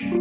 [0.00, 0.16] Hallo,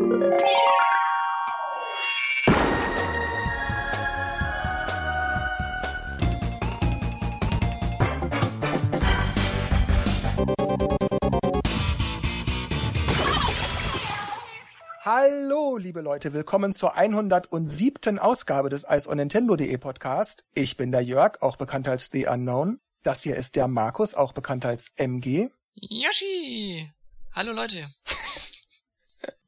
[15.78, 18.20] liebe Leute, willkommen zur 107.
[18.20, 20.46] Ausgabe des Eis on Nintendo.de Podcast.
[20.54, 22.82] Ich bin der Jörg, auch bekannt als The Unknown.
[23.04, 25.48] Das hier ist der Markus, auch bekannt als MG.
[25.76, 26.92] Yoshi!
[27.32, 27.88] Hallo Leute.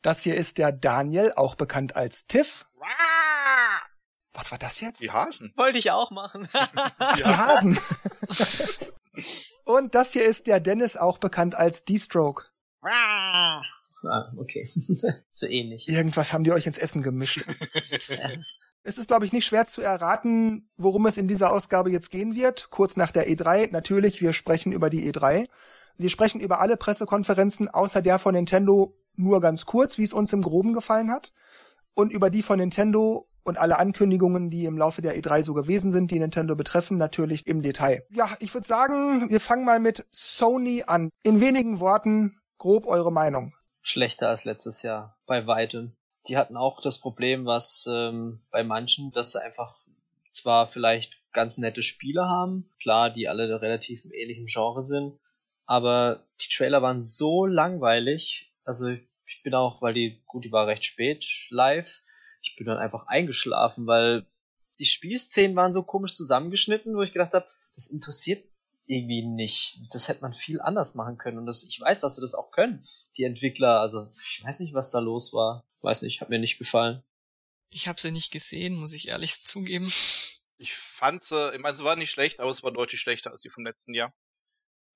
[0.02, 2.66] Das hier ist der Daniel, auch bekannt als Tiff.
[4.34, 5.02] Was war das jetzt?
[5.02, 5.54] Die Hasen.
[5.58, 6.48] Wollte ich auch machen.
[6.54, 7.78] Ach, die Hasen.
[9.66, 12.46] Und das hier ist der Dennis, auch bekannt als D-Stroke.
[14.04, 14.66] ah, okay.
[15.32, 15.88] so ähnlich.
[15.88, 17.46] Irgendwas haben die euch ins Essen gemischt.
[18.84, 22.34] es ist, glaube ich, nicht schwer zu erraten, worum es in dieser Ausgabe jetzt gehen
[22.34, 22.70] wird.
[22.70, 23.70] Kurz nach der E3.
[23.72, 25.48] Natürlich, wir sprechen über die E3.
[25.98, 30.34] Wir sprechen über alle Pressekonferenzen, außer der von Nintendo nur ganz kurz, wie es uns
[30.34, 31.32] im Groben gefallen hat.
[31.94, 35.92] Und über die von Nintendo und alle Ankündigungen, die im Laufe der E3 so gewesen
[35.92, 38.04] sind, die Nintendo betreffen, natürlich im Detail.
[38.10, 41.10] Ja, ich würde sagen, wir fangen mal mit Sony an.
[41.24, 43.54] In wenigen Worten grob eure Meinung.
[43.82, 45.96] Schlechter als letztes Jahr, bei weitem.
[46.28, 49.84] Die hatten auch das Problem, was ähm, bei manchen, dass sie einfach
[50.30, 55.20] zwar vielleicht ganz nette Spiele haben, klar, die alle relativ im ähnlichen Genre sind,
[55.66, 58.54] aber die Trailer waren so langweilig.
[58.64, 58.96] Also
[59.36, 62.04] ich bin auch, weil die, gut, die war recht spät live,
[62.42, 64.26] ich bin dann einfach eingeschlafen, weil
[64.80, 68.44] die Spielszenen waren so komisch zusammengeschnitten, wo ich gedacht habe, das interessiert
[68.86, 69.80] irgendwie nicht.
[69.92, 71.38] Das hätte man viel anders machen können.
[71.38, 73.80] Und das, ich weiß, dass sie das auch können, die Entwickler.
[73.80, 75.64] Also ich weiß nicht, was da los war.
[75.82, 77.04] Weiß nicht, hat mir nicht gefallen.
[77.70, 79.92] Ich habe sie nicht gesehen, muss ich ehrlich zugeben.
[80.58, 83.42] Ich fand sie, ich meine, sie war nicht schlecht, aber es war deutlich schlechter als
[83.42, 84.14] die vom letzten Jahr.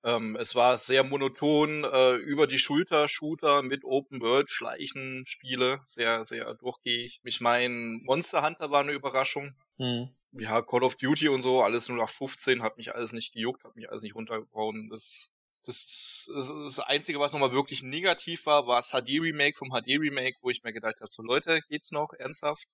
[0.06, 5.80] Ähm, es war sehr monoton, äh, über die Schulter Shooter mit Open World Schleichen Spiele,
[5.88, 7.18] sehr, sehr durchgehig.
[7.24, 9.52] Ich meine, Monster Hunter war eine Überraschung.
[9.78, 10.10] Hm.
[10.30, 13.64] Ja, Call of Duty und so, alles nur nach 15, hat mich alles nicht gejuckt,
[13.64, 14.90] hat mich alles nicht runtergehauen.
[14.90, 15.32] Das,
[15.64, 20.50] das, das, das Einzige, was nochmal wirklich negativ war, war das HD-Remake vom HD-Remake, wo
[20.50, 22.64] ich mir gedacht habe, so Leute, geht's noch ernsthaft?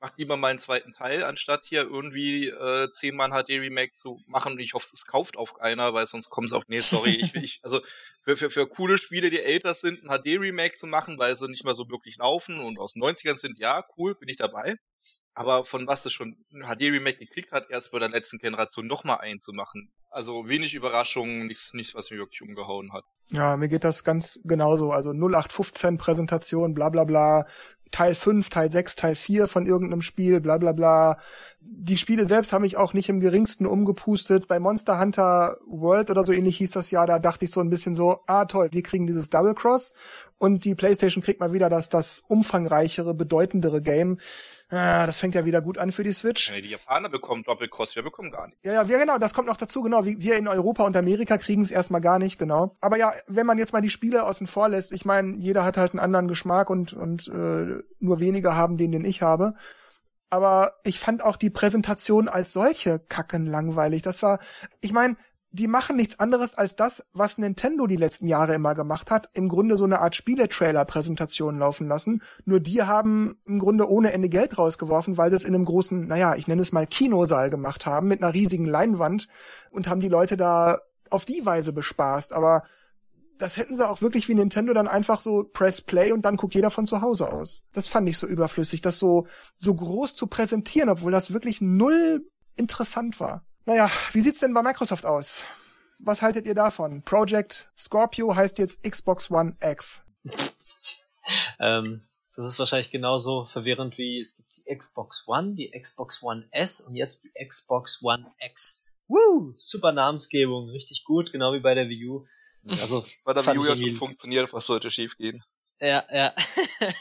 [0.00, 4.52] Mach lieber mal einen zweiten Teil, anstatt hier irgendwie äh, zehnmal ein HD-Remake zu machen.
[4.52, 7.34] Und ich hoffe, es kauft auch einer, weil sonst kommt es auch, nee, sorry, ich,
[7.34, 7.80] ich also
[8.22, 11.64] für, für, für coole Spiele, die älter sind, ein HD-Remake zu machen, weil sie nicht
[11.64, 14.76] mehr so wirklich laufen und aus 90ern sind, ja, cool, bin ich dabei.
[15.34, 19.18] Aber von was es schon ein HD-Remake gekriegt hat, erst bei der letzten Generation nochmal
[19.18, 19.92] einzumachen.
[20.10, 23.04] Also wenig Überraschungen, nichts, nichts, was mich wirklich umgehauen hat.
[23.30, 24.90] Ja, mir geht das ganz genauso.
[24.90, 27.46] Also 0815 Präsentation, bla bla bla,
[27.90, 31.18] Teil 5, Teil 6, Teil 4 von irgendeinem Spiel, bla bla bla.
[31.60, 34.48] Die Spiele selbst haben mich auch nicht im geringsten umgepustet.
[34.48, 37.70] Bei Monster Hunter World oder so ähnlich hieß das ja, da dachte ich so ein
[37.70, 39.94] bisschen so, ah toll, wir kriegen dieses Double Cross
[40.38, 44.18] und die Playstation kriegt mal wieder das, das umfangreichere, bedeutendere Game.
[44.70, 46.50] Ah, das fängt ja wieder gut an für die Switch.
[46.50, 48.62] Ja, die Japaner bekommen Doppelkost, wir bekommen gar nicht.
[48.62, 50.04] Ja, ja, wir, genau, das kommt noch dazu, genau.
[50.04, 52.76] Wir in Europa und Amerika kriegen es erstmal gar nicht, genau.
[52.82, 55.78] Aber ja, wenn man jetzt mal die Spiele außen vor lässt, ich meine, jeder hat
[55.78, 59.54] halt einen anderen Geschmack und, und äh, nur weniger haben den, den ich habe.
[60.28, 64.02] Aber ich fand auch die Präsentation als solche kacken langweilig.
[64.02, 64.38] Das war,
[64.82, 65.16] ich meine,
[65.50, 69.48] die machen nichts anderes als das, was Nintendo die letzten Jahre immer gemacht hat, im
[69.48, 72.22] Grunde so eine Art Spieletrailer-Präsentation laufen lassen.
[72.44, 76.06] Nur die haben im Grunde ohne Ende Geld rausgeworfen, weil sie es in einem großen,
[76.06, 79.28] naja, ich nenne es mal Kinosaal gemacht haben, mit einer riesigen Leinwand
[79.70, 82.34] und haben die Leute da auf die Weise bespaßt.
[82.34, 82.64] Aber
[83.38, 86.54] das hätten sie auch wirklich wie Nintendo dann einfach so Press Play und dann guckt
[86.54, 87.64] jeder von zu Hause aus.
[87.72, 89.26] Das fand ich so überflüssig, das so,
[89.56, 93.47] so groß zu präsentieren, obwohl das wirklich null interessant war.
[93.68, 95.44] Naja, wie sieht's denn bei Microsoft aus?
[95.98, 97.02] Was haltet ihr davon?
[97.02, 100.06] Project Scorpio heißt jetzt Xbox One X.
[101.60, 102.00] ähm,
[102.34, 106.80] das ist wahrscheinlich genauso verwirrend wie es gibt die Xbox One, die Xbox One S
[106.80, 108.86] und jetzt die Xbox One X.
[109.06, 109.52] Woo!
[109.58, 112.26] Super Namensgebung, richtig gut, genau wie bei der Wii U.
[112.80, 115.44] Also, bei der Wii U ja schon funktioniert, was sollte schief gehen?
[115.78, 116.34] Ja, ja.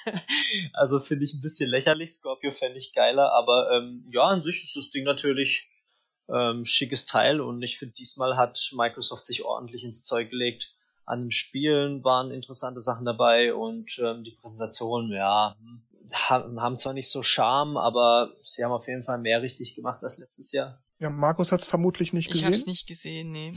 [0.74, 2.12] also finde ich ein bisschen lächerlich.
[2.12, 5.70] Scorpio fände ich geiler, aber ähm, ja, an sich ist das Ding natürlich
[6.30, 10.76] ähm, schickes Teil und ich finde, diesmal hat Microsoft sich ordentlich ins Zeug gelegt.
[11.06, 15.56] An den Spielen waren interessante Sachen dabei und ähm, die Präsentation, ja,
[16.14, 20.04] haben, haben zwar nicht so Charme, aber sie haben auf jeden Fall mehr richtig gemacht
[20.04, 20.80] als letztes Jahr.
[21.00, 22.40] Ja, Markus hat es vermutlich nicht gesehen.
[22.40, 23.54] Ich habe es nicht gesehen, nee.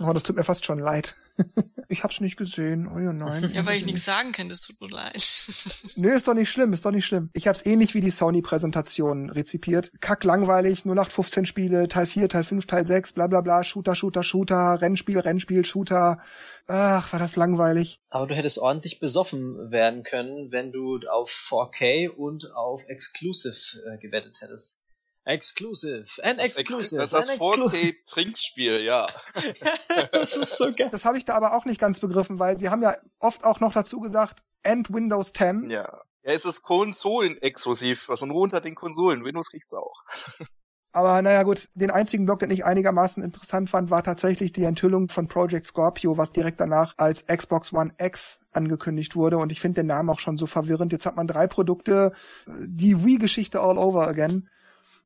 [0.00, 1.14] Oh, das tut mir fast schon leid.
[1.88, 2.88] ich hab's nicht gesehen.
[2.88, 3.50] Oh ja, nein.
[3.52, 5.44] Ja, weil ich nichts sagen kann, das tut mir leid.
[5.96, 7.30] Nö, ist doch nicht schlimm, ist doch nicht schlimm.
[7.34, 9.92] Ich hab's ähnlich wie die Sony-Präsentation rezipiert.
[10.00, 13.62] Kack langweilig, nur nach 15 Spiele, Teil 4, Teil 5, Teil 6, bla bla bla,
[13.64, 16.18] Shooter, Shooter, Shooter, Rennspiel, Rennspiel, Shooter.
[16.66, 18.00] Ach, war das langweilig.
[18.08, 23.98] Aber du hättest ordentlich besoffen werden können, wenn du auf 4K und auf Exclusive äh,
[23.98, 24.81] gewettet hättest.
[25.24, 29.08] Exclusive, an exclusive, das, das, das 4K-Trinkspiel, ja.
[30.12, 30.88] das ist so geil.
[30.90, 33.60] Das habe ich da aber auch nicht ganz begriffen, weil sie haben ja oft auch
[33.60, 35.70] noch dazu gesagt, and Windows 10.
[35.70, 35.88] Ja.
[36.24, 39.24] Ja, es ist Konsolen-exklusiv, also nur unter den Konsolen.
[39.24, 40.04] Windows kriegt's auch.
[40.94, 45.08] Aber naja gut, den einzigen Blog, den ich einigermaßen interessant fand, war tatsächlich die Enthüllung
[45.08, 49.38] von Project Scorpio, was direkt danach als Xbox One X angekündigt wurde.
[49.38, 50.92] Und ich finde den Namen auch schon so verwirrend.
[50.92, 52.12] Jetzt hat man drei Produkte,
[52.46, 54.48] die Wii-Geschichte all over again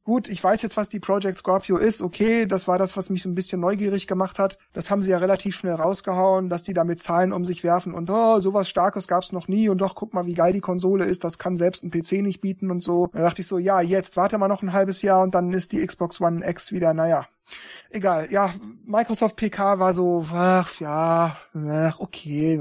[0.06, 3.22] gut, ich weiß jetzt, was die Project Scorpio ist, okay, das war das, was mich
[3.22, 4.56] so ein bisschen neugierig gemacht hat.
[4.72, 7.92] Das haben sie ja relativ schnell rausgehauen, dass die da mit Zahlen um sich werfen
[7.92, 11.04] und oh, sowas Starkes gab's noch nie und doch, guck mal, wie geil die Konsole
[11.04, 13.08] ist, das kann selbst ein PC nicht bieten und so.
[13.12, 15.72] Da dachte ich so, ja, jetzt warte mal noch ein halbes Jahr und dann ist
[15.72, 17.26] die Xbox One X wieder, naja,
[17.90, 18.52] Egal, ja,
[18.84, 22.60] Microsoft PK war so, ach ja, ach, okay,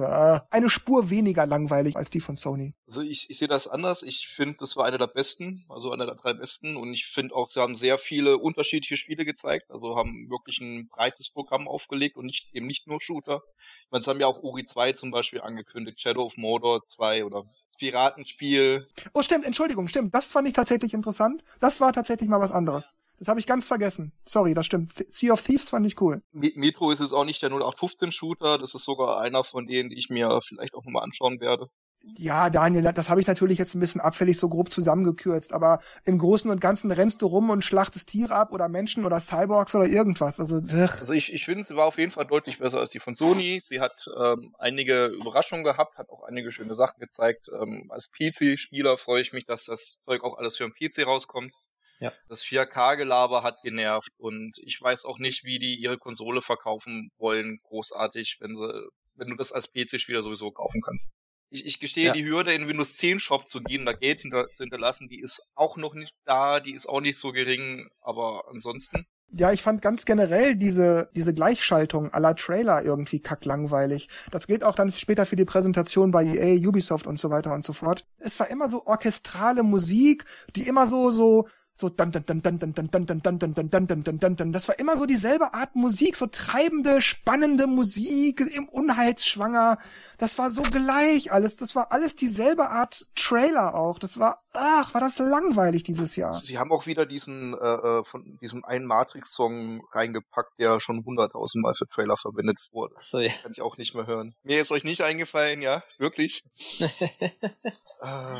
[0.50, 2.76] eine Spur weniger langweilig als die von Sony.
[2.88, 4.04] Also ich, ich sehe das anders.
[4.04, 6.76] Ich finde, das war eine der besten, also eine der drei besten.
[6.76, 9.72] Und ich finde auch, sie haben sehr viele unterschiedliche Spiele gezeigt.
[9.72, 13.42] Also haben wirklich ein breites Programm aufgelegt und nicht eben nicht nur Shooter.
[13.86, 17.26] Ich meine, sie haben ja auch Uri 2 zum Beispiel angekündigt, Shadow of Mordor 2
[17.26, 17.46] oder
[17.80, 18.88] Piratenspiel.
[19.14, 20.14] Oh, stimmt, Entschuldigung, stimmt.
[20.14, 21.44] Das fand ich tatsächlich interessant.
[21.60, 22.96] Das war tatsächlich mal was anderes.
[23.20, 24.12] Das habe ich ganz vergessen.
[24.26, 24.94] Sorry, das stimmt.
[25.10, 26.22] Sea of Thieves fand ich cool.
[26.32, 28.58] Metro ist es auch nicht der 0815-Shooter.
[28.58, 31.70] Das ist sogar einer von denen, die ich mir vielleicht auch nochmal anschauen werde.
[32.18, 36.20] Ja, Daniel, das habe ich natürlich jetzt ein bisschen abfällig so grob zusammengekürzt, aber im
[36.20, 39.88] Großen und Ganzen rennst du rum und schlachtest Tiere ab oder Menschen oder Cyborgs oder
[39.88, 40.40] irgendwas.
[40.40, 41.00] Also, ugh.
[41.00, 43.60] also ich, ich finde, sie war auf jeden Fall deutlich besser als die von Sony.
[43.60, 47.50] Sie hat ähm, einige Überraschungen gehabt, hat auch einige schöne Sachen gezeigt.
[47.60, 51.54] Ähm, als PC-Spieler freue ich mich, dass das Zeug auch alles für den PC rauskommt.
[52.00, 52.14] Ja.
[52.28, 57.58] Das 4K-Gelaber hat genervt und ich weiß auch nicht, wie die ihre Konsole verkaufen wollen,
[57.64, 61.14] großartig, wenn sie, wenn du das als PC-Spieler sowieso kaufen kannst.
[61.50, 62.12] Ich, ich gestehe, ja.
[62.12, 65.42] die Hürde in Windows 10 Shop zu gehen, da Geld hinter, zu hinterlassen, die ist
[65.54, 69.06] auch noch nicht da, die ist auch nicht so gering, aber ansonsten.
[69.32, 74.08] Ja, ich fand ganz generell diese, diese Gleichschaltung aller Trailer irgendwie kacklangweilig.
[74.32, 77.64] Das gilt auch dann später für die Präsentation bei EA, Ubisoft und so weiter und
[77.64, 78.06] so fort.
[78.18, 80.26] Es war immer so orchestrale Musik,
[80.56, 83.54] die immer so, so, so dann dann dann dann dann dann dann dann dann dann
[83.54, 87.02] dann dann dann dann dann dann das war immer so dieselbe Art Musik so treibende
[87.02, 89.78] spannende Musik im Unheilsschwanger
[90.18, 94.94] das war so gleich alles das war alles dieselbe Art Trailer auch das war ach
[94.94, 99.34] war das langweilig dieses Jahr sie haben auch wieder diesen äh, von diesem einen Matrix
[99.34, 103.34] Song reingepackt der schon hunderttausendmal für Trailer verwendet wurde so, ja.
[103.44, 106.46] kann ich auch nicht mehr hören mir ist euch nicht eingefallen ja wirklich
[106.80, 108.38] äh,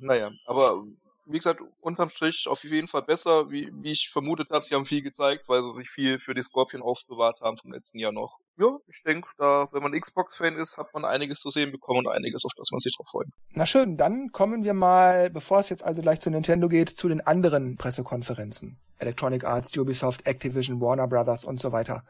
[0.00, 0.86] naja aber
[1.28, 4.64] wie gesagt, unterm Strich auf jeden Fall besser, wie, wie ich vermutet habe.
[4.64, 7.98] Sie haben viel gezeigt, weil sie sich viel für die Scorpion aufbewahrt haben vom letzten
[7.98, 8.38] Jahr noch.
[8.56, 12.08] Ja, ich denke, da, wenn man Xbox-Fan ist, hat man einiges zu sehen bekommen und
[12.08, 13.28] einiges, auf das man sich drauf freut.
[13.52, 17.08] Na schön, dann kommen wir mal, bevor es jetzt also gleich zu Nintendo geht, zu
[17.08, 18.78] den anderen Pressekonferenzen.
[18.98, 22.02] Electronic Arts, Ubisoft, Activision, Warner Brothers und so weiter.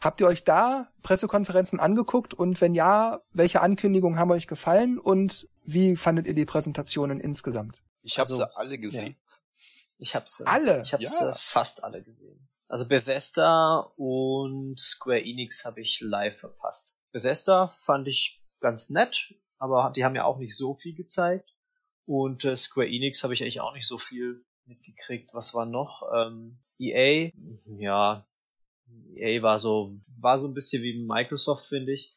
[0.00, 5.48] Habt ihr euch da Pressekonferenzen angeguckt und wenn ja, welche Ankündigungen haben euch gefallen und
[5.64, 7.82] wie fandet ihr die Präsentationen insgesamt?
[8.06, 9.16] Ich habe also, sie alle gesehen.
[9.18, 9.58] Ja.
[9.98, 10.46] Ich habe sie.
[10.46, 10.82] Alle?
[10.82, 11.08] Ich habe ja.
[11.08, 12.48] sie fast alle gesehen.
[12.68, 17.00] Also Bethesda und Square Enix habe ich live verpasst.
[17.10, 21.52] Bethesda fand ich ganz nett, aber die haben ja auch nicht so viel gezeigt.
[22.04, 25.34] Und äh, Square Enix habe ich eigentlich auch nicht so viel mitgekriegt.
[25.34, 26.02] Was war noch?
[26.14, 27.30] Ähm, EA,
[27.78, 28.22] ja,
[29.14, 32.16] EA war so, war so ein bisschen wie Microsoft, finde ich.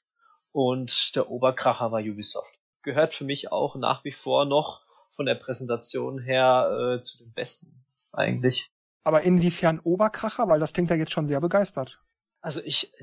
[0.51, 2.59] Und der Oberkracher war Ubisoft.
[2.83, 4.83] Gehört für mich auch nach wie vor noch
[5.19, 7.83] von der Präsentation her äh, zu den besten
[8.13, 8.71] eigentlich.
[9.03, 10.47] Aber inwiefern Oberkracher?
[10.47, 12.01] Weil das klingt ja jetzt schon sehr begeistert.
[12.39, 12.93] Also ich,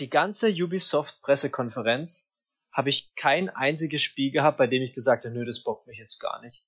[0.00, 2.34] die ganze Ubisoft-Pressekonferenz
[2.72, 5.98] habe ich kein einziges Spiel gehabt, bei dem ich gesagt habe, nö, das bockt mich
[5.98, 6.64] jetzt gar nicht.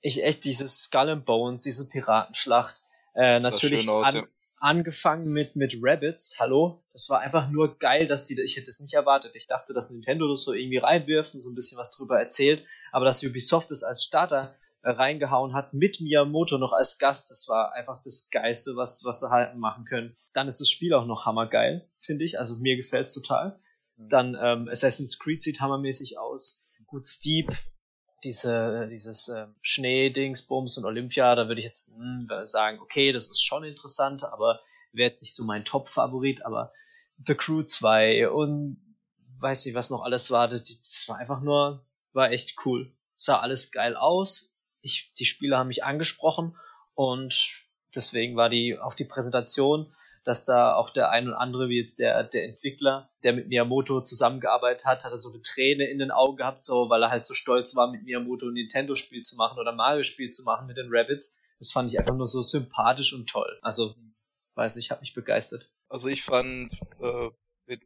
[0.00, 2.80] Ich echt dieses Skull and Bones, diese Piratenschlacht,
[3.16, 4.22] äh, natürlich aus, an, ja
[4.60, 8.80] angefangen mit, mit Rabbits, hallo, das war einfach nur geil, dass die, ich hätte es
[8.80, 9.36] nicht erwartet.
[9.36, 12.64] Ich dachte, dass Nintendo das so irgendwie reinwirft und so ein bisschen was drüber erzählt,
[12.92, 17.48] aber dass Ubisoft es als Starter äh, reingehauen hat, mit Miyamoto noch als Gast, das
[17.48, 20.16] war einfach das Geiste, was, was sie halt machen können.
[20.32, 23.60] Dann ist das Spiel auch noch hammergeil, finde ich, also mir gefällt's total.
[23.96, 24.08] Mhm.
[24.08, 26.68] Dann ähm, Assassin's Creed sieht hammermäßig aus.
[26.86, 27.50] Gut, Steep
[28.24, 33.28] diese, dieses äh, Schneedingsbums und Olympia, da würde ich jetzt mh, hm, sagen, okay, das
[33.28, 34.60] ist schon interessant, aber
[34.92, 36.72] wäre jetzt nicht so mein Top-Favorit, aber
[37.24, 38.96] The Crew 2 und
[39.40, 40.48] weiß nicht, was noch alles war.
[40.48, 42.92] Das, das war einfach nur, war echt cool.
[43.16, 44.56] Sah alles geil aus.
[44.80, 46.56] Ich, die Spieler haben mich angesprochen
[46.94, 49.92] und deswegen war die auch die Präsentation,
[50.28, 54.02] dass da auch der ein oder andere, wie jetzt der, der Entwickler, der mit Miyamoto
[54.02, 57.24] zusammengearbeitet hat, hat er so eine Träne in den Augen gehabt, so, weil er halt
[57.24, 60.88] so stolz war, mit Miyamoto ein Nintendo-Spiel zu machen oder Mario-Spiel zu machen mit den
[60.90, 61.38] Rabbits.
[61.58, 63.58] Das fand ich einfach nur so sympathisch und toll.
[63.62, 63.94] Also,
[64.54, 65.72] weiß ich, hat mich begeistert.
[65.88, 67.30] Also ich fand, äh,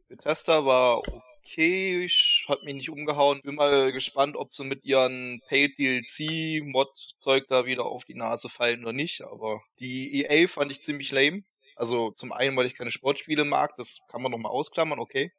[0.09, 1.01] Bethesda war
[1.45, 3.39] okay, ich hat mich nicht umgehauen.
[3.41, 6.89] Bin mal gespannt, ob sie mit ihren Paid DLC Mod
[7.21, 11.13] Zeug da wieder auf die Nase fallen oder nicht, aber die EA fand ich ziemlich
[11.13, 11.43] lame.
[11.75, 15.31] Also zum einen, weil ich keine Sportspiele mag, das kann man noch mal ausklammern, okay.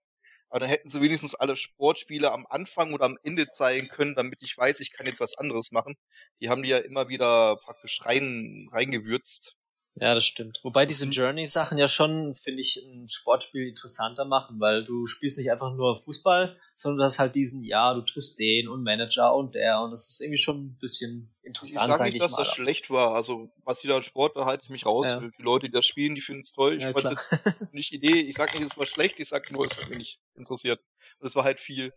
[0.50, 4.43] Aber dann hätten sie wenigstens alle Sportspiele am Anfang oder am Ende zeigen können, damit
[4.43, 5.97] ich weiß, ich kann jetzt was anderes machen.
[6.41, 9.57] Die haben die ja immer wieder praktisch rein, reingewürzt.
[9.96, 10.58] Ja, das stimmt.
[10.64, 15.52] Wobei diese Journey-Sachen ja schon, finde ich, ein Sportspiel interessanter machen, weil du spielst nicht
[15.52, 19.54] einfach nur Fußball, sondern du hast halt diesen, ja, du triffst den und Manager und
[19.54, 22.38] der und das ist irgendwie schon ein bisschen interessant, ich sag nicht, dass mal.
[22.38, 23.14] das schlecht war.
[23.14, 25.06] Also, was sie da Sport, da halte ich mich raus.
[25.06, 25.20] Ja.
[25.20, 26.74] Die Leute, die das spielen, die finden es toll.
[26.74, 28.20] Ich ja, fand es nicht Idee.
[28.20, 30.80] Ich sag nicht, es war schlecht, ich sag nur, es hat mich nicht interessiert.
[31.20, 31.92] Und es war halt viel.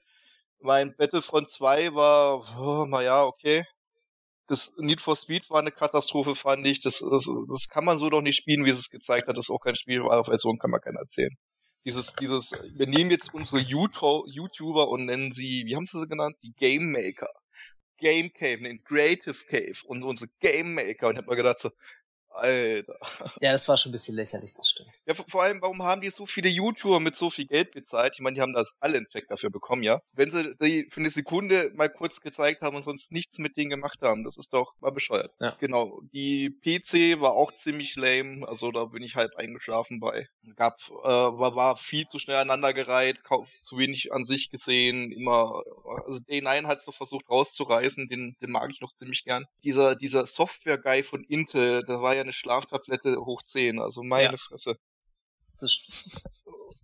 [0.59, 3.65] Mein Battlefront 2 war, oh, naja, okay
[4.47, 6.79] das Need for Speed war eine Katastrophe, fand ich.
[6.79, 9.37] Das, das, das kann man so doch nicht spielen, wie es gezeigt hat.
[9.37, 11.35] Das ist auch kein Spiel, Version kann man keiner erzählen.
[11.85, 16.35] Dieses, dieses, wir nehmen jetzt unsere YouTuber und nennen sie, wie haben sie sie genannt?
[16.43, 17.29] Die Game Maker.
[17.97, 21.07] Game Cave, nein, Creative Cave und unsere Game Maker.
[21.07, 21.69] Und ich hab mir gedacht so,
[22.38, 23.00] Alter.
[23.41, 24.89] Ja, das war schon ein bisschen lächerlich, das stimmt.
[25.06, 28.13] Ja, vor allem, warum haben die so viele YouTuber mit so viel Geld bezahlt?
[28.15, 30.01] Ich meine, die haben das alle einen Check dafür bekommen, ja?
[30.13, 33.70] Wenn sie die für eine Sekunde mal kurz gezeigt haben und sonst nichts mit denen
[33.70, 35.32] gemacht haben, das ist doch mal bescheuert.
[35.39, 35.56] Ja.
[35.60, 36.01] Genau.
[36.13, 40.27] Die PC war auch ziemlich lame, also da bin ich halt eingeschlafen bei.
[40.56, 43.22] Gab, äh, war, war viel zu schnell aneinandergereiht,
[43.62, 45.63] zu wenig an sich gesehen, immer,
[46.06, 49.46] also Day9 hat so versucht rauszureißen, den, den mag ich noch ziemlich gern.
[49.63, 54.38] Dieser, dieser Software-Guy von Intel, der war ja eine Schlaftablette hoch 10, also meine ja.
[54.38, 54.77] Fresse.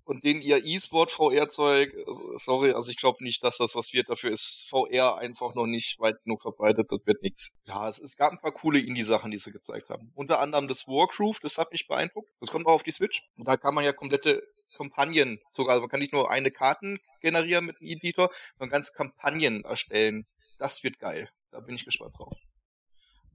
[0.06, 1.94] Und den ihr E-Sport VR-Zeug,
[2.36, 4.10] sorry, also ich glaube nicht, dass das was wird.
[4.10, 6.88] Dafür ist VR einfach noch nicht weit genug verbreitet.
[6.90, 7.54] Das wird nichts.
[7.66, 10.12] Ja, es, es gab ein paar coole Indie-Sachen, die sie gezeigt haben.
[10.14, 12.30] Unter anderem das Wargroove, das hat mich beeindruckt.
[12.42, 13.22] Das kommt auch auf die Switch.
[13.38, 14.44] Und da kann man ja komplette
[14.76, 18.92] Kampagnen sogar, also man kann nicht nur eine Karten generieren mit einem Editor, sondern ganze
[18.92, 20.26] Kampagnen erstellen.
[20.58, 21.30] Das wird geil.
[21.52, 22.38] Da bin ich gespannt drauf.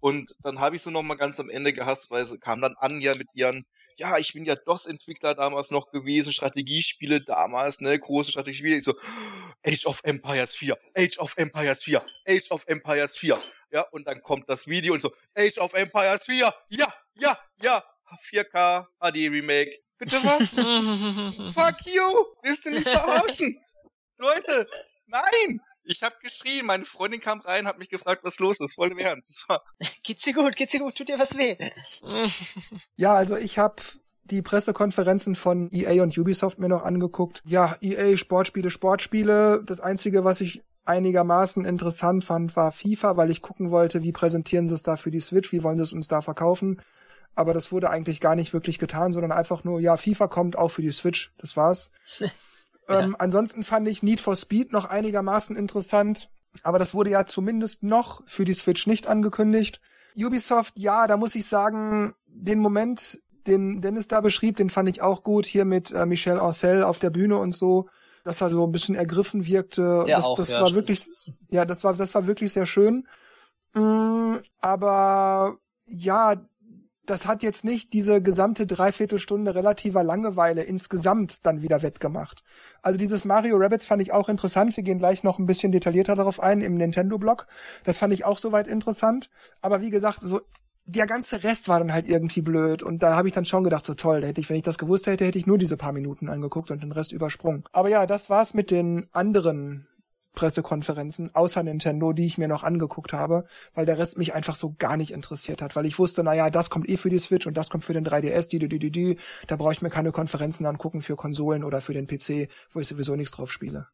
[0.00, 2.76] Und dann habe ich sie noch mal ganz am Ende gehasst, weil sie kam dann
[2.78, 8.30] Anja mit ihren, ja, ich bin ja DOS-Entwickler damals noch gewesen, Strategiespiele damals, ne, große
[8.30, 8.76] Strategiespiele.
[8.76, 8.94] Ich so,
[9.66, 13.40] Age of Empires 4, Age of Empires 4, Age of Empires 4.
[13.70, 17.84] Ja, und dann kommt das Video und so, Age of Empires 4, ja, ja, ja,
[18.30, 19.76] 4K, HD Remake.
[19.98, 20.50] Bitte was?
[21.54, 22.24] Fuck you!
[22.42, 23.60] Willst du nicht verarschen?
[24.18, 24.68] Leute,
[25.06, 25.60] nein!
[25.90, 28.98] Ich habe geschrien, meine Freundin kam rein, hat mich gefragt, was los ist, voll im
[28.98, 29.30] Ernst.
[29.30, 29.64] Das war
[30.02, 31.56] geht's dir gut, geht's dir gut, tut dir was weh?
[32.96, 33.76] ja, also ich habe
[34.24, 37.42] die Pressekonferenzen von EA und Ubisoft mir noch angeguckt.
[37.46, 39.62] Ja, EA, Sportspiele, Sportspiele.
[39.64, 44.68] Das Einzige, was ich einigermaßen interessant fand, war FIFA, weil ich gucken wollte, wie präsentieren
[44.68, 46.82] sie es da für die Switch, wie wollen sie es uns da verkaufen.
[47.34, 50.68] Aber das wurde eigentlich gar nicht wirklich getan, sondern einfach nur, ja, FIFA kommt auch
[50.68, 51.32] für die Switch.
[51.38, 51.92] Das war's.
[52.88, 56.30] Ähm, ansonsten fand ich Need for Speed noch einigermaßen interessant,
[56.62, 59.80] aber das wurde ja zumindest noch für die Switch nicht angekündigt.
[60.16, 65.02] Ubisoft, ja, da muss ich sagen, den Moment, den Dennis da beschrieb, den fand ich
[65.02, 67.88] auch gut, hier mit äh, Michel Ancel auf der Bühne und so,
[68.24, 70.04] dass er so ein bisschen ergriffen wirkte.
[70.06, 71.06] Der das auch, das ja, war wirklich,
[71.50, 73.06] ja, das war, das war wirklich sehr schön.
[73.74, 76.34] Mm, aber ja,
[77.08, 82.42] das hat jetzt nicht diese gesamte Dreiviertelstunde relativer Langeweile insgesamt dann wieder wettgemacht.
[82.82, 84.76] Also dieses Mario Rabbits fand ich auch interessant.
[84.76, 87.46] Wir gehen gleich noch ein bisschen detaillierter darauf ein im Nintendo-Blog.
[87.84, 89.30] Das fand ich auch soweit interessant.
[89.62, 90.42] Aber wie gesagt, so
[90.84, 93.84] der ganze Rest war dann halt irgendwie blöd und da habe ich dann schon gedacht,
[93.84, 95.92] so toll, da hätte ich, wenn ich das gewusst hätte, hätte ich nur diese paar
[95.92, 97.64] Minuten angeguckt und den Rest übersprungen.
[97.72, 99.86] Aber ja, das war's mit den anderen
[100.38, 104.76] Pressekonferenzen außer Nintendo, die ich mir noch angeguckt habe, weil der Rest mich einfach so
[104.78, 107.56] gar nicht interessiert hat, weil ich wusste, naja, das kommt eh für die Switch und
[107.56, 109.18] das kommt für den 3DS, die, die, die, die,
[109.48, 112.86] da brauche ich mir keine Konferenzen angucken für Konsolen oder für den PC, wo ich
[112.86, 113.88] sowieso nichts drauf spiele.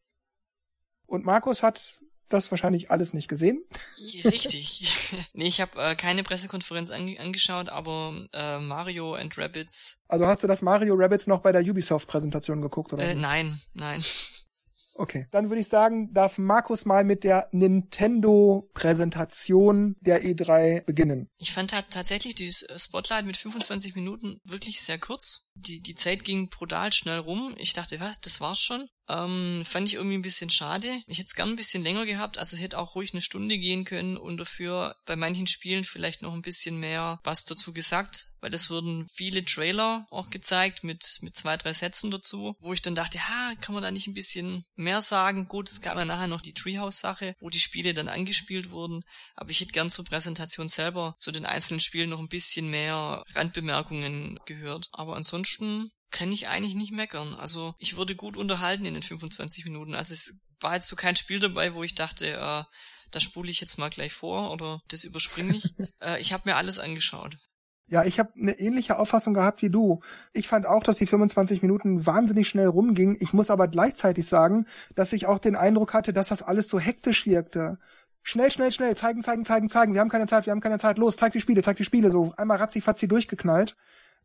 [1.07, 1.97] Und Markus hat
[2.29, 3.65] das wahrscheinlich alles nicht gesehen.
[4.25, 5.17] Richtig.
[5.33, 9.97] nee, ich habe äh, keine Pressekonferenz ange angeschaut, aber äh, Mario and Rabbits.
[10.09, 13.03] Also hast du das Mario Rabbits noch bei der Ubisoft Präsentation geguckt oder?
[13.03, 14.05] Äh, nein, nein.
[14.95, 21.29] Okay, dann würde ich sagen, darf Markus mal mit der Nintendo-Präsentation der E3 beginnen.
[21.37, 25.44] Ich fand tatsächlich dieses Spotlight mit 25 Minuten wirklich sehr kurz.
[25.57, 27.55] Die, die Zeit ging brutal schnell rum.
[27.59, 28.89] Ich dachte, was, das war's schon?
[29.09, 31.03] Ähm, fand ich irgendwie ein bisschen schade.
[31.07, 33.85] Ich hätte es gern ein bisschen länger gehabt, also hätte auch ruhig eine Stunde gehen
[33.85, 38.55] können und dafür bei manchen Spielen vielleicht noch ein bisschen mehr was dazu gesagt, weil
[38.55, 42.95] es wurden viele Trailer auch gezeigt mit, mit zwei, drei Sätzen dazu, wo ich dann
[42.95, 45.49] dachte, ha, kann man da nicht ein bisschen mehr sagen?
[45.49, 49.03] Gut, es gab ja nachher noch die Treehouse-Sache, wo die Spiele dann angespielt wurden,
[49.35, 53.23] aber ich hätte gern zur Präsentation selber zu den einzelnen Spielen noch ein bisschen mehr
[53.35, 54.89] Randbemerkungen gehört.
[54.93, 55.44] Aber ansonsten
[56.11, 57.35] kann ich eigentlich nicht meckern.
[57.35, 59.95] Also ich wurde gut unterhalten in den 25 Minuten.
[59.95, 62.63] Also es war jetzt so kein Spiel dabei, wo ich dachte, äh,
[63.11, 65.75] da spule ich jetzt mal gleich vor oder das überspringe ich.
[66.01, 67.37] äh, ich habe mir alles angeschaut.
[67.87, 70.01] Ja, ich habe eine ähnliche Auffassung gehabt wie du.
[70.33, 73.17] Ich fand auch, dass die 25 Minuten wahnsinnig schnell rumgingen.
[73.21, 76.79] Ich muss aber gleichzeitig sagen, dass ich auch den Eindruck hatte, dass das alles so
[76.79, 77.79] hektisch wirkte.
[78.23, 79.93] Schnell, schnell, schnell, zeigen, zeigen, zeigen, zeigen.
[79.93, 80.97] Wir haben keine Zeit, wir haben keine Zeit.
[80.97, 82.09] Los, zeig die Spiele, zeig die Spiele.
[82.09, 83.77] So einmal ratzi fatzi durchgeknallt.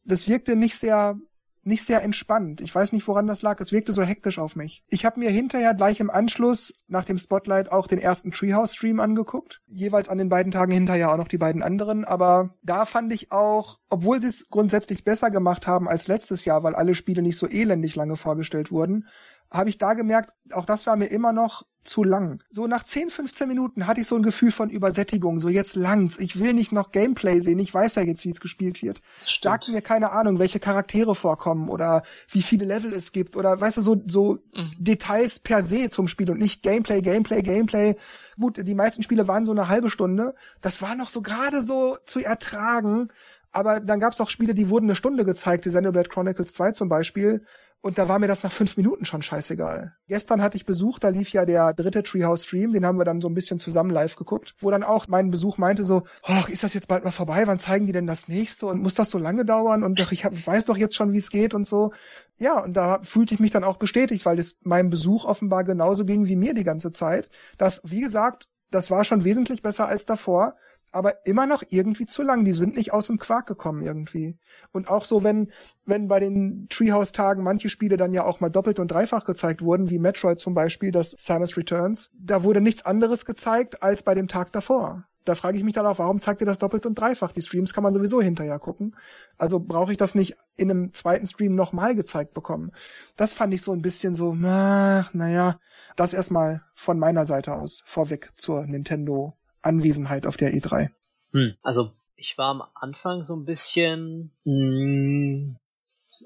[0.04, 1.18] Das wirkte nicht sehr
[1.64, 2.62] nicht sehr entspannt.
[2.62, 3.60] Ich weiß nicht, woran das lag.
[3.60, 4.84] Es wirkte so hektisch auf mich.
[4.88, 9.62] Ich habe mir hinterher gleich im Anschluss nach dem Spotlight auch den ersten Treehouse-Stream angeguckt.
[9.68, 12.06] Jeweils an den beiden Tagen hinterher auch noch die beiden anderen.
[12.06, 16.64] Aber da fand ich auch, obwohl sie es grundsätzlich besser gemacht haben als letztes Jahr,
[16.64, 19.08] weil alle Spiele nicht so elendig lange vorgestellt wurden,
[19.52, 22.44] habe ich da gemerkt, auch das war mir immer noch zu lang.
[22.50, 25.40] So nach 10, 15 Minuten hatte ich so ein Gefühl von Übersättigung.
[25.40, 26.20] So jetzt langt's.
[26.20, 27.58] Ich will nicht noch Gameplay sehen.
[27.60, 29.02] Ich weiß ja jetzt, wie es gespielt wird.
[29.26, 33.78] Sagt mir keine Ahnung, welche Charaktere vorkommen oder wie viele Level es gibt oder weißt
[33.78, 34.72] du, so, so mhm.
[34.78, 37.96] Details per se zum Spiel und nicht Gameplay, Gameplay, Gameplay.
[38.40, 40.36] Gut, die meisten Spiele waren so eine halbe Stunde.
[40.62, 43.10] Das war noch so gerade so zu ertragen.
[43.52, 46.88] Aber dann gab's auch Spiele, die wurden eine Stunde gezeigt, die Xenoblade Chronicles 2 zum
[46.88, 47.44] Beispiel.
[47.82, 49.94] Und da war mir das nach fünf Minuten schon scheißegal.
[50.08, 53.22] Gestern hatte ich Besuch, da lief ja der dritte Treehouse Stream, den haben wir dann
[53.22, 56.64] so ein bisschen zusammen live geguckt, wo dann auch mein Besuch meinte so, ach, ist
[56.64, 57.48] das jetzt bald mal vorbei?
[57.48, 58.66] Wann zeigen die denn das nächste?
[58.66, 59.84] Und muss das so lange dauern?
[59.84, 61.94] Und doch, ich hab, weiß doch jetzt schon, wie es geht und so.
[62.38, 66.04] Ja, und da fühlte ich mich dann auch bestätigt, weil es meinem Besuch offenbar genauso
[66.04, 67.30] ging wie mir die ganze Zeit.
[67.58, 70.56] Das, wie gesagt, das war schon wesentlich besser als davor
[70.92, 72.46] aber immer noch irgendwie zu lang.
[72.46, 74.38] Die sind nicht aus dem Quark gekommen irgendwie.
[74.72, 75.52] Und auch so, wenn,
[75.86, 79.90] wenn bei den Treehouse-Tagen manche Spiele dann ja auch mal doppelt und dreifach gezeigt wurden,
[79.90, 84.28] wie Metroid zum Beispiel, das Samus Returns, da wurde nichts anderes gezeigt als bei dem
[84.28, 85.06] Tag davor.
[85.26, 87.32] Da frage ich mich dann auch, warum zeigt ihr das doppelt und dreifach?
[87.34, 88.96] Die Streams kann man sowieso hinterher gucken.
[89.38, 92.72] Also brauche ich das nicht in einem zweiten Stream nochmal gezeigt bekommen.
[93.16, 95.60] Das fand ich so ein bisschen so, naja,
[95.96, 100.90] das erstmal von meiner Seite aus vorweg zur Nintendo Anwesenheit auf der E3?
[101.32, 105.58] Hm, also ich war am Anfang so ein bisschen mh, hm,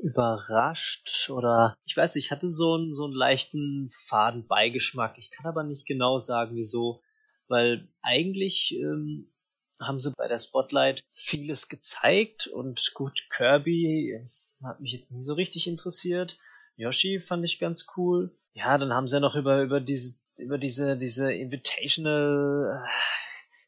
[0.02, 5.18] überrascht oder ich weiß ich hatte so einen, so einen leichten Fadenbeigeschmack.
[5.18, 7.02] Ich kann aber nicht genau sagen, wieso,
[7.48, 9.30] weil eigentlich ähm,
[9.80, 14.20] haben sie bei der Spotlight vieles gezeigt und gut, Kirby
[14.64, 16.40] hat mich jetzt nie so richtig interessiert.
[16.76, 18.36] Yoshi fand ich ganz cool.
[18.54, 22.86] Ja, dann haben sie ja noch über, über diese, über diese, diese Invitational,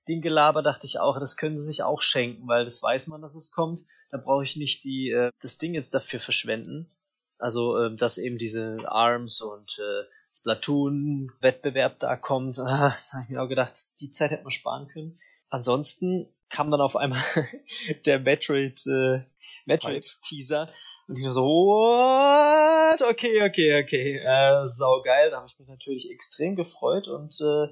[0.08, 3.22] Ding Gelaber dachte ich auch, das können sie sich auch schenken, weil das weiß man,
[3.22, 3.82] dass es kommt.
[4.12, 6.92] Da brauche ich nicht die äh, das Ding jetzt dafür verschwenden.
[7.38, 12.60] Also, äh, dass eben diese Arms und äh, Splatoon-Wettbewerb da kommt.
[12.66, 15.20] Ah, da habe ich mir auch gedacht, die Zeit hätte man sparen können.
[15.50, 17.22] Ansonsten kam dann auf einmal
[18.06, 19.24] der Metroid, äh,
[19.66, 20.72] Metroid-Teaser.
[21.08, 23.02] Und ich war so, what?
[23.02, 24.18] Okay, okay, okay.
[24.18, 25.30] Äh, sau geil.
[25.30, 27.68] Da habe ich mich natürlich extrem gefreut und äh,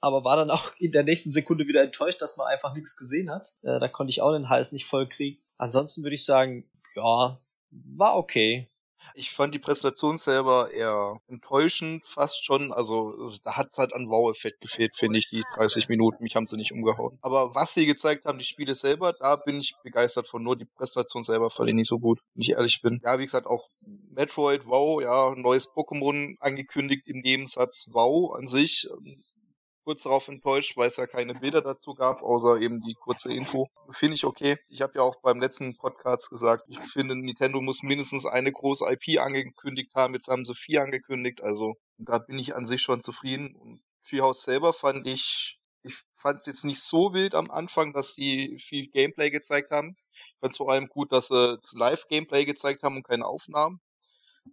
[0.00, 3.30] aber war dann auch in der nächsten Sekunde wieder enttäuscht, dass man einfach nichts gesehen
[3.30, 3.58] hat.
[3.62, 5.42] Äh, da konnte ich auch den Hals nicht voll kriegen.
[5.56, 7.38] Ansonsten würde ich sagen, ja,
[7.70, 8.70] war okay.
[9.14, 12.72] Ich fand die Präsentation selber eher enttäuschend, fast schon.
[12.72, 16.22] Also da hat es halt an Wow-Effekt gefehlt, finde ich, die 30 Minuten.
[16.22, 17.18] Mich haben sie nicht umgehauen.
[17.22, 20.42] Aber was sie gezeigt haben, die Spiele selber, da bin ich begeistert von.
[20.42, 23.00] Nur die Präsentation selber fand ich nicht so gut, wenn ich ehrlich bin.
[23.04, 23.68] Ja, wie gesagt, auch
[24.10, 28.86] Metroid, wow, ja, neues Pokémon angekündigt im Nebensatz, wow an sich
[29.88, 33.68] kurz darauf enttäuscht, weil es ja keine Bilder dazu gab, außer eben die kurze Info.
[33.88, 34.58] Finde ich okay.
[34.68, 38.84] Ich habe ja auch beim letzten Podcast gesagt, ich finde, Nintendo muss mindestens eine große
[38.84, 40.12] IP angekündigt haben.
[40.12, 43.56] Jetzt haben sie vier angekündigt, also da bin ich an sich schon zufrieden.
[43.56, 48.12] Und Treehouse selber fand ich, ich fand es jetzt nicht so wild am Anfang, dass
[48.12, 49.96] sie viel Gameplay gezeigt haben.
[50.12, 53.80] Ich fand es vor allem gut, dass sie Live-Gameplay gezeigt haben und keine Aufnahmen.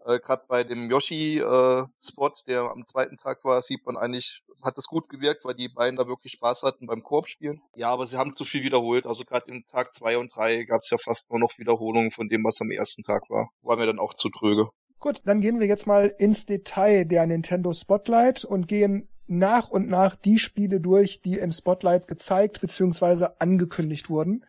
[0.05, 4.77] Äh, Gerade bei dem Yoshi-Spot, äh, der am zweiten Tag war, sieht man eigentlich, hat
[4.77, 7.61] es gut gewirkt, weil die beiden da wirklich Spaß hatten beim Korbspielen.
[7.75, 9.05] Ja, aber sie haben zu viel wiederholt.
[9.05, 12.27] Also gerade im Tag zwei und drei gab es ja fast nur noch Wiederholungen von
[12.29, 13.49] dem, was am ersten Tag war.
[13.61, 14.69] War mir dann auch zu tröge.
[14.99, 19.87] Gut, dann gehen wir jetzt mal ins Detail der Nintendo Spotlight und gehen nach und
[19.87, 23.27] nach die Spiele durch, die im Spotlight gezeigt bzw.
[23.39, 24.45] angekündigt wurden.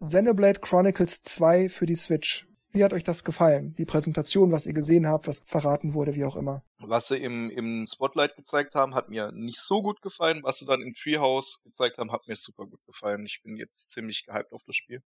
[0.00, 3.74] Xenoblade Chronicles 2 für die Switch Wie hat euch das gefallen?
[3.76, 6.64] Die Präsentation, was ihr gesehen habt, was verraten wurde, wie auch immer.
[6.78, 10.40] Was sie im, im Spotlight gezeigt haben, hat mir nicht so gut gefallen.
[10.42, 13.26] Was sie dann im Treehouse gezeigt haben, hat mir super gut gefallen.
[13.26, 15.02] Ich bin jetzt ziemlich gehypt auf das Spiel.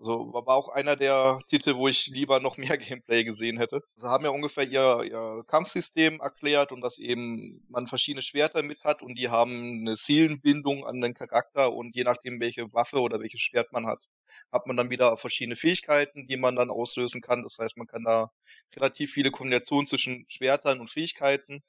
[0.00, 3.82] Also war auch einer der Titel, wo ich lieber noch mehr Gameplay gesehen hätte.
[3.96, 8.82] Sie haben ja ungefähr ihr, ihr Kampfsystem erklärt und dass eben man verschiedene Schwerter mit
[8.82, 13.20] hat und die haben eine Seelenbindung an den Charakter und je nachdem welche Waffe oder
[13.20, 14.06] welches Schwert man hat,
[14.50, 17.42] hat man dann wieder verschiedene Fähigkeiten, die man dann auslösen kann.
[17.42, 18.30] Das heißt, man kann da
[18.74, 21.62] relativ viele Kombinationen zwischen Schwertern und Fähigkeiten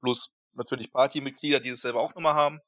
[0.00, 2.60] plus natürlich Partymitglieder, die es selber auch nochmal haben.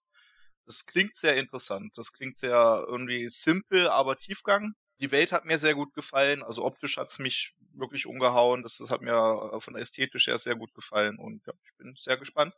[0.66, 1.92] Das klingt sehr interessant.
[1.96, 4.74] Das klingt sehr irgendwie simpel, aber Tiefgang.
[5.00, 8.62] Die Welt hat mir sehr gut gefallen, also optisch hat's mich wirklich umgehauen.
[8.62, 9.12] Das, das hat mir
[9.52, 12.54] äh, von der Ästhetik her sehr gut gefallen und ja, ich bin sehr gespannt.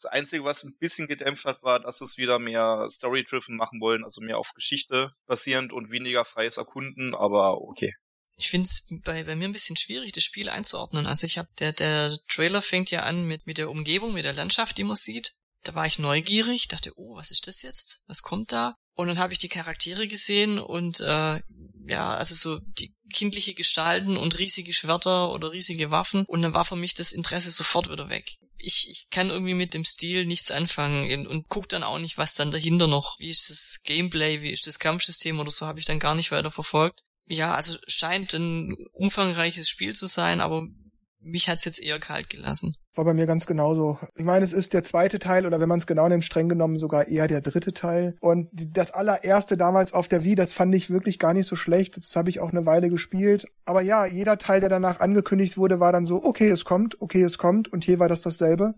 [0.00, 4.04] Das Einzige, was ein bisschen gedämpft hat, war, dass es wieder mehr Story-Driven machen wollen,
[4.04, 7.94] also mehr auf Geschichte basierend und weniger freies Erkunden, aber okay.
[8.36, 11.06] Ich finde es bei, bei mir ein bisschen schwierig, das Spiel einzuordnen.
[11.06, 14.32] Also ich habe der der Trailer fängt ja an mit mit der Umgebung, mit der
[14.32, 15.34] Landschaft, die man sieht.
[15.64, 18.02] Da war ich neugierig, dachte, oh, was ist das jetzt?
[18.06, 18.74] Was kommt da?
[18.94, 21.40] Und dann habe ich die Charaktere gesehen und äh,
[21.86, 26.64] ja, also so die kindliche Gestalten und riesige Schwerter oder riesige Waffen und dann war
[26.64, 28.36] für mich das Interesse sofort wieder weg.
[28.56, 32.34] Ich, ich kann irgendwie mit dem Stil nichts anfangen und guck dann auch nicht, was
[32.34, 35.84] dann dahinter noch, wie ist das Gameplay, wie ist das Kampfsystem oder so, habe ich
[35.84, 37.02] dann gar nicht weiter verfolgt.
[37.26, 40.66] Ja, also scheint ein umfangreiches Spiel zu sein, aber
[41.22, 42.76] mich hat's jetzt eher kalt gelassen.
[42.94, 43.98] War bei mir ganz genauso.
[44.16, 46.78] Ich meine, es ist der zweite Teil oder wenn man es genau nimmt, streng genommen
[46.78, 48.16] sogar eher der dritte Teil.
[48.20, 51.96] Und das allererste damals auf der Wii, das fand ich wirklich gar nicht so schlecht.
[51.96, 53.46] Das habe ich auch eine Weile gespielt.
[53.64, 57.22] Aber ja, jeder Teil, der danach angekündigt wurde, war dann so, okay, es kommt, okay,
[57.22, 57.72] es kommt.
[57.72, 58.74] Und hier war das dasselbe.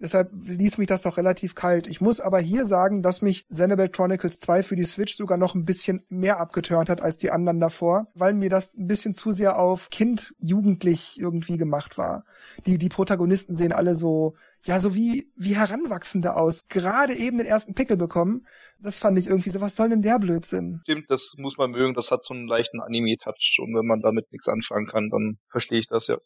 [0.00, 1.86] Deshalb ließ mich das doch relativ kalt.
[1.86, 5.54] Ich muss aber hier sagen, dass mich Xenoblade Chronicles 2 für die Switch sogar noch
[5.54, 9.32] ein bisschen mehr abgeturnt hat als die anderen davor, weil mir das ein bisschen zu
[9.32, 12.24] sehr auf Kind, jugendlich irgendwie gemacht war.
[12.66, 16.62] Die, die Protagonisten sehen alle so, ja, so wie, wie Heranwachsende aus.
[16.68, 18.46] Gerade eben den ersten Pickel bekommen.
[18.80, 20.80] Das fand ich irgendwie so, was soll denn der Blödsinn?
[20.82, 21.94] Stimmt, das muss man mögen.
[21.94, 23.58] Das hat so einen leichten Anime-Touch.
[23.60, 26.18] Und wenn man damit nichts anfangen kann, dann verstehe ich das ja.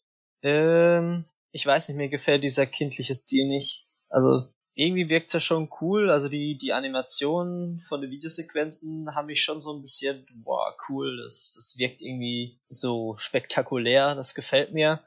[0.42, 1.24] Ähm,
[1.56, 3.86] ich weiß nicht, mir gefällt dieser kindliche Stil nicht.
[4.10, 6.10] Also irgendwie wirkt's ja schon cool.
[6.10, 11.16] Also die, die Animationen von den Videosequenzen haben mich schon so ein bisschen, boah, cool.
[11.16, 14.14] Das, das wirkt irgendwie so spektakulär.
[14.14, 15.00] Das gefällt mir.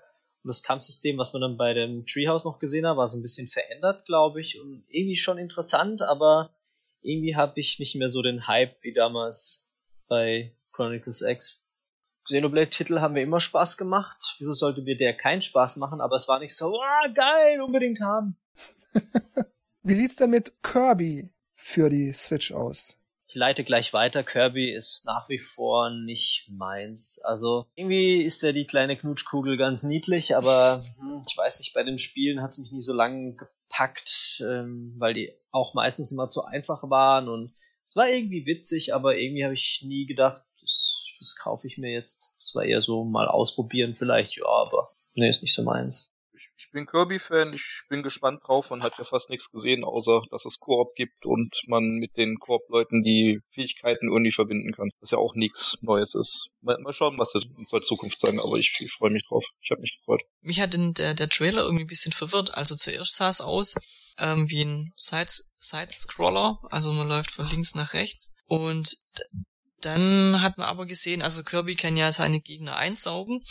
[0.44, 3.22] Und das Kampfsystem, was man dann bei dem Treehouse noch gesehen hat, war so ein
[3.22, 4.60] bisschen verändert, glaube ich.
[4.60, 6.50] Und irgendwie schon interessant, aber
[7.04, 9.72] irgendwie habe ich nicht mehr so den Hype wie damals
[10.08, 11.69] bei Chronicles X.
[12.30, 14.36] Xenoblade-Titel haben mir immer Spaß gemacht.
[14.38, 16.00] Wieso sollte mir der keinen Spaß machen?
[16.00, 18.38] Aber es war nicht so, ah, geil, unbedingt haben.
[19.84, 22.98] Wie sieht's denn mit Kirby für die Switch aus?
[23.28, 24.24] Ich leite gleich weiter.
[24.24, 27.20] Kirby ist nach wie vor nicht meins.
[27.24, 31.84] Also irgendwie ist ja die kleine Knutschkugel ganz niedlich, aber hm, ich weiß nicht, bei
[31.84, 36.44] den Spielen hat's mich nie so lange gepackt, ähm, weil die auch meistens immer zu
[36.44, 41.36] einfach waren und es war irgendwie witzig, aber irgendwie habe ich nie gedacht, das das
[41.36, 42.36] kaufe ich mir jetzt.
[42.40, 46.14] Das war eher so mal ausprobieren vielleicht, ja, aber nee, ist nicht so meins.
[46.34, 48.70] Ich, ich bin Kirby-Fan, ich bin gespannt drauf.
[48.70, 52.40] Man hat ja fast nichts gesehen, außer dass es Koop gibt und man mit den
[52.40, 54.90] Koop-Leuten die Fähigkeiten irgendwie verbinden kann.
[55.02, 56.50] Das ja auch nichts Neues ist.
[56.62, 59.44] Mal, mal schauen, was das in der Zukunft sagen, aber ich, ich freue mich drauf.
[59.62, 60.22] Ich habe mich gefreut.
[60.42, 62.54] Mich hat denn der, der Trailer irgendwie ein bisschen verwirrt.
[62.54, 63.76] Also zuerst sah es aus
[64.20, 68.32] ähm, wie ein Side-Scroller, also man läuft von links nach rechts.
[68.46, 68.98] Und
[69.82, 73.42] dann hat man aber gesehen, also Kirby kann ja seine Gegner einsaugen.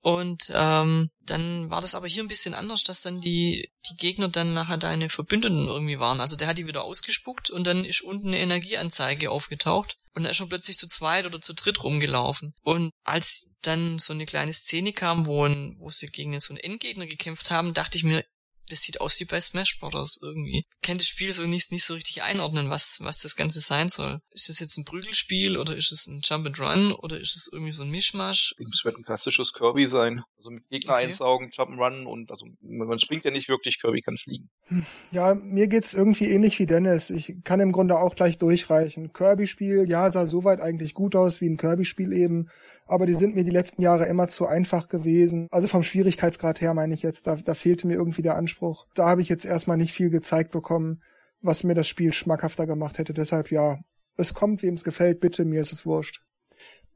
[0.00, 4.28] Und ähm, dann war das aber hier ein bisschen anders, dass dann die, die Gegner
[4.28, 6.20] dann nachher deine Verbündeten irgendwie waren.
[6.20, 9.98] Also der hat die wieder ausgespuckt und dann ist unten eine Energieanzeige aufgetaucht.
[10.14, 12.54] Und dann ist er plötzlich zu zweit oder zu dritt rumgelaufen.
[12.62, 15.46] Und als dann so eine kleine Szene kam, wo,
[15.78, 18.24] wo sie gegen so einen Endgegner gekämpft haben, dachte ich mir,
[18.68, 20.18] das sieht aus wie bei Smash Bros.
[20.22, 20.64] irgendwie.
[20.80, 23.88] Ich kann das Spiel so nicht, nicht so richtig einordnen, was, was das Ganze sein
[23.88, 24.20] soll.
[24.30, 27.48] Ist das jetzt ein Prügelspiel oder ist es ein Jump and Run oder ist es
[27.52, 28.54] irgendwie so ein Mischmasch?
[28.72, 30.22] Es wird ein klassisches Kirby sein.
[30.36, 31.04] Also mit Gegner okay.
[31.06, 34.50] einsaugen, Jump and Run und also man springt ja nicht wirklich, Kirby kann fliegen.
[35.10, 37.10] Ja, mir geht's irgendwie ähnlich wie Dennis.
[37.10, 39.12] Ich kann im Grunde auch gleich durchreichen.
[39.12, 42.48] Kirby-Spiel, ja, sah soweit eigentlich gut aus wie ein Kirby-Spiel eben
[42.88, 45.46] aber die sind mir die letzten Jahre immer zu einfach gewesen.
[45.50, 48.57] Also vom Schwierigkeitsgrad her meine ich jetzt, da, da fehlte mir irgendwie der Anspruch.
[48.94, 51.02] Da habe ich jetzt erstmal nicht viel gezeigt bekommen,
[51.40, 53.12] was mir das Spiel schmackhafter gemacht hätte.
[53.12, 53.78] Deshalb ja,
[54.16, 56.22] es kommt, wem es gefällt, bitte, mir ist es wurscht.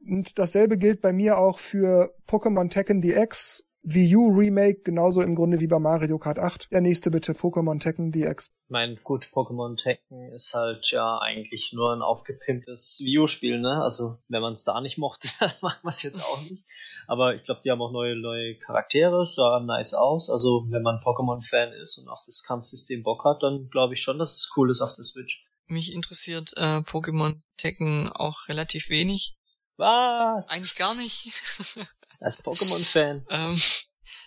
[0.05, 3.63] Und dasselbe gilt bei mir auch für Pokémon Tekken DX.
[3.85, 6.71] Wii U Remake, genauso im Grunde wie bei Mario Kart 8.
[6.71, 8.49] Der nächste bitte Pokémon Tekken DX.
[8.69, 13.81] Mein gut, Pokémon Tekken ist halt ja eigentlich nur ein aufgepimptes Wii U-Spiel, ne?
[13.83, 16.65] Also wenn man es da nicht mochte, dann macht man es jetzt auch nicht.
[17.07, 20.29] Aber ich glaube, die haben auch neue, neue Charaktere, sah nice aus.
[20.29, 24.17] Also wenn man Pokémon-Fan ist und auf das Kampfsystem Bock hat, dann glaube ich schon,
[24.17, 25.45] dass es cool ist auf der Switch.
[25.67, 29.35] Mich interessiert äh, Pokémon Tekken auch relativ wenig.
[29.75, 30.51] Was?
[30.51, 31.33] Eigentlich gar nicht.
[32.23, 33.27] Als Pokémon-Fan.
[33.29, 33.61] ähm,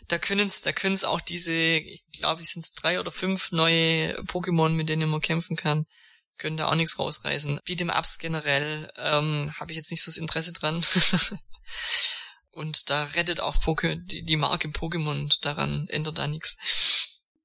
[0.09, 4.69] da können's, da können's auch diese, ich glaube, ich sind drei oder fünf neue Pokémon,
[4.69, 5.87] mit denen man kämpfen kann,
[6.39, 7.61] können da auch nichts rausreißen.
[7.61, 10.85] Beat'em Ups generell ähm, habe ich jetzt nicht so das Interesse dran.
[12.51, 16.57] Und da rettet auch Poke, die, die Marke Pokémon daran, ändert da nichts.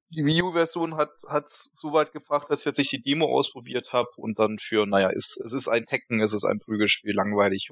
[0.08, 3.92] Die Wii U-Version hat hat's so weit gebracht, dass ich jetzt nicht die Demo ausprobiert
[3.92, 7.70] habe und dann für, naja, ist, es ist ein Tekken, es ist ein Prügelspiel, langweilig.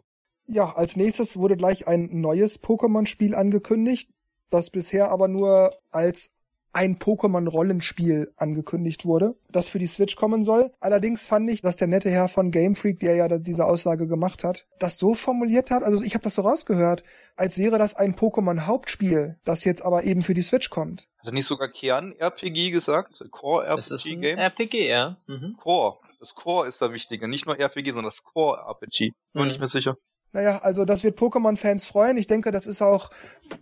[0.52, 4.10] Ja, als nächstes wurde gleich ein neues Pokémon-Spiel angekündigt,
[4.50, 6.32] das bisher aber nur als
[6.72, 10.72] ein Pokémon-Rollenspiel angekündigt wurde, das für die Switch kommen soll.
[10.80, 14.44] Allerdings fand ich, dass der nette Herr von Game Freak, der ja diese Aussage gemacht
[14.44, 17.02] hat, das so formuliert hat, also ich habe das so rausgehört,
[17.36, 21.08] als wäre das ein Pokémon-Hauptspiel, das jetzt aber eben für die Switch kommt.
[21.18, 23.22] Hat er nicht sogar Kern-RPG gesagt?
[23.30, 23.76] Core-RPG-Game?
[23.76, 25.16] Das ist ein RPG, ja.
[25.26, 25.56] Mhm.
[25.60, 25.98] Core.
[26.20, 27.26] Das Core ist da wichtiger.
[27.28, 29.12] Nicht nur RPG, sondern das Core-RPG.
[29.32, 29.48] Bin Mhm.
[29.48, 29.96] nicht mehr sicher.
[30.33, 32.16] Naja, also das wird Pokémon-Fans freuen.
[32.16, 33.11] Ich denke, das ist auch,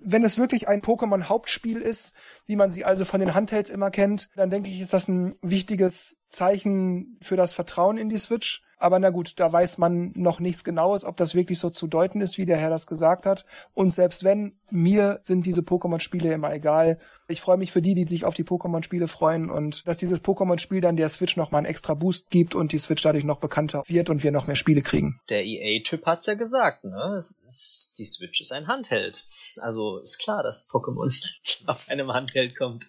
[0.00, 2.14] wenn es wirklich ein Pokémon-Hauptspiel ist,
[2.46, 5.36] wie man sie also von den Handhelds immer kennt, dann denke ich, ist das ein
[5.40, 8.62] wichtiges Zeichen für das Vertrauen in die Switch.
[8.78, 12.20] Aber na gut, da weiß man noch nichts Genaues, ob das wirklich so zu deuten
[12.20, 13.44] ist, wie der Herr das gesagt hat.
[13.74, 16.98] Und selbst wenn, mir sind diese Pokémon-Spiele immer egal.
[17.26, 20.80] Ich freue mich für die, die sich auf die Pokémon-Spiele freuen und dass dieses Pokémon-Spiel
[20.80, 23.82] dann der Switch noch mal einen extra Boost gibt und die Switch dadurch noch bekannter
[23.86, 25.20] wird und wir noch mehr Spiele kriegen.
[25.28, 27.16] Der EA-Typ hat's ja gesagt, ne?
[27.18, 29.22] Ist, die Switch ist ein Handheld.
[29.60, 31.10] Also ist klar, dass Pokémon
[31.66, 32.86] auf einem Handheld kommt.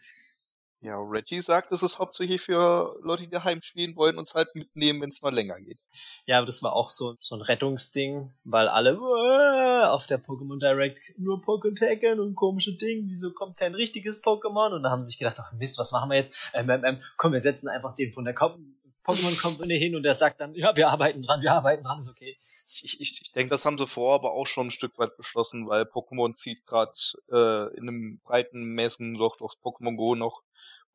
[0.81, 5.01] Ja, Reggie sagt, es ist hauptsächlich für Leute, die daheim spielen wollen, uns halt mitnehmen,
[5.01, 5.77] wenn es mal länger geht.
[6.25, 10.57] Ja, aber das war auch so, so ein Rettungsding, weil alle äh, auf der Pokémon
[10.57, 14.73] Direct nur Pokémon Tekken und komische Dinge, wieso kommt kein richtiges Pokémon?
[14.73, 16.33] Und da haben sie sich gedacht, ach Mist, was machen wir jetzt?
[16.53, 20.13] Ähm, ähm, ähm, komm, wir setzen einfach den von der Pokémon Company hin und der
[20.13, 22.37] sagt dann, ja, wir arbeiten dran, wir arbeiten dran, ist okay.
[22.83, 25.67] Ich, ich, ich denke, das haben sie vorher aber auch schon ein Stück weit beschlossen,
[25.67, 26.93] weil Pokémon zieht gerade
[27.31, 30.41] äh, in einem breiten, mäßigen Loch durch Pokémon Go noch.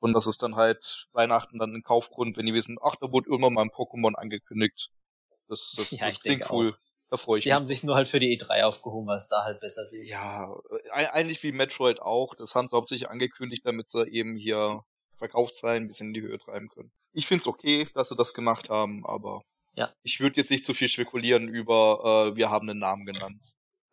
[0.04, 3.30] Und das ist dann halt Weihnachten dann ein Kaufgrund, wenn die wissen, ach, da wurde
[3.30, 4.90] irgendwann mal ein Pokémon angekündigt.
[5.48, 6.76] Das, das, Ja, das klingt cool.
[7.08, 7.54] Da freue ich Sie mich.
[7.54, 10.06] haben sich nur halt für die E3 aufgehoben, weil es da halt besser wird.
[10.06, 10.54] Ja,
[10.92, 12.34] äh, eigentlich wie Metroid auch.
[12.34, 14.82] Das haben sie hauptsächlich angekündigt, damit sie eben hier
[15.16, 16.92] Verkaufszahlen ein bisschen in die Höhe treiben können.
[17.14, 19.42] Ich find's okay, dass sie das gemacht haben, aber
[19.74, 19.90] Ja.
[20.02, 23.40] ich würde jetzt nicht zu viel spekulieren über, äh, wir haben einen Namen genannt.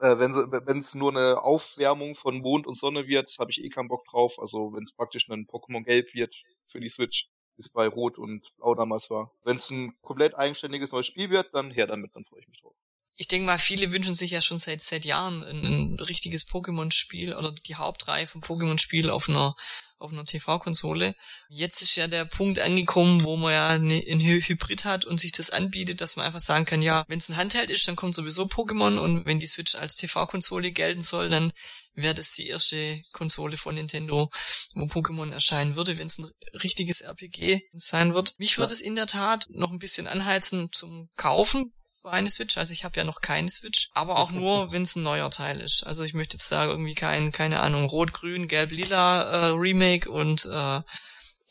[0.01, 3.87] Äh, wenn es nur eine Aufwärmung von Mond und Sonne wird, habe ich eh keinen
[3.87, 4.39] Bock drauf.
[4.39, 6.35] Also wenn es praktisch ein Pokémon Gelb wird
[6.65, 9.31] für die Switch, wie es bei Rot und Blau damals war.
[9.43, 12.59] Wenn es ein komplett eigenständiges neues Spiel wird, dann her damit, dann freue ich mich
[12.61, 12.73] drauf.
[13.15, 17.33] Ich denke mal, viele wünschen sich ja schon seit seit Jahren ein, ein richtiges Pokémon-Spiel
[17.33, 19.55] oder die Hauptreihe vom Pokémon-Spiel auf einer
[20.01, 21.13] auf einer TV-Konsole.
[21.47, 23.87] Jetzt ist ja der Punkt angekommen, wo man ja ein
[24.19, 27.29] Hy- Hybrid hat und sich das anbietet, dass man einfach sagen kann, ja, wenn es
[27.29, 31.29] ein Handheld ist, dann kommt sowieso Pokémon und wenn die Switch als TV-Konsole gelten soll,
[31.29, 31.53] dann
[31.93, 34.31] wäre das die erste Konsole von Nintendo,
[34.73, 36.29] wo Pokémon erscheinen würde, wenn es ein
[36.63, 38.33] richtiges RPG sein wird.
[38.39, 42.57] Mich würde es in der Tat noch ein bisschen anheizen zum Kaufen für eine Switch.
[42.57, 45.61] Also ich habe ja noch keine Switch, aber auch nur, wenn es ein neuer Teil
[45.61, 45.83] ist.
[45.85, 50.09] Also ich möchte jetzt da irgendwie kein, keine Ahnung, Rot, Grün, Gelb, Lila äh, Remake
[50.09, 50.81] und äh,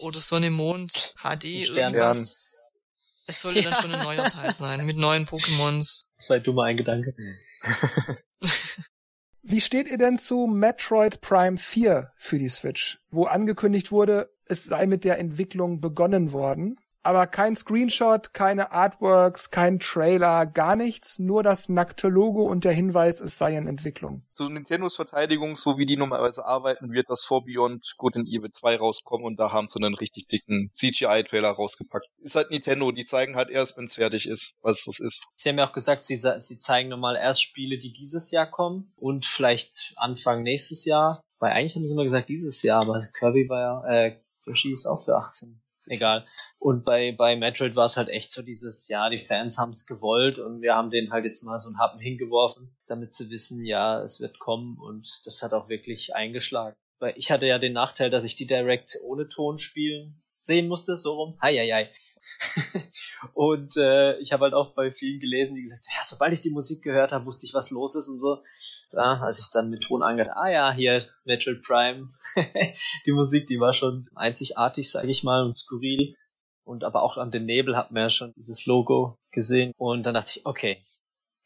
[0.03, 2.37] oder Sonne, Mond, HD, irgendwas.
[3.27, 3.81] Es sollte dann Ja.
[3.81, 6.05] schon ein neuer Teil sein, mit neuen Pokémons.
[6.19, 7.15] Zwei dumme ein Gedanke.
[9.43, 14.65] Wie steht ihr denn zu Metroid Prime 4 für die Switch, wo angekündigt wurde, es
[14.65, 16.77] sei mit der Entwicklung begonnen worden?
[17.03, 22.73] Aber kein Screenshot, keine Artworks, kein Trailer, gar nichts, nur das nackte Logo und der
[22.73, 24.23] Hinweis, es sei in Entwicklung.
[24.35, 28.51] Zu Nintendos Verteidigung, so wie die normalerweise arbeiten, wird das vor Beyond Good in Evil
[28.51, 32.07] 2 rauskommen und da haben sie einen richtig dicken CGI-Trailer rausgepackt.
[32.21, 35.25] Ist halt Nintendo, die zeigen halt erst, wenn es fertig ist, was das ist.
[35.37, 38.51] Sie haben ja auch gesagt, sie, sa- sie zeigen normal erst Spiele, die dieses Jahr
[38.51, 41.23] kommen und vielleicht Anfang nächstes Jahr.
[41.39, 44.85] Weil eigentlich haben sie immer gesagt dieses Jahr, aber Kirby war ja, äh, Yoshi ist
[44.85, 45.63] auch für 18.
[45.87, 46.27] Egal.
[46.59, 49.87] Und bei, bei Metroid war es halt echt so dieses, ja, die Fans haben es
[49.87, 53.65] gewollt und wir haben denen halt jetzt mal so einen Happen hingeworfen, damit sie wissen,
[53.65, 56.77] ja, es wird kommen und das hat auch wirklich eingeschlagen.
[56.99, 60.97] Weil ich hatte ja den Nachteil, dass ich die Direct ohne Ton spielen sehen musste,
[60.97, 61.39] so rum.
[61.41, 61.91] Hei, hei, hei.
[63.35, 66.41] und äh, ich habe halt auch bei vielen gelesen, die gesagt haben, ja, sobald ich
[66.41, 68.43] die Musik gehört habe, wusste ich, was los ist und so.
[68.91, 72.09] Da, als ich dann mit Ton angehört, ah ja, hier Metroid Prime,
[73.07, 76.17] die Musik, die war schon einzigartig, sage ich mal, und skurril.
[76.65, 79.73] Und aber auch an den Nebel hat man ja schon dieses Logo gesehen.
[79.77, 80.85] Und dann dachte ich, okay,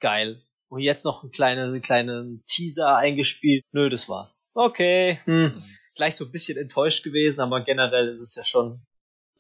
[0.00, 0.42] geil.
[0.68, 3.64] Und jetzt noch einen kleinen, kleinen Teaser eingespielt.
[3.72, 4.42] Nö, das war's.
[4.54, 5.62] Okay, hm.
[5.94, 8.84] Gleich so ein bisschen enttäuscht gewesen, aber generell ist es ja schon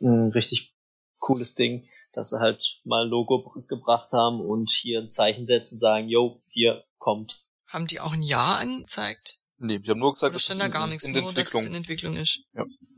[0.00, 0.74] ein richtig
[1.18, 5.78] cooles Ding, dass sie halt mal ein Logo gebracht haben und hier ein Zeichen setzen,
[5.78, 7.42] sagen, yo, hier kommt.
[7.66, 9.38] Haben die auch ein Jahr angezeigt?
[9.58, 12.16] Nee, die haben nur gesagt, stand da gar nichts, in nur dass es in Entwicklung
[12.16, 12.40] ist.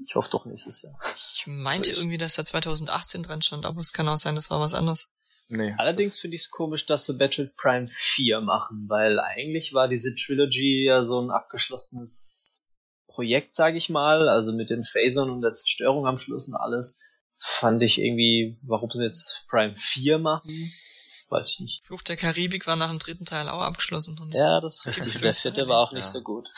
[0.07, 0.95] Ich hoffe doch nächstes Jahr.
[1.35, 4.35] Ich meinte Also ich- irgendwie, dass da 2018 dran stand, aber es kann auch sein,
[4.35, 5.09] das war was anderes.
[5.49, 5.75] Nee.
[5.79, 10.15] Allerdings finde ich es komisch, dass sie Metroid Prime 4 machen, weil eigentlich war diese
[10.17, 12.66] Trilogy ja so ein abgeschlossenes
[13.17, 17.01] Projekt, sage ich mal, also mit den Phasern und der Zerstörung am Schluss und alles.
[17.39, 20.73] Fand ich irgendwie, warum sie jetzt Prime 4 machen,
[21.31, 21.85] weiß ich nicht.
[21.85, 24.19] Fluch der Karibik war nach dem dritten Teil auch abgeschlossen.
[24.21, 25.21] Und Ja, das ist richtig.
[25.23, 26.11] Der vierte war auch nicht Ja.
[26.13, 26.49] so gut.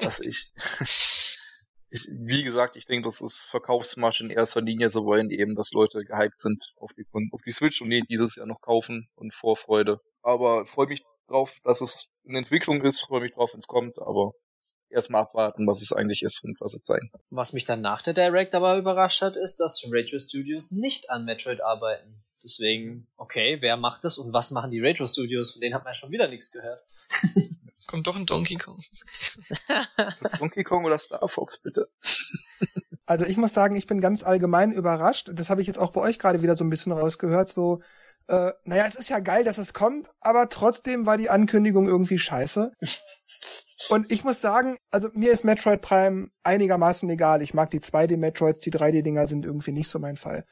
[0.00, 0.50] Was ich,
[1.90, 4.88] ich, wie gesagt, ich denke, das ist Verkaufsmarsch in erster Linie.
[4.90, 8.36] So wollen eben, dass Leute gehypt sind auf die, auf die Switch und die dieses
[8.36, 10.00] Jahr noch kaufen und Vorfreude.
[10.22, 13.98] Aber freue mich drauf, dass es in Entwicklung ist, freue mich drauf, wenn es kommt,
[13.98, 14.32] aber
[14.90, 17.10] erstmal abwarten, was es eigentlich ist und was sie zeigen.
[17.30, 21.24] Was mich dann nach der Direct aber überrascht hat, ist, dass Retro Studios nicht an
[21.24, 22.22] Metroid arbeiten.
[22.42, 25.52] Deswegen, okay, wer macht das und was machen die Retro Studios?
[25.52, 26.82] Von denen hat man ja schon wieder nichts gehört.
[27.86, 28.82] Kommt doch ein Donkey Kong.
[30.38, 31.88] Donkey Kong oder Star Fox, bitte.
[33.04, 35.30] Also ich muss sagen, ich bin ganz allgemein überrascht.
[35.34, 37.48] Das habe ich jetzt auch bei euch gerade wieder so ein bisschen rausgehört.
[37.48, 37.82] So,
[38.28, 42.18] äh, naja, es ist ja geil, dass es kommt, aber trotzdem war die Ankündigung irgendwie
[42.18, 42.72] scheiße.
[43.90, 47.42] Und ich muss sagen, also mir ist Metroid Prime einigermaßen egal.
[47.42, 50.44] Ich mag die 2D-Metroids, die 3D-Dinger sind irgendwie nicht so mein Fall.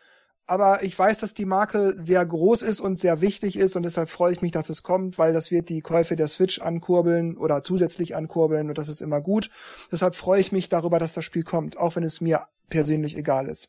[0.49, 4.09] Aber ich weiß, dass die Marke sehr groß ist und sehr wichtig ist und deshalb
[4.09, 7.63] freue ich mich, dass es kommt, weil das wird die Käufe der Switch ankurbeln oder
[7.63, 9.51] zusätzlich ankurbeln und das ist immer gut.
[9.93, 13.47] Deshalb freue ich mich darüber, dass das Spiel kommt, auch wenn es mir persönlich egal
[13.47, 13.69] ist.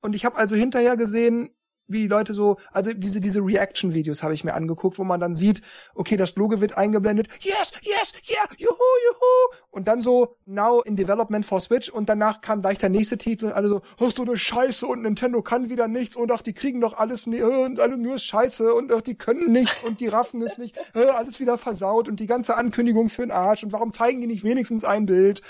[0.00, 1.50] Und ich habe also hinterher gesehen,
[1.88, 5.36] wie die Leute so, also diese diese Reaction-Videos habe ich mir angeguckt, wo man dann
[5.36, 5.62] sieht,
[5.94, 10.96] okay, das Logo wird eingeblendet, yes, yes, yeah, juhu, juhu, und dann so now in
[10.96, 11.88] development for Switch.
[11.90, 14.86] Und danach kam gleich der nächste Titel und alle so, hast du eine Scheiße?
[14.86, 16.16] Und Nintendo kann wieder nichts.
[16.16, 18.72] Und ach, die kriegen doch alles ne, und alle nur Scheiße.
[18.72, 19.84] Und ach, die können nichts.
[19.84, 22.08] Und die raffen es nicht, äh, alles wieder versaut.
[22.08, 23.64] Und die ganze Ankündigung für den Arsch.
[23.64, 25.42] Und warum zeigen die nicht wenigstens ein Bild?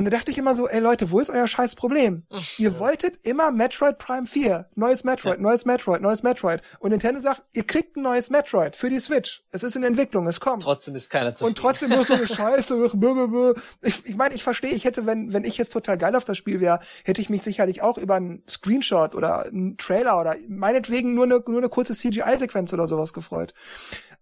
[0.00, 2.22] Und da dachte ich immer so, ey Leute, wo ist euer scheiß Problem?
[2.56, 6.62] Ihr wolltet immer Metroid Prime 4, neues Metroid, neues Metroid, neues Metroid.
[6.78, 9.44] Und Nintendo sagt, ihr kriegt ein neues Metroid für die Switch.
[9.50, 10.62] Es ist in Entwicklung, es kommt.
[10.62, 11.50] Trotzdem ist keiner zufrieden.
[11.50, 12.90] Und trotzdem nur so eine Scheiße.
[13.82, 16.38] Ich, ich meine, ich verstehe, ich hätte, wenn, wenn ich jetzt total geil auf das
[16.38, 21.12] Spiel wäre, hätte ich mich sicherlich auch über einen Screenshot oder einen Trailer oder meinetwegen
[21.12, 23.52] nur eine, nur eine kurze CGI-Sequenz oder sowas gefreut.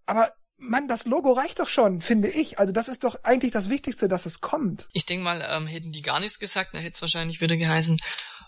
[0.05, 2.59] Aber Mann, das Logo reicht doch schon, finde ich.
[2.59, 4.89] Also das ist doch eigentlich das Wichtigste, dass es kommt.
[4.93, 7.97] Ich denke mal, ähm, hätten die gar nichts gesagt, dann hätte es wahrscheinlich wieder geheißen,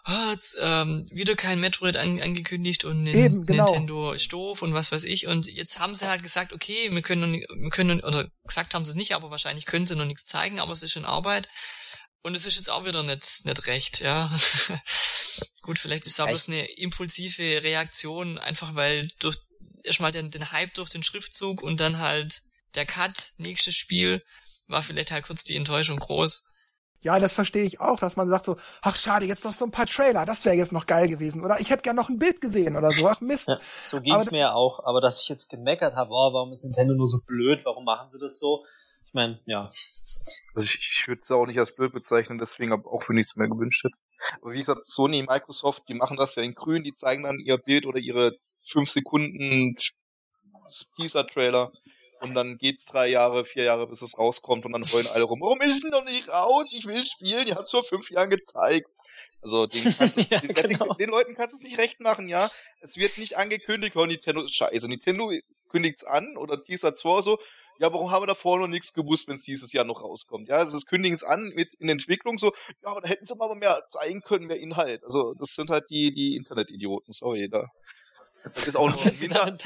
[0.03, 3.65] ah, jetzt, ähm, wieder kein Metroid an, angekündigt und Eben, genau.
[3.65, 5.27] Nintendo ist doof und was weiß ich.
[5.27, 8.91] Und jetzt haben sie halt gesagt, okay, wir können, wir können oder gesagt haben sie
[8.91, 11.47] es nicht, aber wahrscheinlich können sie noch nichts zeigen, aber es ist in Arbeit.
[12.23, 14.31] Und es ist jetzt auch wieder nicht, nicht recht, ja.
[15.61, 19.37] Gut, vielleicht ist es auch bloß eine impulsive Reaktion, einfach weil durch
[19.83, 22.41] erstmal den, den Hype durch den Schriftzug und dann halt
[22.75, 24.21] der Cut, nächstes Spiel,
[24.67, 26.45] war vielleicht halt kurz die Enttäuschung groß.
[27.03, 29.71] Ja, das verstehe ich auch, dass man sagt so, ach schade, jetzt noch so ein
[29.71, 31.43] paar Trailer, das wäre jetzt noch geil gewesen.
[31.43, 33.07] Oder ich hätte gern noch ein Bild gesehen oder so.
[33.09, 33.47] Ach Mist.
[33.47, 36.53] Ja, so ging's Aber- mir ja auch, aber dass ich jetzt gemeckert habe, oh, warum
[36.53, 38.63] ist Nintendo nur so blöd, warum machen sie das so?
[39.07, 39.65] Ich meine, ja.
[39.65, 43.35] Also ich, ich würde es auch nicht als blöd bezeichnen, deswegen hab auch für nichts
[43.35, 43.95] mehr gewünscht hätte.
[44.41, 47.57] Aber wie gesagt, Sony, Microsoft, die machen das ja in grün, die zeigen dann ihr
[47.57, 49.75] Bild oder ihre 5 Sekunden
[50.95, 51.71] Teaser-Trailer
[52.21, 55.41] und dann geht's drei Jahre, vier Jahre, bis es rauskommt und dann heulen alle rum,
[55.41, 56.71] warum ist es noch nicht raus?
[56.71, 58.87] Ich will spielen, ihr habt es vor fünf Jahren gezeigt.
[59.41, 59.81] Also den,
[60.29, 60.93] Ja, den, genau.
[60.93, 62.49] den, Leuten kannst du es nicht recht machen, ja.
[62.79, 64.87] Es wird nicht angekündigt, oh, Nintendo ist scheiße.
[64.87, 65.31] Nintendo
[65.69, 67.39] kündigt's an oder teasert vor so,
[67.81, 70.47] ja, warum haben wir davor noch nichts gewusst, wenn es dieses Jahr noch rauskommt?
[70.49, 73.35] Ja, es ist kündigen es an mit in Entwicklung so, ja, aber da hätten sie
[73.35, 75.03] mal mehr zeigen können, mehr Inhalt.
[75.03, 77.71] Also das sind halt die die Internetidioten, sorry, da
[78.43, 79.57] Das ist auch noch wenn, sie dann,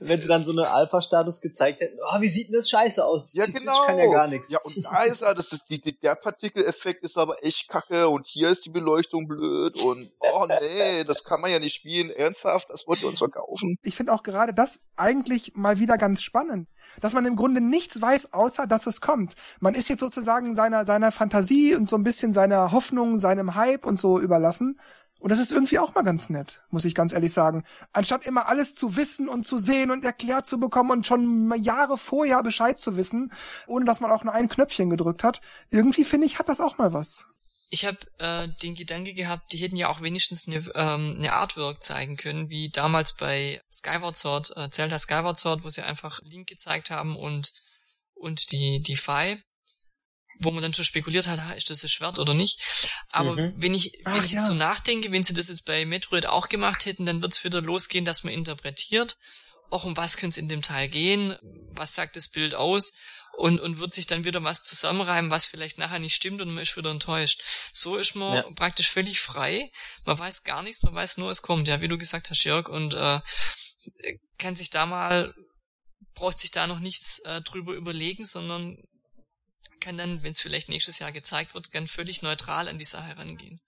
[0.00, 3.34] wenn sie dann so eine Alpha-Status gezeigt hätten, oh, wie sieht denn das scheiße aus?
[3.34, 3.74] Ja, die genau.
[3.74, 4.50] Switch kann ja gar nichts.
[4.50, 8.08] Ja, und da ist ja, das ist die, die, der Partikeleffekt ist aber echt kacke
[8.08, 12.10] und hier ist die Beleuchtung blöd und oh nee, das kann man ja nicht spielen.
[12.10, 13.78] Ernsthaft, das wollt ihr uns verkaufen.
[13.82, 16.68] Ich finde auch gerade das eigentlich mal wieder ganz spannend,
[17.00, 19.34] dass man im Grunde nichts weiß, außer dass es kommt.
[19.60, 23.86] Man ist jetzt sozusagen seiner, seiner Fantasie und so ein bisschen seiner Hoffnung, seinem Hype
[23.86, 24.78] und so überlassen.
[25.20, 27.64] Und das ist irgendwie auch mal ganz nett, muss ich ganz ehrlich sagen.
[27.92, 31.98] Anstatt immer alles zu wissen und zu sehen und erklärt zu bekommen und schon Jahre
[31.98, 33.30] vorher Bescheid zu wissen,
[33.66, 35.40] ohne dass man auch nur ein Knöpfchen gedrückt hat.
[35.70, 37.26] Irgendwie finde ich, hat das auch mal was.
[37.72, 41.82] Ich habe äh, den Gedanke gehabt, die hätten ja auch wenigstens eine, ähm, eine Artwork
[41.84, 46.48] zeigen können, wie damals bei Skyward Sword, äh, Zelda Skyward Sword, wo sie einfach Link
[46.48, 47.52] gezeigt haben und
[48.14, 49.40] und die die Fi
[50.40, 52.58] wo man dann schon spekuliert hat, ist das ein Schwert oder nicht.
[53.10, 53.52] Aber mhm.
[53.56, 54.46] wenn ich, wenn Ach, ich jetzt ja.
[54.46, 58.04] so nachdenke, wenn sie das jetzt bei Metroid auch gemacht hätten, dann wird's wieder losgehen,
[58.04, 59.18] dass man interpretiert,
[59.68, 61.36] auch um was könnte es in dem Teil gehen,
[61.74, 62.92] was sagt das Bild aus
[63.36, 66.62] und, und wird sich dann wieder was zusammenreimen, was vielleicht nachher nicht stimmt und man
[66.62, 67.42] ist wieder enttäuscht.
[67.72, 68.42] So ist man ja.
[68.56, 69.70] praktisch völlig frei.
[70.04, 72.68] Man weiß gar nichts, man weiß nur, es kommt, ja, wie du gesagt hast, Jörg,
[72.68, 73.20] und äh,
[74.38, 75.34] kann sich da mal,
[76.14, 78.78] braucht sich da noch nichts äh, drüber überlegen, sondern
[79.80, 83.16] kann dann, wenn es vielleicht nächstes Jahr gezeigt wird, ganz völlig neutral an die Sache
[83.16, 83.60] rangehen.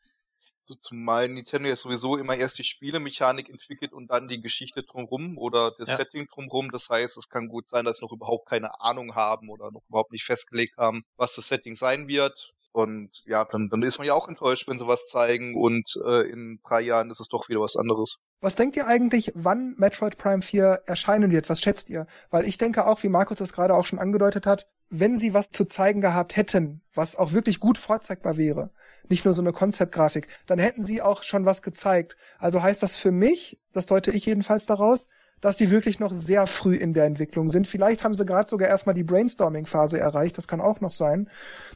[0.65, 5.37] So, zumal Nintendo ja sowieso immer erst die Spielemechanik entwickelt und dann die Geschichte drumrum
[5.37, 5.97] oder das ja.
[5.97, 6.71] Setting drumrum.
[6.71, 9.83] Das heißt, es kann gut sein, dass sie noch überhaupt keine Ahnung haben oder noch
[9.89, 12.53] überhaupt nicht festgelegt haben, was das Setting sein wird.
[12.71, 16.31] Und ja, dann, dann ist man ja auch enttäuscht, wenn sie was zeigen und äh,
[16.31, 18.17] in drei Jahren ist es doch wieder was anderes.
[18.41, 21.51] Was denkt ihr eigentlich, wann Metroid Prime 4 erscheinen wird?
[21.51, 22.07] Was schätzt ihr?
[22.31, 25.51] Weil ich denke auch, wie Markus das gerade auch schon angedeutet hat, wenn sie was
[25.51, 28.71] zu zeigen gehabt hätten, was auch wirklich gut vorzeigbar wäre,
[29.09, 32.17] nicht nur so eine Konzeptgrafik, dann hätten sie auch schon was gezeigt.
[32.39, 35.09] Also heißt das für mich, das deute ich jedenfalls daraus,
[35.41, 37.67] dass sie wirklich noch sehr früh in der Entwicklung sind.
[37.67, 41.29] Vielleicht haben sie gerade sogar erstmal die Brainstorming-Phase erreicht, das kann auch noch sein,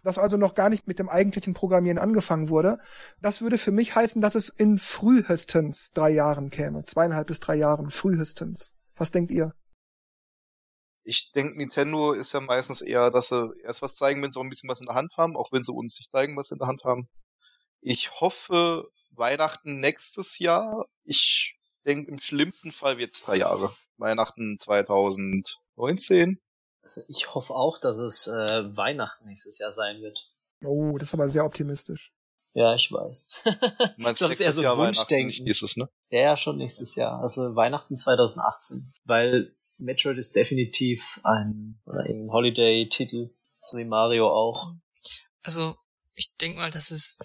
[0.04, 2.78] dass also noch gar nicht mit dem eigentlichen Programmieren angefangen wurde.
[3.22, 7.56] Das würde für mich heißen, dass es in frühestens drei Jahren käme, zweieinhalb bis drei
[7.56, 8.74] Jahren, frühestens.
[8.94, 9.52] Was denkt ihr?
[11.08, 14.44] Ich denke, Nintendo ist ja meistens eher, dass sie erst was zeigen, wenn sie auch
[14.44, 16.56] ein bisschen was in der Hand haben, auch wenn sie uns nicht zeigen, was sie
[16.56, 17.08] in der Hand haben.
[17.80, 20.86] Ich hoffe, Weihnachten nächstes Jahr.
[21.04, 23.72] Ich denke, im schlimmsten Fall wird's drei Jahre.
[23.96, 26.40] Weihnachten 2019.
[26.82, 30.28] Also ich hoffe auch, dass es äh, Weihnachten nächstes Jahr sein wird.
[30.64, 32.12] Oh, das ist aber sehr optimistisch.
[32.54, 33.44] Ja, ich weiß.
[33.98, 35.26] Meinst das ist eher so Jahr Wunschdenken.
[35.26, 35.88] Nicht nächstes, ne?
[36.08, 37.20] Ja, ja, schon nächstes Jahr.
[37.20, 38.94] Also Weihnachten 2018.
[39.04, 43.30] Weil Metroid ist definitiv ein, ein Holiday-Titel.
[43.60, 44.72] So wie Mario auch.
[45.42, 45.76] Also,
[46.14, 47.18] ich denke mal, dass es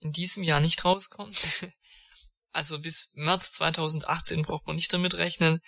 [0.00, 1.68] in diesem Jahr nicht rauskommt.
[2.56, 5.60] Also bis März 2018 braucht man nicht damit rechnen.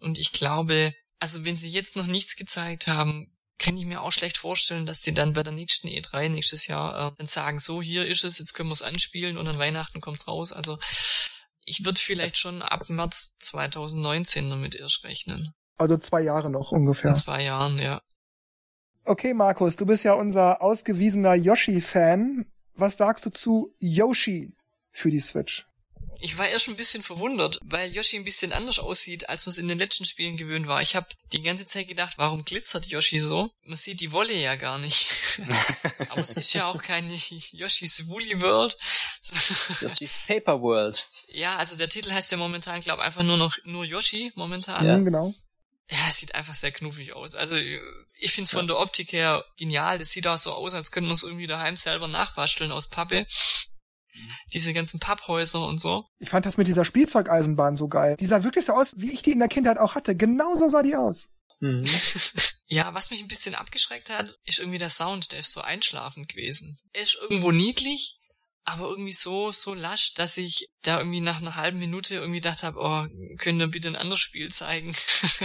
[0.00, 3.26] Und ich glaube, also wenn sie jetzt noch nichts gezeigt haben,
[3.58, 7.12] kann ich mir auch schlecht vorstellen, dass sie dann bei der nächsten E3 nächstes Jahr
[7.12, 10.00] äh, dann sagen, so hier ist es, jetzt können wir es anspielen und an Weihnachten
[10.00, 10.50] kommt's raus.
[10.50, 10.78] Also
[11.66, 15.52] ich würde vielleicht schon ab März 2019 damit erst rechnen.
[15.80, 17.12] Also zwei Jahre noch ungefähr.
[17.12, 18.02] In zwei Jahren, ja.
[19.06, 22.44] Okay, Markus, du bist ja unser ausgewiesener Yoshi-Fan.
[22.74, 24.52] Was sagst du zu Yoshi
[24.92, 25.66] für die Switch?
[26.22, 29.58] Ich war erst ein bisschen verwundert, weil Yoshi ein bisschen anders aussieht, als man es
[29.58, 30.82] in den letzten Spielen gewöhnt war.
[30.82, 33.50] Ich habe die ganze Zeit gedacht, warum glitzert Yoshi so?
[33.64, 35.06] Man sieht die Wolle ja gar nicht.
[36.10, 38.76] Aber es ist ja auch keine Yoshis Woolly World.
[39.80, 41.08] Yoshis Paper World.
[41.32, 44.84] Ja, also der Titel heißt ja momentan, glaube einfach nur noch nur Yoshi momentan.
[44.84, 45.34] Ja, genau.
[45.90, 47.34] Ja, es sieht einfach sehr knuffig aus.
[47.34, 48.58] Also ich find's ja.
[48.58, 49.98] von der Optik her genial.
[49.98, 53.26] Das sieht auch so aus, als könnte man es irgendwie daheim selber nachbasteln aus Pappe.
[54.52, 56.04] Diese ganzen Papphäuser und so.
[56.18, 58.16] Ich fand das mit dieser Spielzeugeisenbahn so geil.
[58.20, 60.14] Die sah wirklich so aus, wie ich die in der Kindheit auch hatte.
[60.16, 61.28] Genauso sah die aus.
[61.60, 61.84] Mhm.
[62.66, 66.28] ja, was mich ein bisschen abgeschreckt hat, ist irgendwie der Sound, der ist so einschlafend
[66.28, 66.78] gewesen.
[66.92, 68.19] Er ist irgendwo niedlich,
[68.64, 72.62] aber irgendwie so, so lasch, dass ich da irgendwie nach einer halben Minute irgendwie gedacht
[72.62, 73.06] habe, oh,
[73.38, 74.94] können wir bitte ein anderes Spiel zeigen?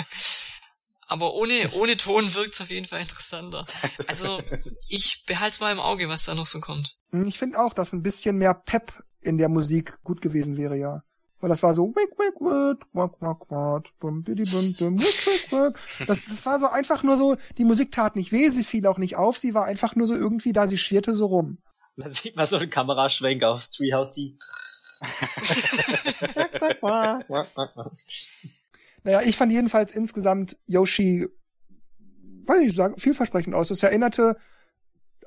[1.07, 3.65] Aber ohne, ohne Ton wirkt's auf jeden Fall interessanter.
[4.07, 4.41] Also
[4.87, 6.97] ich behalte mal im Auge, was da noch so kommt.
[7.11, 10.77] Hm, ich finde auch, dass ein bisschen mehr Pep in der Musik gut gewesen wäre,
[10.77, 11.03] ja.
[11.41, 15.27] Weil das war so wick, wick, wick, wack, wack, wack, bum, bidi, bum, bum, wick,
[15.27, 16.07] wick, wick.
[16.07, 18.97] Das, das war so einfach nur so, die Musik tat nicht weh, sie fiel auch
[18.97, 21.59] nicht auf, sie war einfach nur so irgendwie da, sie schwirrte so rum.
[21.95, 24.37] Man sieht mal so einen Kameraschwenk aufs Treehouse, die
[29.03, 31.27] Naja, ich fand jedenfalls insgesamt Yoshi,
[32.45, 33.71] weiß ich sagen, vielversprechend aus.
[33.71, 34.37] Es erinnerte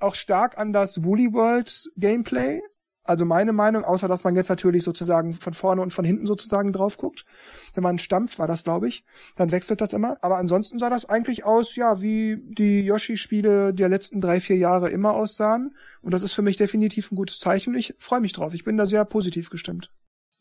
[0.01, 2.61] auch stark an das Woolly World Gameplay.
[3.09, 6.75] Also meine Meinung, außer dass man jetzt natürlich sozusagen von vorne und von hinten sozusagen
[6.75, 7.25] drauf guckt.
[7.73, 9.03] Wenn man stampft, war das, glaube ich,
[9.35, 10.19] dann wechselt das immer.
[10.21, 14.91] Aber ansonsten sah das eigentlich aus, ja, wie die Yoshi-Spiele der letzten drei, vier Jahre
[14.91, 15.75] immer aussahen.
[16.03, 17.75] Und das ist für mich definitiv ein gutes Zeichen.
[17.75, 18.53] Ich freue mich drauf.
[18.53, 19.91] Ich bin da sehr positiv gestimmt.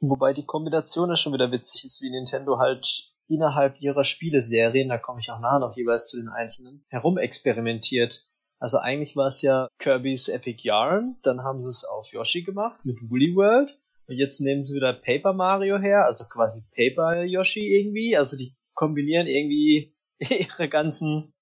[0.01, 4.97] Wobei die Kombination ja schon wieder witzig ist, wie Nintendo halt innerhalb ihrer Spieleserien, da
[4.97, 8.27] komme ich auch nachher noch jeweils zu den einzelnen, herumexperimentiert.
[8.59, 12.85] Also eigentlich war es ja Kirby's Epic Yarn, dann haben sie es auf Yoshi gemacht
[12.85, 17.67] mit Woolly World und jetzt nehmen sie wieder Paper Mario her, also quasi Paper Yoshi
[17.67, 21.33] irgendwie, also die kombinieren irgendwie ihre ganzen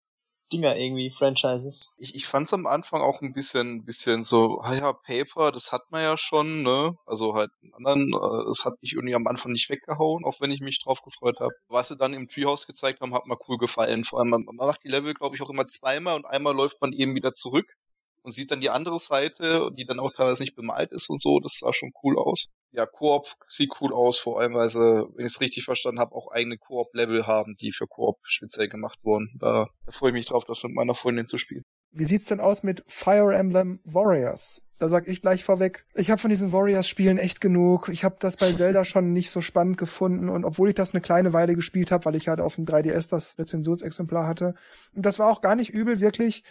[0.52, 1.96] Dinger irgendwie, Franchises.
[1.98, 5.84] Ich, ich fand's am Anfang auch ein bisschen, bisschen so, ah ja, Paper, das hat
[5.90, 6.96] man ja schon, ne?
[7.06, 10.62] Also halt anderen, äh, das hat mich irgendwie am Anfang nicht weggehauen, auch wenn ich
[10.62, 11.54] mich drauf gefreut habe.
[11.68, 14.06] Was sie dann im Treehouse gezeigt haben, hat mir cool gefallen.
[14.06, 16.80] Vor allem, man, man macht die Level, glaube ich, auch immer zweimal und einmal läuft
[16.82, 17.66] man eben wieder zurück
[18.26, 21.40] und sieht dann die andere Seite, die dann auch teilweise nicht bemalt ist und so.
[21.40, 22.48] Das sah schon cool aus.
[22.72, 26.16] Ja, Koop sieht cool aus, vor allem weil sie, wenn ich es richtig verstanden habe,
[26.16, 29.38] auch eigene Koop-Level haben, die für Koop speziell gemacht wurden.
[29.40, 31.64] Da, da freue ich mich drauf, das mit meiner Freundin zu spielen.
[31.92, 34.68] Wie sieht's denn aus mit Fire Emblem Warriors?
[34.80, 37.88] Da sag ich gleich vorweg, ich habe von diesen Warriors-Spielen echt genug.
[37.88, 41.00] Ich habe das bei Zelda schon nicht so spannend gefunden und obwohl ich das eine
[41.00, 44.56] kleine Weile gespielt habe, weil ich halt auf dem 3DS das Rezensionsexemplar hatte,
[44.94, 46.44] und das war auch gar nicht übel, wirklich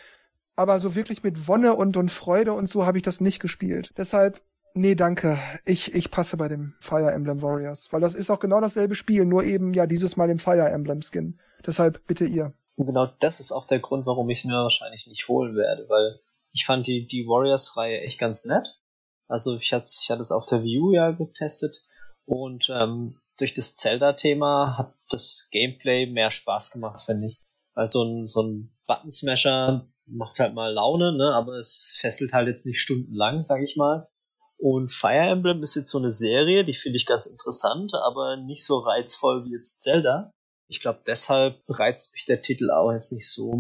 [0.57, 3.93] aber so wirklich mit Wonne und, und Freude und so habe ich das nicht gespielt.
[3.97, 4.41] Deshalb,
[4.75, 5.39] nee, danke.
[5.65, 9.25] Ich, ich passe bei dem Fire Emblem Warriors, weil das ist auch genau dasselbe Spiel,
[9.25, 11.41] nur eben ja dieses Mal im Fire Emblem Skin.
[11.67, 12.53] Deshalb bitte ihr.
[12.77, 15.89] Und genau das ist auch der Grund, warum ich es mir wahrscheinlich nicht holen werde,
[15.89, 16.21] weil
[16.53, 18.81] ich fand die, die Warriors-Reihe echt ganz nett.
[19.29, 21.85] Also ich hatte, ich hatte es auf der Wii U ja getestet
[22.27, 27.45] und ähm, durch das Zelda-Thema hat das Gameplay mehr Spaß gemacht, finde ich.
[27.75, 32.49] Weil so ein, so ein Button-Smasher, macht halt mal Laune, ne, aber es fesselt halt
[32.49, 34.09] jetzt nicht stundenlang, sag ich mal.
[34.57, 38.65] Und Fire Emblem ist jetzt so eine Serie, die finde ich ganz interessant, aber nicht
[38.65, 40.31] so reizvoll wie jetzt Zelda.
[40.69, 43.53] Ich glaube, deshalb reizt mich der Titel auch jetzt nicht so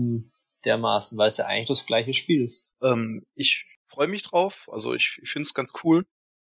[0.65, 2.71] dermaßen, weil es ja eigentlich das gleiche Spiel ist.
[2.83, 6.07] Ähm, ich freue mich drauf, also ich, ich finde es ganz cool.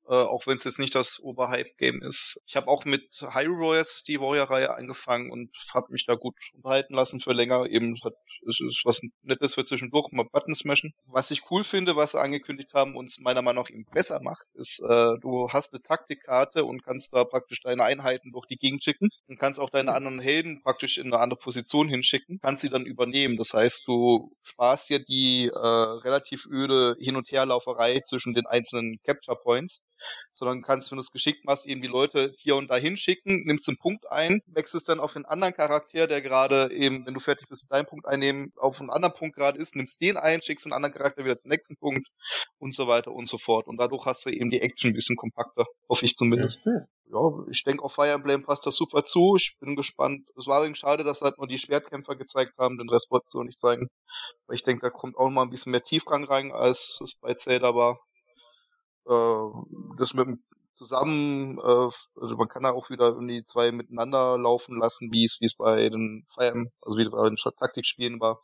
[0.06, 2.38] Äh, auch wenn es jetzt nicht das Oberhype-Game ist.
[2.44, 6.92] Ich habe auch mit Hyrule Warriors die Warrior-Reihe angefangen und habe mich da gut unterhalten
[6.92, 7.66] lassen für länger.
[7.66, 8.14] Eben hat
[8.48, 10.92] es ist was Nettes für zwischendurch, mal Button smashen.
[11.06, 14.46] Was ich cool finde, was sie angekündigt haben und meiner Meinung nach eben besser macht,
[14.54, 18.82] ist, äh, du hast eine Taktikkarte und kannst da praktisch deine Einheiten durch die Gegend
[18.82, 22.68] schicken und kannst auch deine anderen Helden praktisch in eine andere Position hinschicken, kannst sie
[22.68, 23.36] dann übernehmen.
[23.36, 28.98] Das heißt, du sparst dir die äh, relativ öde Hin- und Herlauferei zwischen den einzelnen
[29.04, 29.82] Capture Points
[30.34, 33.68] sondern kannst, wenn du es geschickt machst, eben die Leute hier und da hinschicken, nimmst
[33.68, 37.48] einen Punkt ein, wechselst dann auf den anderen Charakter, der gerade eben, wenn du fertig
[37.48, 40.66] bist mit deinem Punkt einnehmen, auf einen anderen Punkt gerade ist, nimmst den ein, schickst
[40.66, 42.08] einen anderen Charakter wieder zum nächsten Punkt
[42.58, 43.66] und so weiter und so fort.
[43.66, 46.64] Und dadurch hast du eben die Action ein bisschen kompakter, hoffe ich zumindest.
[46.66, 46.72] Ja,
[47.12, 49.36] ja ich denke, auf Fire Emblem passt das super zu.
[49.36, 50.28] Ich bin gespannt.
[50.36, 53.38] Es war übrigens schade, dass halt nur die Schwertkämpfer gezeigt haben, den Rest wollten sie
[53.38, 53.88] so nicht zeigen.
[54.46, 57.18] Weil ich denke, da kommt auch noch mal ein bisschen mehr Tiefgang rein, als es
[57.20, 57.98] bei Zelda war
[59.06, 60.44] äh, das mit dem
[60.76, 61.90] zusammen, äh,
[62.20, 65.54] also man kann da auch wieder irgendwie zwei miteinander laufen lassen, wie es wie es
[65.54, 68.40] bei den Fire also wie bei den Taktikspielen war.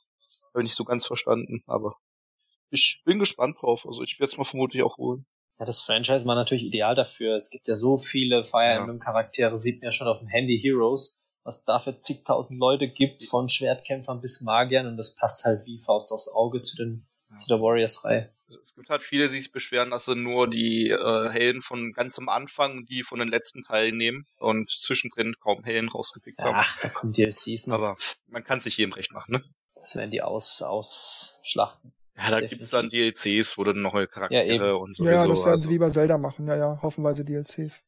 [0.53, 1.95] Habe ich nicht so ganz verstanden, aber
[2.71, 3.85] ich bin gespannt drauf.
[3.87, 5.27] Also ich werde es mal vermutlich auch holen.
[5.59, 7.37] Ja, das Franchise war natürlich ideal dafür.
[7.37, 10.59] Es gibt ja so viele Fire Emblem Charaktere, sieht man ja schon auf dem Handy
[10.59, 15.79] Heroes, was dafür zigtausend Leute gibt, von Schwertkämpfern bis Magiern und das passt halt wie
[15.79, 17.37] Faust aufs Auge zu den ja.
[17.37, 18.33] zu der Warriors-Reihe.
[18.63, 22.19] Es gibt halt viele, die sich beschweren, dass sie nur die äh, Helden von ganz
[22.19, 26.57] am Anfang, die von den letzten Teilen nehmen und zwischendrin kaum Helden rausgepickt haben.
[26.57, 27.77] Ach, da kommen DLCs noch.
[27.77, 29.45] Aber man kann sich jedem recht machen, ne?
[29.75, 31.93] Das werden die aus, ausschlachten.
[32.17, 35.05] Ja, da gibt's dann DLCs, wo dann neue Charaktere ja, und so.
[35.05, 35.69] Ja, das werden also.
[35.69, 37.85] sie wie bei Zelda machen, ja, ja, hoffenweise DLCs.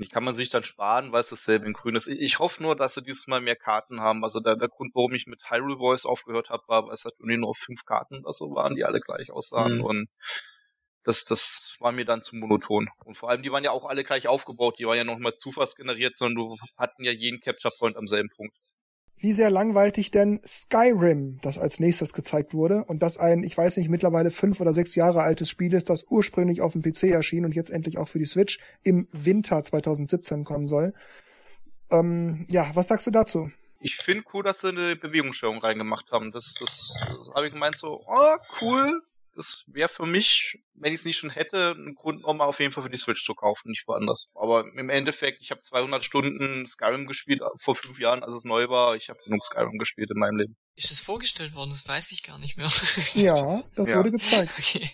[0.00, 2.06] Die kann man sich dann sparen, weil es dasselbe in grün ist.
[2.06, 4.24] Ich hoffe nur, dass sie dieses Mal mehr Karten haben.
[4.24, 7.14] Also der, der Grund, warum ich mit Hyrule Voice aufgehört habe, war, weil es halt
[7.20, 9.78] nur fünf Karten oder so waren, die alle gleich aussahen.
[9.78, 9.84] Mhm.
[9.84, 10.08] Und
[11.04, 12.88] das, das war mir dann zu monoton.
[13.04, 14.78] Und vor allem, die waren ja auch alle gleich aufgebaut.
[14.78, 18.30] Die waren ja noch mal zufallsgeneriert, sondern du hatten ja jeden Capture Point am selben
[18.34, 18.56] Punkt
[19.20, 23.76] wie sehr langweilig denn Skyrim, das als nächstes gezeigt wurde und das ein, ich weiß
[23.76, 27.44] nicht, mittlerweile fünf oder sechs Jahre altes Spiel ist, das ursprünglich auf dem PC erschien
[27.44, 30.94] und jetzt endlich auch für die Switch im Winter 2017 kommen soll.
[31.90, 33.50] Ähm, ja, was sagst du dazu?
[33.80, 36.32] Ich finde cool, dass sie eine Bewegungssteuerung reingemacht haben.
[36.32, 39.02] Das, das, das habe ich gemeint so, oh, cool,
[39.34, 42.72] das wäre für mich, wenn ich es nicht schon hätte, ein Grund nochmal auf jeden
[42.72, 44.28] Fall für die Switch zu kaufen, nicht woanders.
[44.34, 48.68] Aber im Endeffekt, ich habe 200 Stunden Skyrim gespielt vor fünf Jahren, als es neu
[48.68, 48.96] war.
[48.96, 50.56] Ich habe genug Skyrim gespielt in meinem Leben.
[50.76, 51.70] Ist das vorgestellt worden?
[51.70, 52.70] Das weiß ich gar nicht mehr.
[53.14, 53.96] ja, das ja.
[53.96, 54.52] wurde gezeigt.
[54.60, 54.90] Okay.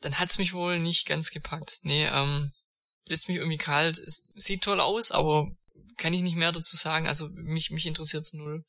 [0.00, 1.80] dann hat's mich wohl nicht ganz gepackt.
[1.82, 2.52] Nee, ähm,
[3.06, 3.98] lässt mich irgendwie kalt.
[3.98, 5.48] Es sieht toll aus, aber
[5.98, 7.06] kann ich nicht mehr dazu sagen.
[7.06, 8.64] Also mich, mich interessiert's null.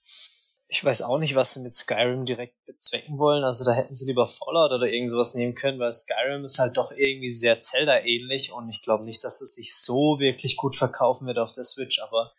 [0.74, 3.43] Ich weiß auch nicht, was sie mit Skyrim direkt bezwecken wollen.
[3.43, 6.78] Also da hätten sie lieber Fallout oder irgend sowas nehmen können, weil Skyrim ist halt
[6.78, 11.28] doch irgendwie sehr Zelda-ähnlich und ich glaube nicht, dass es sich so wirklich gut verkaufen
[11.28, 12.34] wird auf der Switch, aber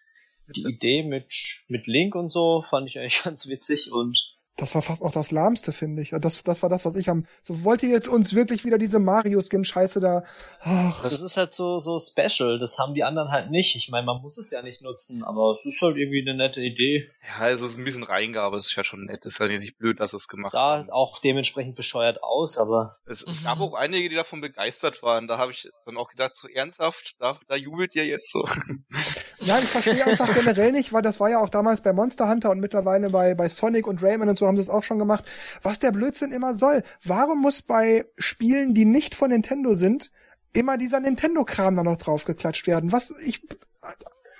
[0.49, 1.33] die Idee mit,
[1.69, 5.33] mit Link und so fand ich eigentlich ganz witzig und das war fast auch das
[5.33, 6.11] lahmste, finde ich.
[6.21, 7.27] Das, das war das, was ich am.
[7.43, 10.23] So wollt ihr jetzt uns wirklich wieder diese Mario-Skin-Scheiße da.
[10.61, 11.03] Ach.
[11.03, 12.59] Das ist halt so, so special.
[12.59, 13.75] Das haben die anderen halt nicht.
[13.75, 16.61] Ich meine, man muss es ja nicht nutzen, aber es ist halt irgendwie eine nette
[16.61, 17.11] Idee.
[17.27, 19.27] Ja, es ist ein bisschen Reingabe, es ist ja schon nett.
[19.27, 20.91] Es ist ja nicht blöd, dass es gemacht sah haben.
[20.91, 22.97] auch dementsprechend bescheuert aus, aber.
[23.07, 23.45] Es, es mhm.
[23.45, 25.27] gab auch einige, die davon begeistert waren.
[25.27, 28.45] Da habe ich dann auch gedacht, so ernsthaft, da, da jubelt ihr jetzt so.
[29.45, 32.51] Ja, ich verstehe einfach generell nicht, weil das war ja auch damals bei Monster Hunter
[32.51, 35.25] und mittlerweile bei, bei Sonic und Rayman und so haben sie es auch schon gemacht,
[35.63, 36.83] was der Blödsinn immer soll.
[37.03, 40.11] Warum muss bei Spielen, die nicht von Nintendo sind,
[40.55, 42.91] immer dieser Nintendo-Kram da noch draufgeklatscht werden?
[42.91, 43.43] Was, ich,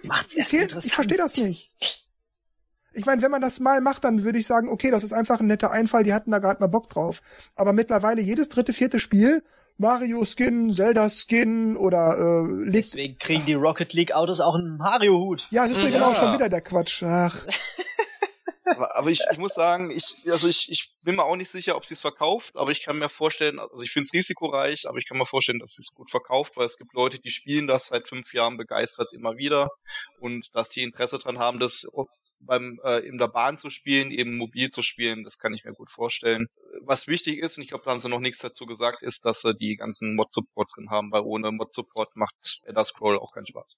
[0.03, 2.09] ich, ich, ich verstehe das nicht.
[2.95, 5.41] Ich meine, wenn man das mal macht, dann würde ich sagen, okay, das ist einfach
[5.41, 7.21] ein netter Einfall, die hatten da gerade mal Bock drauf.
[7.57, 9.43] Aber mittlerweile jedes dritte, vierte Spiel,
[9.77, 15.19] Mario Skin, Zelda Skin oder äh, Deswegen kriegen die Rocket League Autos auch einen Mario
[15.19, 15.49] Hut.
[15.51, 17.03] Ja, es ist ja genau schon wieder der Quatsch.
[17.03, 17.45] Ach.
[18.65, 21.77] aber, aber ich, ich muss sagen, ich, also ich, ich bin mir auch nicht sicher,
[21.77, 24.99] ob sie es verkauft, aber ich kann mir vorstellen, also ich finde es risikoreich, aber
[24.99, 27.67] ich kann mir vorstellen, dass sie es gut verkauft, weil es gibt Leute, die spielen
[27.67, 29.69] das seit fünf Jahren begeistert immer wieder
[30.21, 31.85] und dass die Interesse dran haben, das
[32.41, 35.73] beim äh, in der Bahn zu spielen, eben mobil zu spielen, das kann ich mir
[35.73, 36.49] gut vorstellen.
[36.83, 39.41] Was wichtig ist, und ich glaube, da haben sie noch nichts dazu gesagt, ist, dass
[39.41, 43.77] sie die ganzen Mod-Support drin haben, weil ohne Mod-Support macht Elder Scroll auch keinen Spaß.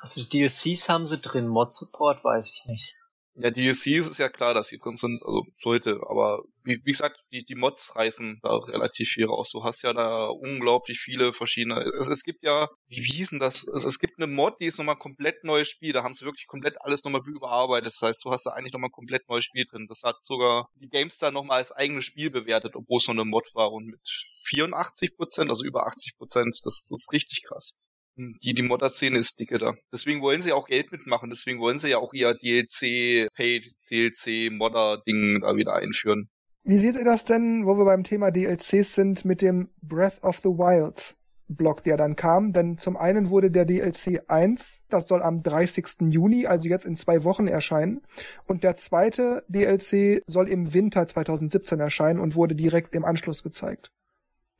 [0.00, 2.95] Also DLCs haben sie drin, Mod-Support weiß ich nicht.
[3.38, 7.20] Ja, DLCs ist ja klar, dass sie drin sind, also sollte, aber wie, wie gesagt,
[7.30, 9.50] die, die Mods reißen da relativ viel raus.
[9.52, 11.80] Du hast ja da unglaublich viele verschiedene.
[12.00, 13.68] Es, es gibt ja, wie, wie hieß denn das?
[13.68, 15.92] Es, es gibt eine Mod, die ist nochmal komplett neues Spiel.
[15.92, 17.88] Da haben sie wirklich komplett alles nochmal überarbeitet.
[17.88, 19.86] Das heißt, du hast da eigentlich nochmal komplett neues Spiel drin.
[19.86, 23.50] Das hat sogar die GameStar nochmal als eigenes Spiel bewertet, obwohl es nur eine Mod
[23.52, 24.00] war und mit
[24.46, 26.58] 84 Prozent, also über 80 Prozent.
[26.64, 27.78] Das ist richtig krass
[28.16, 29.74] die, die Modder-Szene ist dicke da.
[29.92, 34.50] Deswegen wollen sie auch Geld mitmachen, deswegen wollen sie ja auch ihr DLC, Paid DLC,
[34.52, 36.28] Modder-Ding da wieder einführen.
[36.64, 40.38] Wie seht ihr das denn, wo wir beim Thema DLCs sind, mit dem Breath of
[40.38, 41.16] the Wild
[41.48, 42.52] Block, der dann kam?
[42.52, 46.12] Denn zum einen wurde der DLC 1, das soll am 30.
[46.12, 48.02] Juni, also jetzt in zwei Wochen erscheinen.
[48.46, 53.92] Und der zweite DLC soll im Winter 2017 erscheinen und wurde direkt im Anschluss gezeigt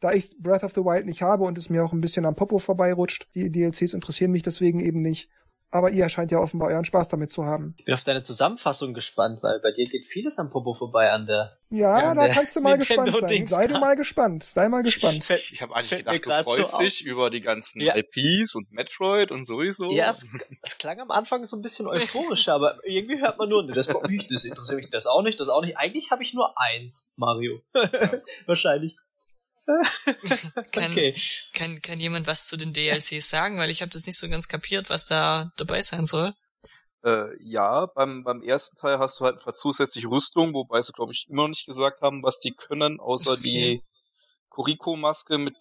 [0.00, 2.36] da ich Breath of the Wild nicht habe und es mir auch ein bisschen am
[2.36, 5.30] Popo vorbeirutscht, die DLCs interessieren mich deswegen eben nicht.
[5.72, 7.74] Aber ihr scheint ja offenbar euren Spaß damit zu haben.
[7.78, 11.26] Ich bin auf deine Zusammenfassung gespannt, weil bei dir geht vieles am Popo vorbei an
[11.26, 11.58] der.
[11.70, 13.44] Ja, ja da kannst du mal Nintendo gespannt sein.
[13.44, 14.44] Sei du mal gespannt.
[14.44, 15.28] Sei mal gespannt.
[15.28, 17.96] Ich, ich habe eigentlich gedacht, du freust so dich über die ganzen ja.
[17.96, 19.90] IPs und Metroid und sowieso.
[19.90, 20.28] Ja, es,
[20.62, 24.08] es, klang am Anfang so ein bisschen euphorisch, aber irgendwie hört man nur, das braucht
[24.08, 25.76] mich, das interessiert mich das auch nicht, das auch nicht.
[25.76, 27.60] Eigentlich habe ich nur eins, Mario.
[27.74, 28.12] Ja.
[28.46, 28.96] Wahrscheinlich
[30.72, 31.16] kann, okay.
[31.52, 33.58] kann, kann jemand was zu den DLCs sagen?
[33.58, 36.32] Weil ich habe das nicht so ganz kapiert, was da dabei sein soll.
[37.04, 40.92] Äh, ja, beim, beim ersten Teil hast du halt ein paar zusätzliche Rüstung, wobei sie,
[40.92, 43.42] glaube ich, immer noch nicht gesagt haben, was die können, außer okay.
[43.42, 43.82] die
[44.48, 45.54] Koriko-Maske mit,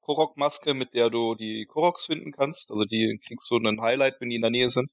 [0.00, 2.70] Korok-Maske, mit der du die Koroks finden kannst.
[2.70, 4.90] Also die kriegst du einen Highlight, wenn die in der Nähe sind.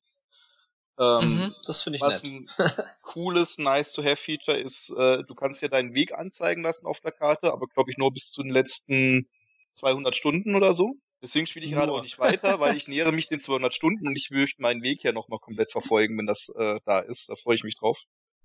[0.99, 2.31] Ähm, mhm, das finde ich was nett.
[2.31, 2.49] ein
[3.01, 7.67] cooles Nice-to-have-Feature ist, äh, du kannst ja deinen Weg anzeigen lassen auf der Karte, aber
[7.67, 9.27] glaube ich nur bis zu den letzten
[9.73, 10.95] 200 Stunden oder so.
[11.21, 14.15] Deswegen spiele ich gerade auch nicht weiter, weil ich nähere mich den 200 Stunden und
[14.15, 17.29] ich möchte meinen Weg ja nochmal komplett verfolgen, wenn das äh, da ist.
[17.29, 17.97] Da freue ich mich drauf.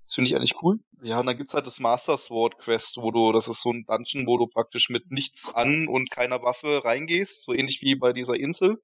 [0.05, 0.79] Das finde ich eigentlich cool.
[1.01, 3.85] Ja, und dann gibt's halt das Master Sword Quest, wo du, das ist so ein
[3.87, 8.11] Dungeon, wo du praktisch mit nichts an und keiner Waffe reingehst, so ähnlich wie bei
[8.13, 8.77] dieser Insel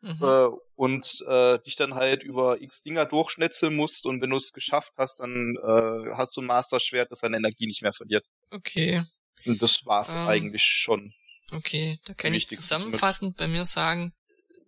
[0.00, 0.22] mhm.
[0.22, 4.52] äh, und äh, dich dann halt über x Dinger durchschnetzeln musst und wenn du es
[4.52, 8.26] geschafft hast, dann äh, hast du ein Master-Schwert, das seine Energie nicht mehr verliert.
[8.50, 9.02] Okay.
[9.44, 11.12] Und das war's ähm, eigentlich schon.
[11.50, 14.12] Okay, da kann ich zusammenfassend bei mir sagen,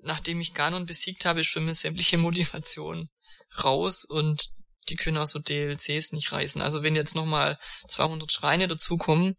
[0.03, 3.09] nachdem ich Ganon besiegt habe, ist für mich sämtliche Motivation
[3.63, 4.43] raus und
[4.89, 6.63] die können auch so DLCs nicht reißen.
[6.63, 7.59] Also wenn jetzt nochmal
[7.89, 9.37] 200 Schreine dazukommen,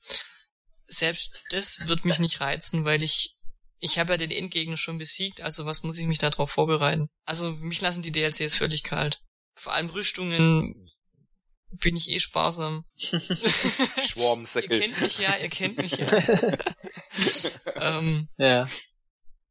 [0.87, 3.35] selbst das wird mich nicht reizen, weil ich
[3.81, 7.09] ich habe ja den Endgegner schon besiegt, also was muss ich mich darauf vorbereiten?
[7.25, 9.19] Also mich lassen die DLCs völlig kalt.
[9.55, 10.89] Vor allem Rüstungen
[11.81, 12.85] bin ich eh sparsam.
[12.95, 14.73] Schwarmsäckel.
[14.73, 16.59] ihr kennt mich ja, ihr kennt mich ja.
[17.97, 18.67] ähm, ja.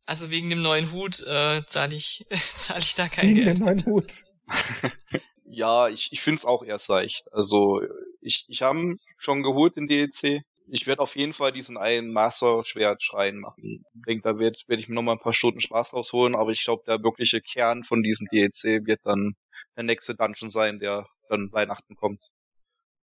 [0.07, 2.24] Also wegen dem neuen Hut äh, zahle ich,
[2.57, 3.47] zahl ich da kein wegen Geld.
[3.49, 4.12] Wegen dem neuen Hut.
[5.45, 7.24] ja, ich, ich finde es auch erst leicht.
[7.33, 7.81] Also
[8.20, 13.38] ich, ich habe schon geholt den DLC ich werde auf jeden Fall diesen einen Master-Schwert-Schrein
[13.38, 13.84] machen.
[13.94, 16.64] Ich denke, da werde werd ich mir nochmal ein paar Stunden Spaß rausholen, aber ich
[16.64, 19.34] glaube, der wirkliche Kern von diesem DLC wird dann
[19.76, 22.22] der nächste Dungeon sein, der dann Weihnachten kommt.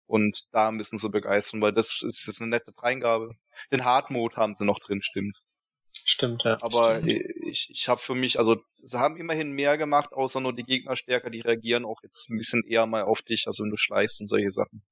[0.06, 3.34] Und da müssen sie begeistern, weil das ist, ist eine nette Dreingabe.
[3.70, 5.38] Den Hard Mode haben sie noch drin, stimmt.
[6.04, 6.56] Stimmt, ja.
[6.60, 7.12] Aber Stimmt.
[7.46, 10.96] ich, ich habe für mich, also sie haben immerhin mehr gemacht, außer nur die Gegner
[10.96, 14.20] stärker, die reagieren auch jetzt ein bisschen eher mal auf dich, also wenn du schleißt
[14.20, 14.82] und solche Sachen.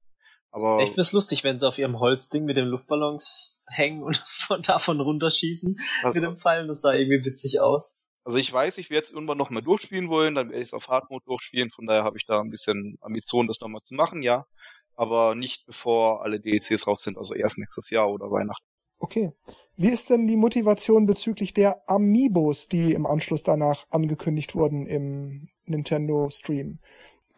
[0.51, 4.63] Aber Ich find's lustig, wenn sie auf ihrem Holzding mit den Luftballons hängen und von
[4.63, 6.69] davon runterschießen also, mit dem Pfeilen.
[6.69, 8.01] Das sah irgendwie witzig aus.
[8.25, 10.75] also ich weiß, ich werde es irgendwann noch mal durchspielen wollen, dann werde ich es
[10.75, 13.95] auf Hard Mode durchspielen, von daher habe ich da ein bisschen Ambition, das nochmal zu
[13.95, 14.47] machen, ja.
[14.95, 18.67] Aber nicht bevor alle DLCs raus sind, also erst nächstes Jahr oder Weihnachten.
[19.01, 19.33] Okay.
[19.77, 25.49] Wie ist denn die Motivation bezüglich der Amiibos, die im Anschluss danach angekündigt wurden im
[25.65, 26.81] Nintendo Stream?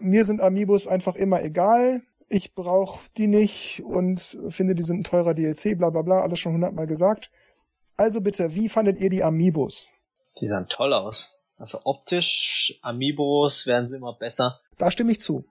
[0.00, 2.02] Mir sind Amiibos einfach immer egal.
[2.34, 6.38] Ich brauche die nicht und finde, die sind ein teurer DLC, bla bla bla, alles
[6.38, 7.30] schon hundertmal gesagt.
[7.98, 9.92] Also bitte, wie fandet ihr die Amiibos?
[10.40, 11.42] Die sahen toll aus.
[11.58, 14.62] Also optisch, Amiibos werden sie immer besser.
[14.78, 15.44] Da stimme ich zu.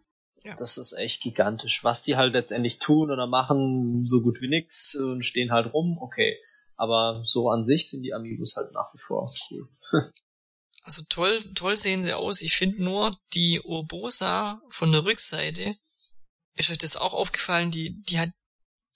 [0.44, 0.56] Ja.
[0.56, 1.84] Das ist echt gigantisch.
[1.84, 6.00] Was die halt letztendlich tun oder machen, so gut wie nix und stehen halt rum,
[6.02, 6.36] okay.
[6.78, 9.70] Aber so an sich sind die Amiibos halt nach wie vor cool.
[10.84, 12.42] Also toll, toll sehen sie aus.
[12.42, 15.76] Ich finde nur die Urbosa von der Rückseite.
[16.56, 17.72] Ist euch das auch aufgefallen?
[17.72, 18.30] Die, die hat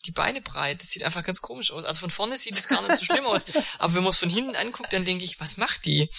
[0.06, 0.82] die Beine breit.
[0.82, 1.86] Das sieht einfach ganz komisch aus.
[1.86, 3.46] Also von vorne sieht es gar nicht so schlimm aus.
[3.80, 6.10] Aber wenn man es von hinten anguckt, dann denke ich, was macht die?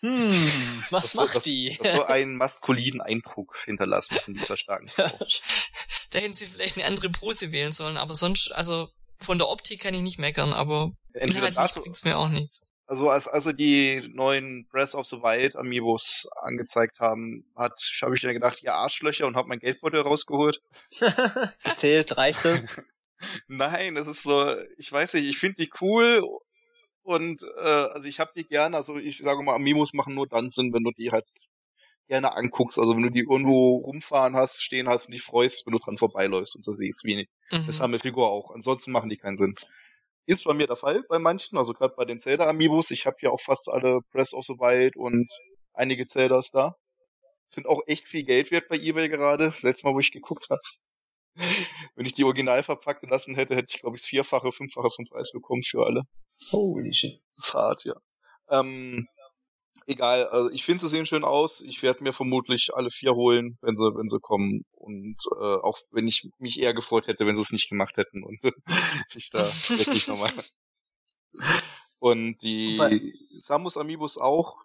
[0.00, 1.76] Hm, was Das macht soll, die?
[1.76, 5.10] Das, das soll einen maskulinen Eindruck hinterlassen von dieser starken Frau.
[6.10, 7.96] Da hätten sie vielleicht eine andere Pose wählen sollen.
[7.98, 8.88] Aber sonst, also
[9.20, 10.52] von der Optik kann ich nicht meckern.
[10.52, 12.62] Aber Entweder inhaltlich bringt's mir auch nichts.
[12.90, 18.22] Also als also die neuen Breath of the Wild Amiibos angezeigt haben, hat habe ich
[18.22, 20.58] dann gedacht, ihr Arschlöcher und habe mein Geldbeutel rausgeholt.
[21.76, 22.82] Zählt, reicht es?
[23.46, 26.26] Nein, das ist so, ich weiß nicht, ich finde die cool
[27.02, 30.50] und äh, also ich habe die gerne, also ich sage mal, Amiibos machen nur dann
[30.50, 31.26] Sinn, wenn du die halt
[32.08, 35.74] gerne anguckst, also wenn du die irgendwo rumfahren hast, stehen hast und dich freust, wenn
[35.74, 37.66] du dran vorbeiläufst und so siehst, wie Mhm.
[37.66, 38.50] das haben wir Figur auch.
[38.50, 39.54] Ansonsten machen die keinen Sinn.
[40.30, 42.92] Ist bei mir der Fall bei manchen, also gerade bei den Zelda Amiibos.
[42.92, 45.28] Ich habe hier auch fast alle Breath of the Wild und
[45.72, 46.76] einige Zeldas da.
[47.48, 49.50] Sind auch echt viel Geld wert bei eBay gerade.
[49.50, 50.60] Das letzte Mal, wo ich geguckt habe.
[51.96, 55.04] Wenn ich die original verpackt lassen hätte, hätte ich glaube ich das vierfache, fünffache vom
[55.06, 56.02] Preis bekommen für alle.
[56.52, 57.20] Holy shit.
[57.36, 57.94] Das ist hart, ja.
[58.50, 59.08] Ähm,
[59.86, 61.60] egal, also ich finde sie sehen schön aus.
[61.60, 64.64] Ich werde mir vermutlich alle vier holen, wenn sie, wenn sie kommen.
[64.72, 68.22] Und äh, auch wenn ich mich eher gefreut hätte, wenn sie es nicht gemacht hätten
[68.24, 68.38] und
[69.14, 70.32] ich da wirklich nochmal.
[71.98, 74.56] Und die Wobei- Samus Amiibos auch,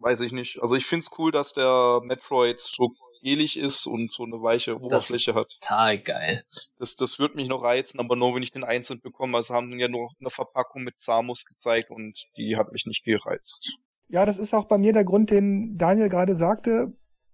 [0.00, 0.60] weiß ich nicht.
[0.60, 2.90] Also ich find's cool, dass der Metroid so
[3.22, 5.48] gelig ist und so eine weiche Oberfläche hat.
[5.60, 6.44] total geil.
[6.78, 9.38] Das, das wird mich noch reizen, aber nur wenn ich den einzeln bekomme.
[9.38, 13.72] Also haben ja nur eine Verpackung mit Samus gezeigt und die hat mich nicht gereizt.
[14.08, 16.92] Ja, das ist auch bei mir der Grund, den Daniel gerade sagte,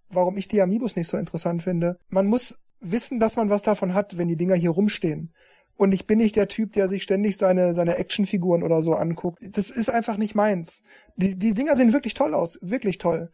[0.09, 1.99] warum ich die Amiibos nicht so interessant finde.
[2.09, 5.33] Man muss wissen, dass man was davon hat, wenn die Dinger hier rumstehen.
[5.77, 9.41] Und ich bin nicht der Typ, der sich ständig seine, seine Actionfiguren oder so anguckt.
[9.43, 10.85] Das ist einfach nicht meins.
[11.16, 13.31] Die, die Dinger sehen wirklich toll aus, wirklich toll.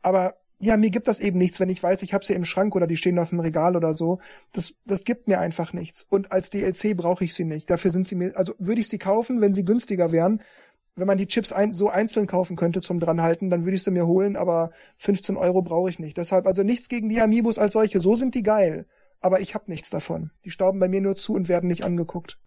[0.00, 2.74] Aber ja, mir gibt das eben nichts, wenn ich weiß, ich habe sie im Schrank
[2.76, 4.20] oder die stehen auf dem Regal oder so.
[4.52, 6.04] Das, das gibt mir einfach nichts.
[6.08, 7.68] Und als DLC brauche ich sie nicht.
[7.68, 10.40] Dafür sind sie mir, also würde ich sie kaufen, wenn sie günstiger wären.
[10.94, 13.90] Wenn man die Chips ein, so einzeln kaufen könnte zum dranhalten, dann würde ich sie
[13.90, 16.18] mir holen, aber 15 Euro brauche ich nicht.
[16.18, 18.00] Deshalb also nichts gegen die Amiibos als solche.
[18.00, 18.86] So sind die geil.
[19.20, 20.32] Aber ich habe nichts davon.
[20.44, 22.38] Die stauben bei mir nur zu und werden nicht angeguckt.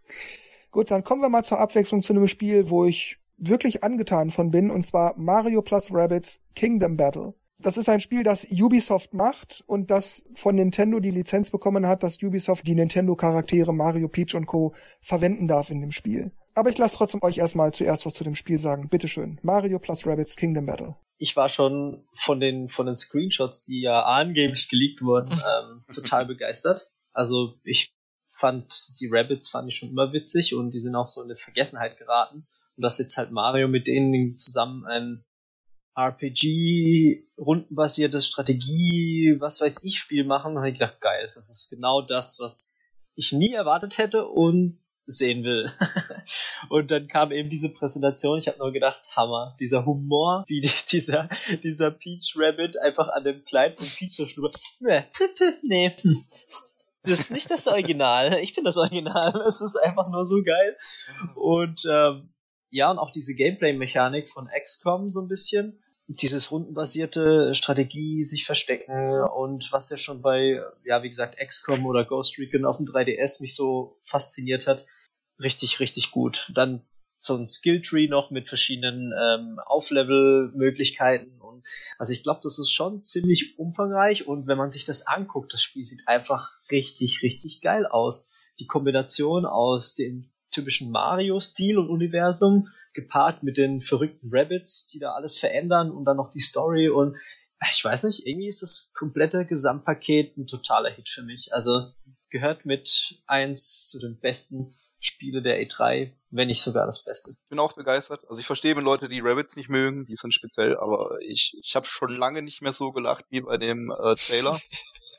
[0.71, 4.51] Gut, dann kommen wir mal zur Abwechslung zu einem Spiel, wo ich wirklich angetan von
[4.51, 7.33] bin, und zwar Mario plus Rabbids Kingdom Battle.
[7.57, 12.03] Das ist ein Spiel, das Ubisoft macht und das von Nintendo die Lizenz bekommen hat,
[12.03, 14.73] dass Ubisoft die Nintendo-Charaktere Mario, Peach und Co.
[15.01, 16.31] verwenden darf in dem Spiel.
[16.55, 18.87] Aber ich lasse trotzdem euch erstmal zuerst was zu dem Spiel sagen.
[18.87, 19.39] Bitteschön.
[19.43, 20.95] Mario plus Rabbids Kingdom Battle.
[21.17, 26.25] Ich war schon von den, von den Screenshots, die ja angeblich geleakt wurden, ähm, total
[26.25, 26.93] begeistert.
[27.11, 27.93] Also ich
[28.31, 31.41] fand die Rabbits fand ich schon immer witzig und die sind auch so in die
[31.41, 32.47] Vergessenheit geraten.
[32.75, 35.25] Und dass jetzt halt Mario mit denen zusammen ein
[35.95, 42.01] RPG, rundenbasiertes Strategie, was weiß ich, Spiel machen, habe ich gedacht, geil, das ist genau
[42.01, 42.75] das, was
[43.15, 45.71] ich nie erwartet hätte und sehen will.
[46.69, 50.71] und dann kam eben diese Präsentation, ich habe nur gedacht, Hammer, dieser Humor, wie die,
[50.91, 51.29] dieser,
[51.63, 54.55] dieser Peach Rabbit einfach an dem Kleid von Peach so schnurrt.
[55.63, 55.91] Nee,
[57.05, 58.39] das ist nicht das Original.
[58.39, 59.33] Ich bin das Original.
[59.47, 60.75] Es ist einfach nur so geil.
[61.35, 62.29] Und ähm,
[62.71, 65.79] ja, und auch diese Gameplay-Mechanik von XCOM so ein bisschen.
[66.07, 72.05] Dieses rundenbasierte Strategie, sich verstecken und was ja schon bei, ja, wie gesagt, XCOM oder
[72.05, 74.85] Ghost Recon auf dem 3DS mich so fasziniert hat,
[75.39, 76.51] richtig, richtig gut.
[76.53, 76.81] Dann
[77.17, 81.35] so ein Skilltree noch mit verschiedenen ähm, Auflevel-Möglichkeiten
[81.97, 85.61] also ich glaube, das ist schon ziemlich umfangreich und wenn man sich das anguckt, das
[85.61, 88.31] Spiel sieht einfach richtig, richtig geil aus.
[88.59, 95.11] Die Kombination aus dem typischen Mario-Stil und Universum gepaart mit den verrückten Rabbits, die da
[95.11, 97.17] alles verändern und dann noch die Story und
[97.71, 101.53] ich weiß nicht, irgendwie ist das komplette Gesamtpaket ein totaler Hit für mich.
[101.53, 101.91] Also
[102.29, 104.75] gehört mit eins zu den besten
[105.05, 107.31] Spiele der E3, wenn nicht sogar das Beste.
[107.31, 108.21] Ich bin auch begeistert.
[108.29, 111.75] Also ich verstehe, wenn Leute die Rabbits nicht mögen, die sind speziell, aber ich, ich
[111.75, 114.59] habe schon lange nicht mehr so gelacht wie bei dem äh, Trailer.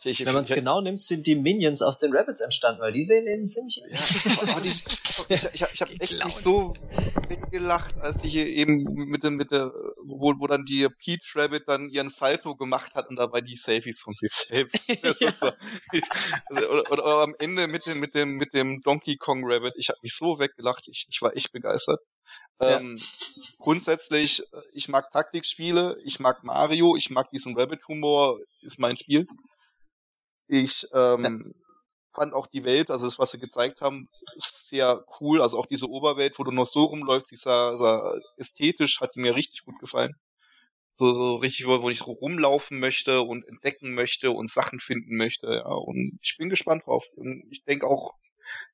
[0.04, 3.04] Ich, Wenn man es genau nimmt, sind die Minions aus den Rabbits entstanden, weil die
[3.04, 4.68] sehen eben ziemlich ja, aber die,
[5.34, 6.74] ich, ich, ich habe echt nicht so
[7.56, 9.72] weggelacht, als ich eben mit dem, mit der,
[10.04, 14.00] wo, wo dann die Peach Rabbit dann ihren Salto gemacht hat und dabei die Selfies
[14.00, 14.86] von sich selbst.
[15.20, 15.32] Ja.
[15.32, 15.50] so,
[15.92, 16.04] ich,
[16.50, 19.74] oder, oder, oder, am Ende mit dem, mit dem, mit dem Donkey Kong Rabbit.
[19.76, 20.88] Ich habe mich so weggelacht.
[20.88, 22.00] Ich, ich war echt begeistert.
[22.60, 22.78] Ja.
[22.78, 22.96] Ähm,
[23.58, 24.42] grundsätzlich,
[24.72, 29.26] ich mag Taktikspiele, ich mag Mario, ich mag diesen Rabbit-Humor, ist mein Spiel.
[30.48, 31.65] Ich ähm, ja.
[32.16, 34.08] Fand auch die Welt, also das, was sie gezeigt haben,
[34.38, 35.40] sehr cool.
[35.42, 39.36] Also auch diese Oberwelt, wo du noch so rumläufst, die sah, sah ästhetisch, hat mir
[39.36, 40.14] richtig gut gefallen.
[40.94, 45.74] So, so richtig, wo, ich rumlaufen möchte und entdecken möchte und Sachen finden möchte, ja.
[45.74, 47.04] Und ich bin gespannt drauf.
[47.16, 48.14] Und ich denke auch,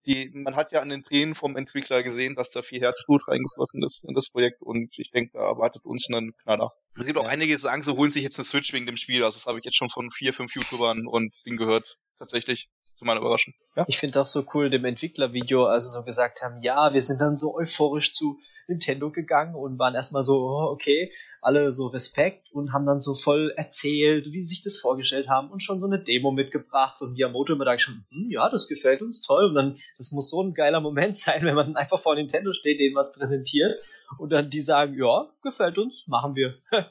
[0.06, 3.82] die, man hat ja an den Tränen vom Entwickler gesehen, dass da viel Herzblut reingeflossen
[3.82, 6.70] ist in das Projekt und ich denke, da erwartet uns einen Knaller.
[6.96, 9.24] Es gibt auch einige, die sagen, sie holen sich jetzt eine Switch wegen dem Spiel.
[9.24, 11.96] Also das habe ich jetzt schon von vier, fünf YouTubern und bin gehört.
[12.18, 12.68] Tatsächlich
[13.02, 13.54] zu meiner Überraschung.
[13.76, 13.84] Ja.
[13.88, 17.20] Ich finde auch so cool dem Entwicklervideo, als sie so gesagt haben, ja, wir sind
[17.20, 18.38] dann so euphorisch zu
[18.68, 23.14] Nintendo gegangen und waren erstmal so, oh, okay, alle so Respekt und haben dann so
[23.14, 27.14] voll erzählt, wie sie sich das vorgestellt haben und schon so eine Demo mitgebracht und
[27.14, 30.40] Miyamoto immer da schon, hm, ja, das gefällt uns toll und dann, das muss so
[30.40, 33.80] ein geiler Moment sein, wenn man einfach vor Nintendo steht, denen was präsentiert
[34.18, 36.54] und dann die sagen, ja, gefällt uns, machen wir.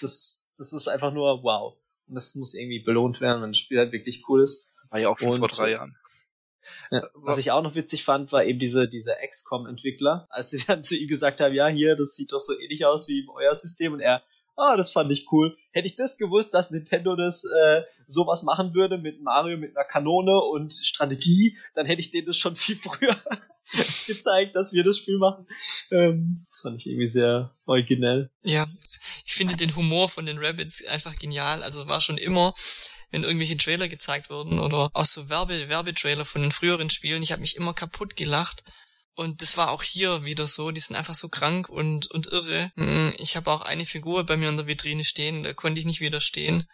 [0.00, 1.76] das, das ist einfach nur wow.
[2.08, 4.71] Und das muss irgendwie belohnt werden, wenn das Spiel halt wirklich cool ist.
[4.92, 5.96] War ja auch schon und, vor drei Jahren.
[6.90, 10.84] Ja, was ich auch noch witzig fand, war eben diese, diese XCOM-Entwickler, als sie dann
[10.84, 13.94] zu ihm gesagt haben, ja, hier, das sieht doch so ähnlich aus wie euer System
[13.94, 14.22] und er,
[14.56, 15.56] ah, das fand ich cool.
[15.72, 19.86] Hätte ich das gewusst, dass Nintendo das äh, sowas machen würde mit Mario, mit einer
[19.86, 23.16] Kanone und Strategie, dann hätte ich denen das schon viel früher
[24.06, 25.46] gezeigt, dass wir das Spiel machen.
[25.90, 28.30] Ähm, das fand ich irgendwie sehr originell.
[28.42, 28.66] Ja,
[29.24, 31.62] ich finde den Humor von den Rabbits einfach genial.
[31.62, 32.54] Also war schon immer
[33.12, 37.22] wenn irgendwelche Trailer gezeigt wurden oder auch so Werbe Werbetrailer von den früheren Spielen.
[37.22, 38.64] Ich habe mich immer kaputt gelacht.
[39.14, 40.70] Und das war auch hier wieder so.
[40.70, 42.72] Die sind einfach so krank und, und irre.
[42.76, 45.86] Hm, ich habe auch eine Figur bei mir in der Vitrine stehen, da konnte ich
[45.86, 46.66] nicht widerstehen,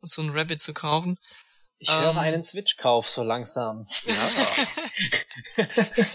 [0.00, 1.18] so ein Rabbit zu kaufen.
[1.78, 3.86] Ich höre ähm, einen Switch-Kauf so langsam.
[4.06, 5.66] Ja.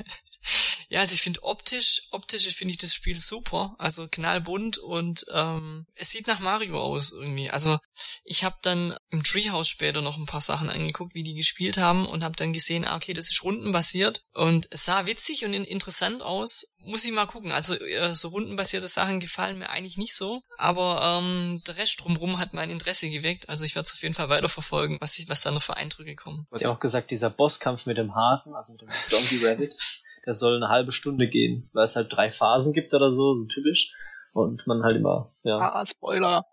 [0.89, 5.87] Ja, also ich finde optisch, optisch finde ich das Spiel super, also knallbunt und ähm,
[5.95, 7.49] es sieht nach Mario aus irgendwie.
[7.49, 7.79] Also
[8.23, 12.05] ich habe dann im Treehouse später noch ein paar Sachen angeguckt, wie die gespielt haben
[12.05, 16.21] und habe dann gesehen, ah, okay, das ist rundenbasiert und es sah witzig und interessant
[16.21, 16.75] aus.
[16.79, 17.51] Muss ich mal gucken.
[17.51, 22.37] Also äh, so rundenbasierte Sachen gefallen mir eigentlich nicht so, aber ähm, der Rest drumherum
[22.37, 23.49] hat mein Interesse geweckt.
[23.49, 26.15] Also ich werde es auf jeden Fall weiterverfolgen, was ich, was da noch für Eindrücke
[26.15, 26.45] kommen.
[26.49, 29.75] Du hast ja auch gesagt, dieser Bosskampf mit dem Hasen, also mit dem Donkey Rabbit
[30.25, 33.45] der soll eine halbe Stunde gehen, weil es halt drei Phasen gibt oder so, so
[33.45, 33.93] typisch.
[34.35, 35.59] Und man halt immer, ja.
[35.59, 36.43] Ah, Spoiler.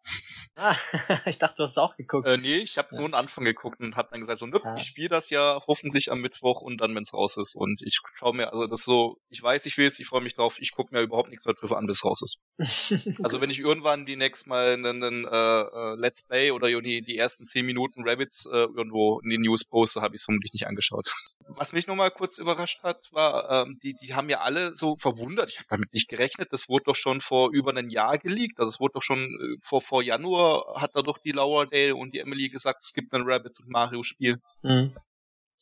[0.54, 0.76] Ah,
[1.26, 2.28] ich dachte, du hast es auch geguckt.
[2.28, 2.98] Äh, nee, ich habe ja.
[2.98, 4.76] nur einen Anfang geguckt und hab dann gesagt, so, nüpp, ja.
[4.76, 7.56] ich spiele das ja hoffentlich am Mittwoch und dann, wenn's raus ist.
[7.56, 10.20] Und ich schaue mir, also das ist so, ich weiß, ich will es, ich freue
[10.20, 12.38] mich drauf, ich gucke mir überhaupt nichts mehr drüber an, bis es raus ist.
[13.24, 17.02] also wenn ich irgendwann die nächst mal einen, einen äh, äh, Let's Play oder die,
[17.02, 20.52] die ersten zehn Minuten Rabbits äh, irgendwo in die News poste, habe ich es vermutlich
[20.52, 21.12] nicht angeschaut.
[21.48, 25.50] Was mich nochmal kurz überrascht hat, war, ähm, die, die haben ja alle so verwundert,
[25.50, 28.58] ich habe damit nicht gerechnet, das wurde doch schon vor über einem Jahr geleakt.
[28.58, 32.14] Also es wurde doch schon äh, vor, vor Januar hat da doch die Lauderdale und
[32.14, 34.40] die Emily gesagt, es gibt ein Rabbits und Mario Spiel.
[34.62, 34.94] Mhm.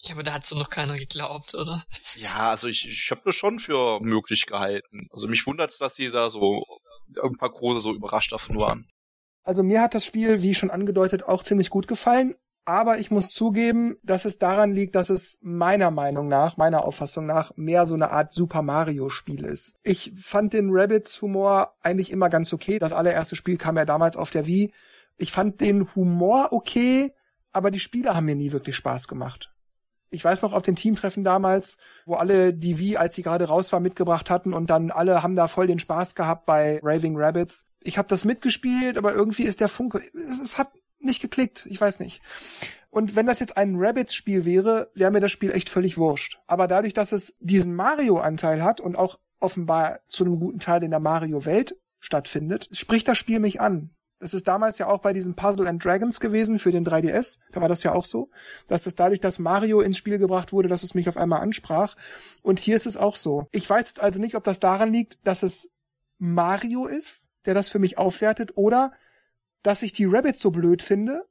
[0.02, 1.84] Ja, aber da hat's doch noch keiner geglaubt, oder?
[2.16, 5.08] Ja, also ich, ich habe das schon für möglich gehalten.
[5.10, 6.64] Also mich wundert dass sie da so
[7.22, 8.88] ein paar große so überrascht davon waren.
[9.42, 12.34] Also mir hat das Spiel, wie schon angedeutet, auch ziemlich gut gefallen.
[12.64, 17.26] Aber ich muss zugeben, dass es daran liegt, dass es meiner Meinung nach, meiner Auffassung
[17.26, 19.80] nach, mehr so eine Art Super Mario Spiel ist.
[19.82, 22.78] Ich fand den Rabbits Humor eigentlich immer ganz okay.
[22.78, 24.72] Das allererste Spiel kam ja damals auf der Wii.
[25.16, 27.12] Ich fand den Humor okay,
[27.52, 29.50] aber die Spiele haben mir nie wirklich Spaß gemacht.
[30.10, 33.72] Ich weiß noch auf den Teamtreffen damals, wo alle die Wii, als sie gerade raus
[33.72, 37.66] war, mitgebracht hatten und dann alle haben da voll den Spaß gehabt bei Raving Rabbits.
[37.80, 40.68] Ich habe das mitgespielt, aber irgendwie ist der Funke, es, es hat
[41.00, 41.66] nicht geklickt.
[41.68, 42.22] Ich weiß nicht.
[42.90, 46.40] Und wenn das jetzt ein Rabbits-Spiel wäre, wäre mir das Spiel echt völlig wurscht.
[46.46, 50.90] Aber dadurch, dass es diesen Mario-Anteil hat und auch offenbar zu einem guten Teil in
[50.90, 53.90] der Mario-Welt stattfindet, spricht das Spiel mich an.
[54.18, 57.38] Das ist damals ja auch bei diesem Puzzle and Dragons gewesen für den 3DS.
[57.52, 58.28] Da war das ja auch so,
[58.68, 61.96] dass es dadurch, dass Mario ins Spiel gebracht wurde, dass es mich auf einmal ansprach.
[62.42, 63.46] Und hier ist es auch so.
[63.50, 65.72] Ich weiß jetzt also nicht, ob das daran liegt, dass es
[66.18, 68.92] Mario ist, der das für mich aufwertet, oder
[69.62, 71.26] dass ich die Rabbits so blöd finde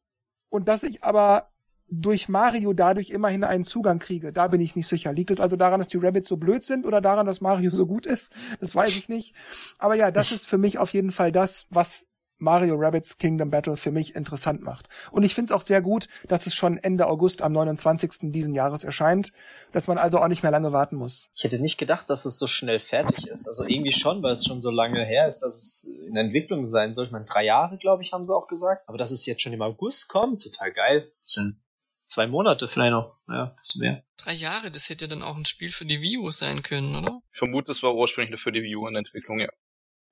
[0.50, 1.50] und dass ich aber
[1.92, 4.32] durch Mario dadurch immerhin einen Zugang kriege.
[4.32, 5.12] Da bin ich nicht sicher.
[5.12, 7.88] Liegt es also daran, dass die Rabbits so blöd sind oder daran, dass Mario so
[7.88, 8.34] gut ist?
[8.60, 9.36] Das weiß ich nicht.
[9.80, 13.78] Aber ja, das ist für mich auf jeden Fall das, was Mario Rabbits Kingdom Battle
[13.78, 14.88] für mich interessant macht.
[15.12, 18.32] Und ich finde es auch sehr gut, dass es schon Ende August am 29.
[18.32, 19.32] diesen Jahres erscheint,
[19.72, 21.30] dass man also auch nicht mehr lange warten muss.
[21.36, 23.48] Ich hätte nicht gedacht, dass es so schnell fertig ist.
[23.48, 26.94] Also irgendwie schon, weil es schon so lange her ist, dass es in Entwicklung sein
[26.94, 27.06] soll.
[27.06, 28.88] Ich meine, drei Jahre, glaube ich, haben sie auch gesagt.
[28.88, 31.12] Aber dass es jetzt schon im August kommt, total geil.
[31.24, 31.62] Das sind
[32.06, 33.18] zwei Monate vielleicht noch.
[33.28, 34.04] Ja, bisschen mehr.
[34.18, 37.22] Drei Jahre, das hätte dann auch ein Spiel für die Wii U sein können, oder?
[37.32, 39.50] Ich vermute, es war ursprünglich für die Wii U in Entwicklung, ja.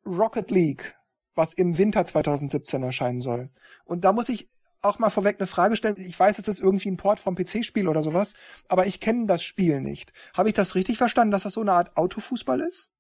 [0.05, 0.96] Rocket League
[1.38, 3.49] was im Winter 2017 erscheinen soll.
[3.85, 4.47] Und da muss ich
[4.81, 5.95] auch mal vorweg eine Frage stellen.
[5.97, 8.35] Ich weiß, es ist irgendwie ein Port vom PC-Spiel oder sowas,
[8.67, 10.13] aber ich kenne das Spiel nicht.
[10.35, 12.91] Habe ich das richtig verstanden, dass das so eine Art Autofußball ist?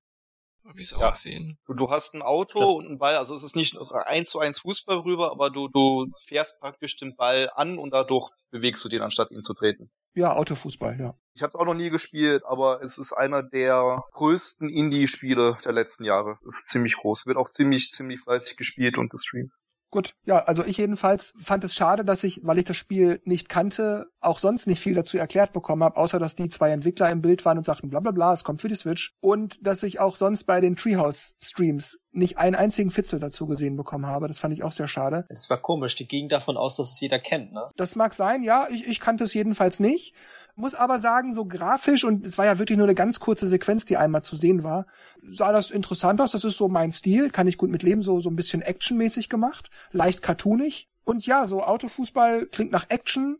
[0.65, 1.11] Hab ich's auch ja.
[1.11, 1.57] gesehen.
[1.65, 2.65] Du, du hast ein Auto ja.
[2.65, 6.07] und einen Ball, also es ist nicht eins zu eins Fußball rüber, aber du, du
[6.25, 9.89] fährst praktisch den Ball an und dadurch bewegst du den, anstatt ihn zu treten.
[10.13, 11.15] Ja, Autofußball, ja.
[11.37, 15.71] Ich habe es auch noch nie gespielt, aber es ist einer der größten Indie-Spiele der
[15.71, 16.39] letzten Jahre.
[16.47, 19.51] Es ist ziemlich groß, wird auch ziemlich, ziemlich fleißig gespielt und gestreamt.
[19.91, 23.49] Gut, ja, also ich jedenfalls fand es schade, dass ich, weil ich das Spiel nicht
[23.49, 27.21] kannte, auch sonst nicht viel dazu erklärt bekommen habe, außer dass die zwei Entwickler im
[27.21, 29.13] Bild waren und sagten, bla bla bla, es kommt für die Switch.
[29.21, 34.07] Und dass ich auch sonst bei den Treehouse-Streams nicht einen einzigen Fitzel dazu gesehen bekommen
[34.07, 34.27] habe.
[34.27, 35.25] Das fand ich auch sehr schade.
[35.29, 37.69] Das war komisch, die ging davon aus, dass es jeder kennt, ne?
[37.77, 40.15] Das mag sein, ja, ich, ich kannte es jedenfalls nicht.
[40.59, 43.85] Muss aber sagen, so grafisch, und es war ja wirklich nur eine ganz kurze Sequenz,
[43.85, 44.87] die einmal zu sehen war,
[45.21, 46.31] sah das interessant aus.
[46.31, 49.69] Das ist so mein Stil, kann ich gut mitleben, so, so ein bisschen actionmäßig gemacht,
[49.91, 50.89] leicht cartoonig.
[51.03, 53.37] Und ja, so Autofußball klingt nach Action,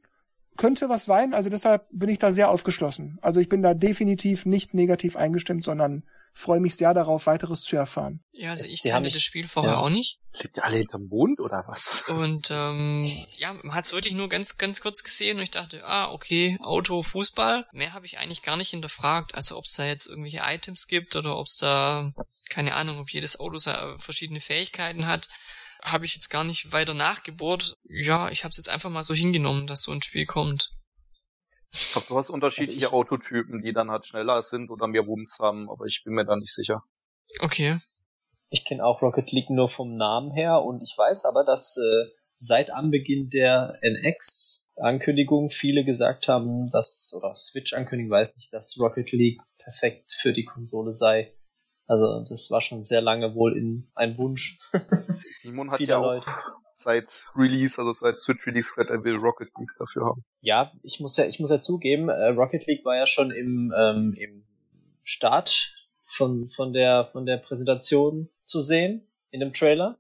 [0.58, 3.18] könnte was sein, also deshalb bin ich da sehr aufgeschlossen.
[3.22, 6.04] Also ich bin da definitiv nicht negativ eingestimmt, sondern
[6.34, 8.24] freue mich sehr darauf, weiteres zu erfahren.
[8.32, 9.80] Ja, also ich kannte das Spiel vorher ja.
[9.80, 10.20] auch nicht.
[10.40, 12.04] Lebt ihr alle hinterm Mond oder was?
[12.10, 13.02] Und ähm,
[13.38, 16.60] ja, man hat es wirklich nur ganz, ganz kurz gesehen und ich dachte, ah, okay,
[16.62, 17.66] Auto, Fußball.
[17.72, 19.34] Mehr habe ich eigentlich gar nicht hinterfragt.
[19.34, 22.12] Also ob es da jetzt irgendwelche Items gibt oder ob es da,
[22.50, 23.58] keine Ahnung, ob jedes Auto
[23.98, 25.30] verschiedene Fähigkeiten hat
[25.84, 27.78] habe ich jetzt gar nicht weiter nachgebohrt.
[27.84, 30.72] Ja, ich habe es jetzt einfach mal so hingenommen, dass so ein Spiel kommt.
[31.72, 35.38] Ich glaube, du hast unterschiedliche also Autotypen, die dann halt schneller sind oder mehr Wumms
[35.40, 36.84] haben, aber ich bin mir da nicht sicher.
[37.40, 37.78] Okay.
[38.50, 42.10] Ich kenne auch Rocket League nur vom Namen her und ich weiß aber, dass äh,
[42.38, 49.42] seit Anbeginn der NX-Ankündigung viele gesagt haben, dass, oder Switch-Ankündigung weiß nicht, dass Rocket League
[49.58, 51.34] perfekt für die Konsole sei.
[51.88, 54.60] Also das war schon sehr lange wohl in ein Wunsch.
[55.40, 56.32] Simon hat ja auch Leute
[56.78, 60.24] seit Release, also seit Switch Release gesagt, er will Rocket League dafür haben.
[60.42, 63.74] Ja, ich muss ja, ich muss ja zugeben, äh, Rocket League war ja schon im,
[63.76, 64.44] ähm, im
[65.04, 65.74] Start
[66.06, 69.98] von, von der, von der Präsentation zu sehen, in dem Trailer.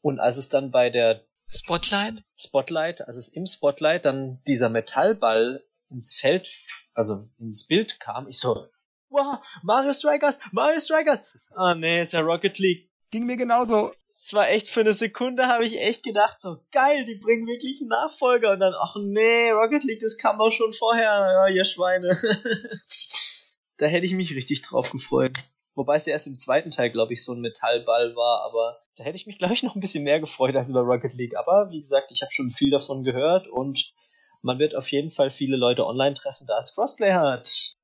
[0.00, 2.24] Und als es dann bei der Spotlight?
[2.36, 6.48] Spotlight, als es im Spotlight dann dieser Metallball ins Feld,
[6.94, 8.66] also ins Bild kam, ich so,
[9.10, 11.24] wow, Mario Strikers, Mario Strikers.
[11.54, 12.90] Ah nee, ist ja Rocket League.
[13.10, 13.92] Ging mir genauso.
[14.04, 17.80] Es war echt für eine Sekunde habe ich echt gedacht, so geil, die bringen wirklich
[17.80, 21.64] einen Nachfolger und dann, ach nee, Rocket League, das kam doch schon vorher, ja, ihr
[21.64, 22.08] Schweine.
[23.78, 25.38] da hätte ich mich richtig drauf gefreut.
[25.76, 29.04] Wobei es ja erst im zweiten Teil, glaube ich, so ein Metallball war, aber da
[29.04, 31.36] hätte ich mich, glaube ich, noch ein bisschen mehr gefreut als über Rocket League.
[31.36, 33.92] Aber wie gesagt, ich habe schon viel davon gehört und
[34.40, 37.75] man wird auf jeden Fall viele Leute online treffen, da es Crossplay hat.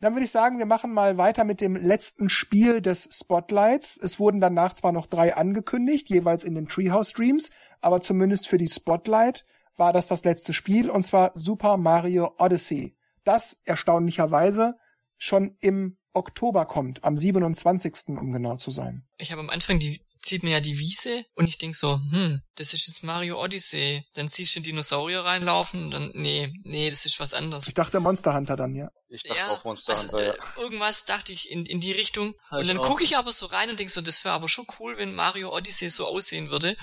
[0.00, 3.96] Dann würde ich sagen, wir machen mal weiter mit dem letzten Spiel des Spotlights.
[3.96, 8.58] Es wurden danach zwar noch drei angekündigt, jeweils in den Treehouse Streams, aber zumindest für
[8.58, 9.44] die Spotlight
[9.76, 12.96] war das das letzte Spiel, und zwar Super Mario Odyssey.
[13.24, 14.74] Das erstaunlicherweise
[15.16, 18.08] schon im Oktober kommt, am 27.
[18.08, 19.04] um genau zu sein.
[19.18, 22.40] Ich habe am Anfang die zieht mir ja die Wiese und ich denk so, hm,
[22.56, 24.04] das ist jetzt Mario Odyssey.
[24.14, 27.68] Dann siehst du den Dinosaurier reinlaufen und dann, nee, nee, das ist was anderes.
[27.68, 28.90] Ich dachte Monster Hunter dann, ja.
[29.14, 30.32] Ich dachte ja, auch Monster also, Hunter, ja.
[30.32, 32.34] äh, irgendwas dachte ich in, in die Richtung.
[32.50, 34.66] Hab und dann gucke ich aber so rein und denke so, das wäre aber schon
[34.80, 36.76] cool, wenn Mario Odyssey so aussehen würde.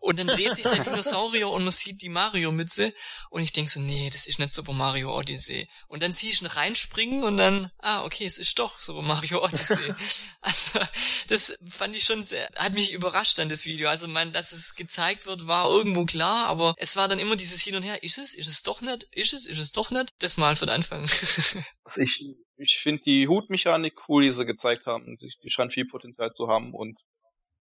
[0.00, 2.94] Und dann dreht sich der Dinosaurier und man sieht die Mario-Mütze
[3.28, 5.68] und ich denke so, nee, das ist nicht Super Mario Odyssey.
[5.86, 9.44] Und dann ziehe ich ihn reinspringen und dann, ah, okay, es ist doch Super Mario
[9.44, 9.92] Odyssey.
[10.40, 10.80] also,
[11.28, 13.90] das fand ich schon sehr, hat mich überrascht an das Video.
[13.90, 17.60] Also, mein, dass es gezeigt wird, war irgendwo klar, aber es war dann immer dieses
[17.62, 20.14] Hin und Her, ist es, ist es doch nicht, ist es, ist es doch nicht?
[20.20, 21.08] Das mal für den Anfang.
[21.82, 22.24] Also ich,
[22.56, 25.16] ich finde die Hutmechanik cool, die sie gezeigt haben.
[25.20, 26.98] Die, die scheint viel Potenzial zu haben und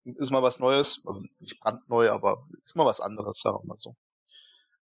[0.05, 1.03] ist mal was Neues.
[1.05, 3.95] Also nicht brandneu, aber ist mal was anderes, sagen wir mal so.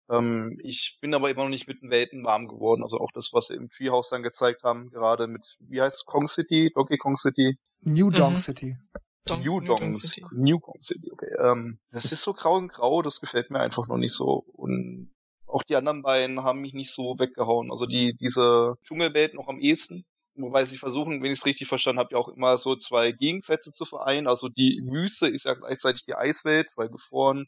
[0.09, 2.83] Ähm, ich bin aber immer noch nicht mit den Welten warm geworden.
[2.83, 6.29] Also auch das, was sie im Treehouse dann gezeigt haben, gerade mit, wie heißt Kong
[6.29, 6.71] City?
[6.75, 7.59] Donkey Kong City?
[7.81, 8.37] New Dong Mhm.
[8.37, 8.77] City.
[9.25, 10.25] Don- New New Dong Dong City.
[10.31, 11.31] New Dong City, okay.
[11.41, 14.45] Ähm, das ist so grau und grau, das gefällt mir einfach noch nicht so.
[14.53, 15.11] Und
[15.57, 17.70] auch die anderen beiden haben mich nicht so weggehauen.
[17.70, 20.04] Also die, diese Dschungelwelt noch am ehesten.
[20.34, 23.72] Wobei sie versuchen, wenn ich es richtig verstanden habe, ja auch immer so zwei Gegensätze
[23.72, 24.26] zu vereinen.
[24.26, 27.46] Also die Wüste ist ja gleichzeitig die Eiswelt, weil gefroren.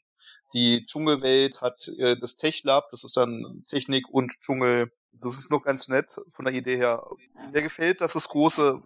[0.55, 4.91] Die Dschungelwelt hat äh, das Tech-Lab, das ist dann Technik und Dschungel.
[5.13, 7.05] Das ist noch ganz nett von der Idee her.
[7.53, 8.81] Mir gefällt, dass es große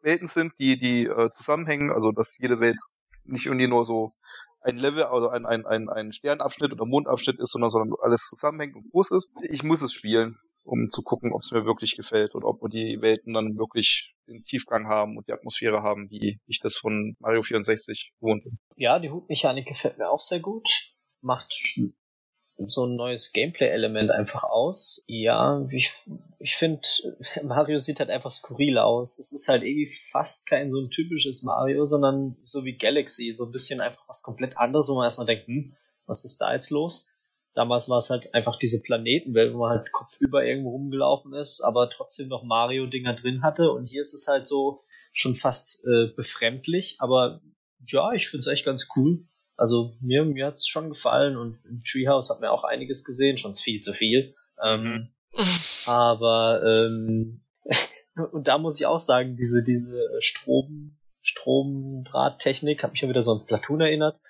[0.00, 2.78] Welten sind, die, die äh, zusammenhängen, also dass jede Welt
[3.24, 4.14] nicht irgendwie nur so
[4.62, 8.76] ein Level oder ein, ein, ein, ein Sternabschnitt oder Mondabschnitt ist, sondern, sondern alles zusammenhängt
[8.76, 9.28] und groß ist.
[9.50, 12.98] Ich muss es spielen, um zu gucken, ob es mir wirklich gefällt und ob die
[13.00, 17.42] Welten dann wirklich den Tiefgang haben und die Atmosphäre haben, wie ich das von Mario
[17.42, 18.44] 64 gewohnt.
[18.76, 20.68] Ja, die Hutmechanik gefällt mir auch sehr gut.
[21.20, 21.52] Macht
[22.68, 25.04] so ein neues Gameplay-Element einfach aus.
[25.06, 25.92] Ja, ich,
[26.38, 26.82] ich finde,
[27.42, 29.18] Mario sieht halt einfach skurril aus.
[29.18, 33.46] Es ist halt irgendwie fast kein so ein typisches Mario, sondern so wie Galaxy, so
[33.46, 36.70] ein bisschen einfach was komplett anderes, wo man erstmal denkt, hm, was ist da jetzt
[36.70, 37.08] los?
[37.54, 41.90] Damals war es halt einfach diese Planetenwelt, wo man halt kopfüber irgendwo rumgelaufen ist, aber
[41.90, 43.72] trotzdem noch Mario-Dinger drin hatte.
[43.72, 47.42] Und hier ist es halt so schon fast äh, befremdlich, aber
[47.86, 49.26] ja, ich finde es echt ganz cool.
[49.56, 53.54] Also mir, mir hat's schon gefallen und im Treehouse hat mir auch einiges gesehen, schon
[53.54, 54.34] viel zu viel.
[54.62, 55.08] Ähm,
[55.86, 57.42] aber ähm,
[58.32, 63.30] und da muss ich auch sagen, diese, diese Strom, Stromdrahttechnik hat mich ja wieder so
[63.30, 64.20] ans Platoon erinnert.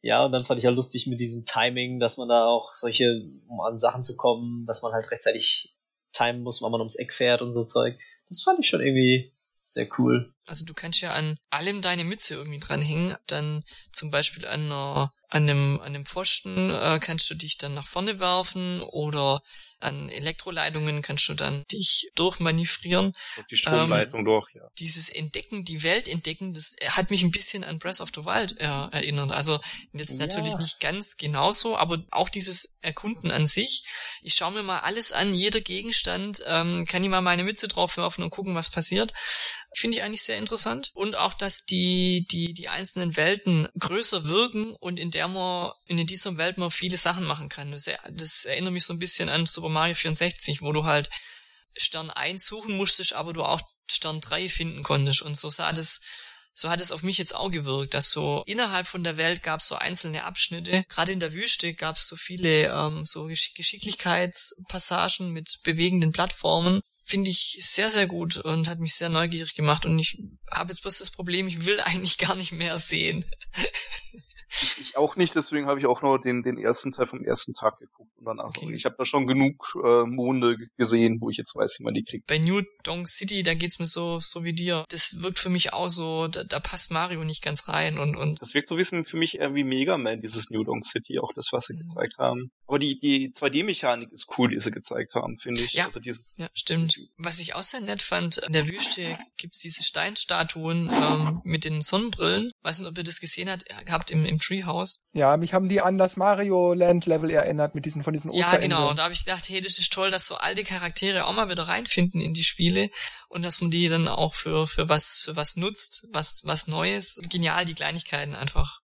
[0.00, 3.22] Ja, und dann fand ich ja lustig mit diesem Timing, dass man da auch solche,
[3.46, 5.76] um an Sachen zu kommen, dass man halt rechtzeitig
[6.12, 7.96] timen muss, wann man ums Eck fährt und so Zeug.
[8.28, 10.34] Das fand ich schon irgendwie sehr cool.
[10.44, 13.16] Also du kannst ja an allem deine Mütze irgendwie dranhängen.
[13.26, 13.62] Dann
[13.92, 17.86] zum Beispiel an, einer, an, einem, an einem Pfosten äh, kannst du dich dann nach
[17.86, 19.40] vorne werfen oder
[19.78, 23.14] an Elektroleitungen kannst du dann dich durchmanövrieren.
[23.36, 24.62] Und die Stromleitung Ähm, durch, ja.
[24.78, 28.58] Dieses Entdecken, die Welt entdecken, das hat mich ein bisschen an Breath of the Wild
[28.60, 29.32] äh, erinnert.
[29.32, 29.60] Also
[29.92, 30.18] jetzt Ja.
[30.18, 33.84] natürlich nicht ganz genauso, aber auch dieses Erkunden an sich.
[34.22, 37.96] Ich schaue mir mal alles an, jeder Gegenstand, ähm, kann ich mal meine Mütze drauf
[37.96, 39.12] werfen und gucken, was passiert.
[39.74, 40.90] Finde ich eigentlich sehr interessant.
[40.94, 46.06] Und auch, dass die, die, die einzelnen Welten größer wirken und in der man, in
[46.06, 47.72] dieser Welt man viele Sachen machen kann.
[47.72, 51.08] Das, das erinnert mich so ein bisschen an Super Mario 64, wo du halt
[51.76, 55.22] Stern 1 suchen musstest, aber du auch Stern 3 finden konntest.
[55.22, 56.02] Und so sah das,
[56.52, 59.60] so hat es auf mich jetzt auch gewirkt, dass so innerhalb von der Welt gab
[59.60, 60.84] es so einzelne Abschnitte.
[60.88, 66.82] Gerade in der Wüste gab es so viele ähm, so Gesch Geschicklichkeitspassagen mit bewegenden Plattformen.
[67.04, 69.86] Finde ich sehr, sehr gut und hat mich sehr neugierig gemacht.
[69.86, 70.18] Und ich
[70.50, 73.24] habe jetzt bloß das Problem, ich will eigentlich gar nicht mehr sehen.
[74.80, 77.78] Ich auch nicht, deswegen habe ich auch nur den, den ersten Teil vom ersten Tag
[77.78, 78.48] geguckt und danach.
[78.48, 78.66] Okay.
[78.66, 81.94] Und ich habe da schon genug äh, Monde gesehen, wo ich jetzt weiß, wie man
[81.94, 82.26] die kriegt.
[82.26, 84.84] Bei New Dong City, da geht's mir so, so wie dir.
[84.90, 88.42] Das wirkt für mich auch so, da, da passt Mario nicht ganz rein und, und
[88.42, 91.18] Das wirkt so ein bisschen für mich eher wie Mega Man, dieses New Donk City,
[91.18, 91.78] auch das, was sie Mhm.
[91.88, 92.50] gezeigt haben.
[92.66, 95.72] Aber die, die 2D-Mechanik ist cool, die sie gezeigt haben, finde ich.
[95.72, 95.86] Ja.
[95.86, 96.98] Also dieses, Ja, stimmt.
[97.16, 101.80] Was ich auch sehr nett fand, in der Wüste gibt's diese Steinstatuen ähm, mit den
[101.80, 102.52] Sonnenbrillen.
[102.62, 105.04] Weiß nicht, ob ihr das gesehen habt, habt im, im Treehouse.
[105.12, 108.40] Ja, mich haben die an das Mario Land Level erinnert mit diesen von diesen Ja,
[108.40, 108.70] Osterinseln.
[108.70, 108.92] genau.
[108.94, 111.68] Da habe ich gedacht, hey, das ist toll, dass so alte Charaktere auch mal wieder
[111.68, 112.90] reinfinden in die Spiele
[113.28, 117.18] und dass man die dann auch für, für was, für was nutzt, was, was Neues.
[117.30, 118.81] Genial, die Kleinigkeiten einfach.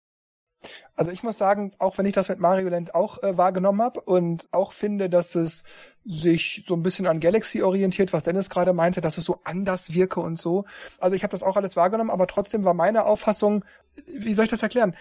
[0.95, 4.01] Also ich muss sagen, auch wenn ich das mit Mario Land auch äh, wahrgenommen habe
[4.01, 5.63] und auch finde, dass es
[6.05, 9.93] sich so ein bisschen an Galaxy orientiert, was Dennis gerade meinte, dass es so anders
[9.93, 10.65] wirke und so.
[10.99, 13.65] Also ich habe das auch alles wahrgenommen, aber trotzdem war meine Auffassung,
[14.05, 14.95] wie soll ich das erklären?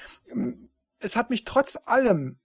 [0.99, 2.39] Es hat mich trotz allem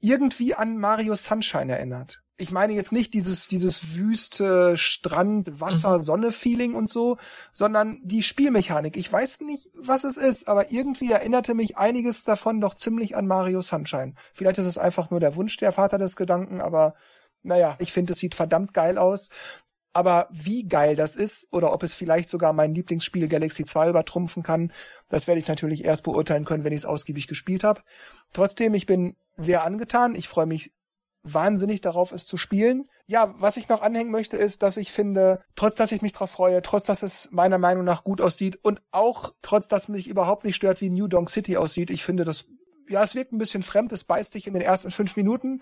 [0.00, 2.22] irgendwie an Mario Sunshine erinnert.
[2.40, 7.18] Ich meine jetzt nicht dieses, dieses wüste Strand, Wasser, Sonne-Feeling und so,
[7.52, 8.96] sondern die Spielmechanik.
[8.96, 13.26] Ich weiß nicht, was es ist, aber irgendwie erinnerte mich einiges davon doch ziemlich an
[13.26, 14.14] Mario Sunshine.
[14.32, 16.94] Vielleicht ist es einfach nur der Wunsch der Vater des Gedanken, aber
[17.42, 19.30] naja, ich finde, es sieht verdammt geil aus.
[19.92, 24.44] Aber wie geil das ist oder ob es vielleicht sogar mein Lieblingsspiel Galaxy 2 übertrumpfen
[24.44, 24.72] kann,
[25.08, 27.82] das werde ich natürlich erst beurteilen können, wenn ich es ausgiebig gespielt habe.
[28.32, 30.14] Trotzdem, ich bin sehr angetan.
[30.14, 30.72] Ich freue mich
[31.34, 32.88] wahnsinnig darauf, es zu spielen.
[33.06, 36.30] Ja, was ich noch anhängen möchte, ist, dass ich finde, trotz dass ich mich darauf
[36.30, 40.44] freue, trotz dass es meiner Meinung nach gut aussieht und auch trotz dass mich überhaupt
[40.44, 42.46] nicht stört, wie New Donk City aussieht, ich finde das
[42.88, 45.60] ja, es wirkt ein bisschen fremd, es beißt dich in den ersten fünf Minuten,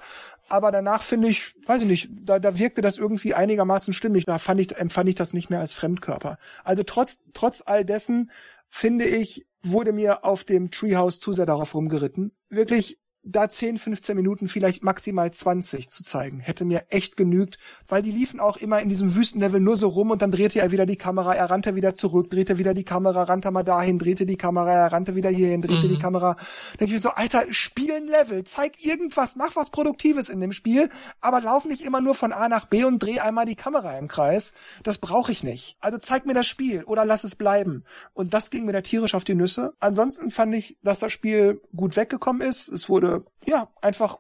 [0.49, 4.39] aber danach finde ich, weiß ich nicht, da, da wirkte das irgendwie einigermaßen stimmig, da
[4.39, 6.39] fand ich, empfand ich das nicht mehr als Fremdkörper.
[6.65, 8.31] Also trotz, trotz all dessen,
[8.69, 12.33] finde ich, wurde mir auf dem Treehouse zu sehr darauf rumgeritten.
[12.49, 17.59] Wirklich da 10, 15 Minuten, vielleicht maximal 20 zu zeigen, hätte mir echt genügt,
[17.89, 20.71] weil die liefen auch immer in diesem Wüstenlevel nur so rum und dann drehte er
[20.71, 24.27] wieder die Kamera, er rannte wieder zurück, drehte wieder die Kamera, rannte mal dahin, drehte
[24.27, 25.91] die Kamera, er rannte wieder hierhin, drehte mhm.
[25.91, 26.35] die Kamera.
[26.35, 30.53] Da denke ich so, Alter, spiel ein Level, zeig irgendwas, mach was Produktives in dem
[30.53, 30.89] Spiel,
[31.21, 34.07] aber lauf nicht immer nur von A nach B und dreh einmal die Kamera im
[34.07, 34.55] Kreis.
[34.85, 35.77] Das brauche ich nicht.
[35.81, 37.85] Also zeig mir das Spiel oder lass es bleiben.
[38.13, 39.75] Und das ging mir da tierisch auf die Nüsse.
[39.81, 42.69] Ansonsten fand ich, dass das Spiel gut weggekommen ist.
[42.69, 44.19] Es wurde ja, einfach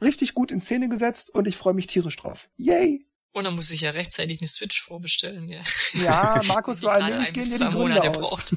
[0.00, 2.48] richtig gut in Szene gesetzt und ich freue mich tierisch drauf.
[2.56, 3.06] Yay!
[3.32, 5.62] Und dann muss ich ja rechtzeitig eine Switch vorbestellen, ja.
[5.94, 8.54] Ja, Markus, so allmählich gehen dir die Gründe Monate aus.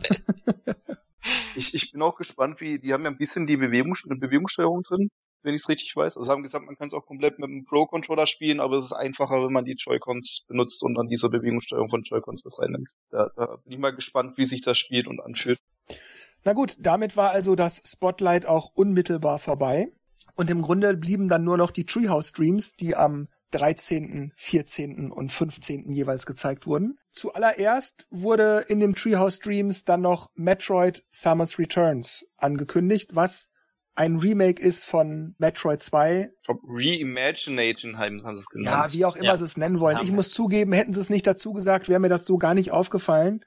[1.55, 4.83] ich, ich bin auch gespannt, wie, die haben ja ein bisschen die Bewegung, eine Bewegungssteuerung
[4.83, 5.09] drin,
[5.41, 6.17] wenn ich es richtig weiß.
[6.17, 8.93] Also haben gesagt, man kann es auch komplett mit einem Pro-Controller spielen, aber es ist
[8.93, 12.89] einfacher, wenn man die Joy-Cons benutzt und dann diese Bewegungssteuerung von Joy-Cons mit reinnimmt.
[13.09, 15.59] Da, da bin ich mal gespannt, wie sich das spielt und anfühlt.
[16.47, 19.91] Na gut, damit war also das Spotlight auch unmittelbar vorbei.
[20.35, 25.11] Und im Grunde blieben dann nur noch die Treehouse Streams, die am 13., 14.
[25.11, 25.91] und 15.
[25.91, 26.99] jeweils gezeigt wurden.
[27.11, 33.51] Zuallererst wurde in dem Treehouse Streams dann noch Metroid Summer's Returns angekündigt, was
[33.95, 36.31] ein Remake ist von Metroid 2.
[36.47, 38.93] Reimagination haben sie es genannt.
[38.93, 39.97] Ja, wie auch immer ja, sie es nennen wollen.
[40.01, 42.71] Ich muss zugeben, hätten sie es nicht dazu gesagt, wäre mir das so gar nicht
[42.71, 43.43] aufgefallen.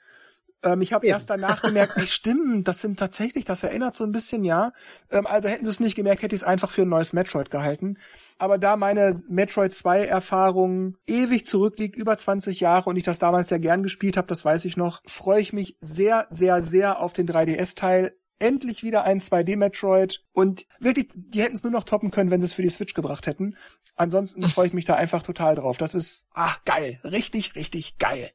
[0.63, 4.13] Ähm, ich habe erst danach gemerkt, ey, stimmt, das sind tatsächlich, das erinnert so ein
[4.13, 4.73] bisschen, ja.
[5.11, 7.51] Ähm, also hätten sie es nicht gemerkt, hätte ich es einfach für ein neues Metroid
[7.51, 7.97] gehalten.
[8.39, 13.49] Aber da meine Metroid 2 Erfahrung ewig zurückliegt, über 20 Jahre und ich das damals
[13.49, 17.13] sehr gern gespielt habe, das weiß ich noch, freue ich mich sehr, sehr, sehr auf
[17.13, 18.13] den 3DS-Teil.
[18.39, 22.47] Endlich wieder ein 2D-Metroid und wirklich, die hätten es nur noch toppen können, wenn sie
[22.47, 23.55] es für die Switch gebracht hätten.
[23.97, 25.77] Ansonsten freue ich mich da einfach total drauf.
[25.77, 27.01] Das ist, ach, geil.
[27.05, 28.31] Richtig, richtig geil.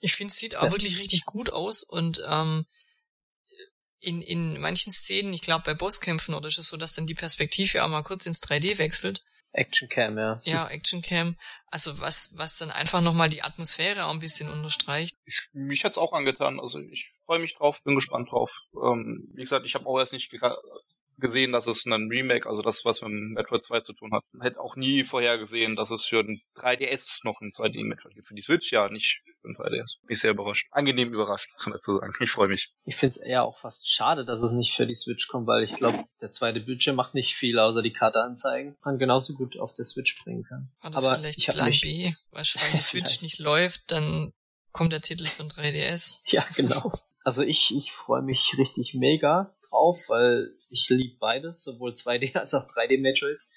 [0.00, 0.72] Ich finde, es sieht auch ja.
[0.72, 2.66] wirklich richtig gut aus und ähm,
[4.00, 7.14] in, in manchen Szenen, ich glaube bei Bosskämpfen oder ist es so, dass dann die
[7.14, 9.22] Perspektive auch mal kurz ins 3D wechselt.
[9.52, 10.38] Actioncam, ja.
[10.44, 11.36] Ja, Actioncam.
[11.66, 15.16] Also was, was dann einfach nochmal die Atmosphäre auch ein bisschen unterstreicht.
[15.24, 16.60] Ich, mich hat's auch angetan.
[16.60, 18.52] Also ich freue mich drauf, bin gespannt drauf.
[18.74, 20.30] Ähm, wie gesagt, ich habe auch erst nicht
[21.20, 24.24] gesehen, dass es ein Remake, also das, was mit Metroid 2 zu tun hat.
[24.40, 28.28] Hätte auch nie vorhergesehen, dass es für ein 3DS noch ein 2D-Metroid gibt.
[28.28, 30.00] Für die Switch ja, nicht für ein 3DS.
[30.02, 30.66] Bin ich sehr überrascht.
[30.70, 32.12] Angenehm überrascht, muss man dazu sagen.
[32.20, 32.72] Ich freue mich.
[32.84, 35.62] Ich finde es eher auch fast schade, dass es nicht für die Switch kommt, weil
[35.62, 38.76] ich glaube, der zweite Bildschirm macht nicht viel, außer die Karte anzeigen.
[38.84, 40.70] Man genauso gut auf der Switch bringen kann.
[40.80, 41.82] War das Aber vielleicht ich Plan mich...
[41.82, 42.12] B?
[42.30, 44.32] Weil die Switch nicht läuft, dann
[44.72, 46.20] kommt der Titel von 3DS.
[46.26, 46.92] Ja, genau.
[47.22, 52.54] Also ich, ich freue mich richtig mega drauf, weil ich liebe beides, sowohl 2D als
[52.54, 53.50] auch 3D Metroids.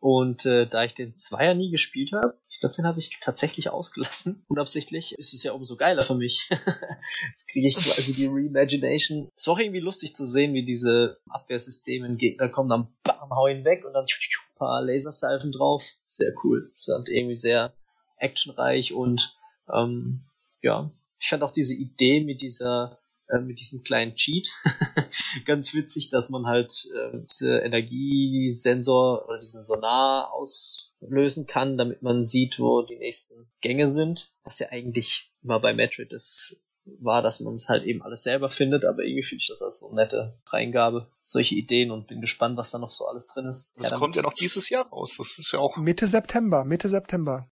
[0.00, 3.70] Und äh, da ich den Zweier nie gespielt habe, ich glaube, den habe ich tatsächlich
[3.70, 4.44] ausgelassen.
[4.48, 6.48] Unabsichtlich ist es ja umso geiler für mich.
[7.30, 9.30] Jetzt kriege ich quasi die Reimagination.
[9.34, 13.30] Es war auch irgendwie lustig zu sehen, wie diese Abwehrsysteme in Gegner kommen, dann bam,
[13.30, 15.84] hau ihn weg und dann ein paar Lasersalven drauf.
[16.04, 16.68] Sehr cool.
[16.70, 17.74] Das ist halt irgendwie sehr
[18.18, 19.36] actionreich und
[19.72, 20.24] ähm,
[20.62, 22.98] ja, ich fand auch diese Idee mit dieser
[23.28, 24.48] äh, mit diesem kleinen Cheat.
[25.46, 32.24] Ganz witzig, dass man halt äh, diese Energiesensor oder diesen Sonar auslösen kann, damit man
[32.24, 34.34] sieht, wo die nächsten Gänge sind.
[34.42, 38.50] Was ja eigentlich immer bei Metroid ist, war, dass man es halt eben alles selber
[38.50, 42.20] findet, aber irgendwie finde ich das als so eine nette Reingabe, solche Ideen und bin
[42.20, 43.74] gespannt, was da noch so alles drin ist.
[43.76, 45.16] Das ja, kommt ja noch dieses Jahr raus.
[45.16, 45.76] Das ist ja auch.
[45.76, 47.48] Mitte September, Mitte September.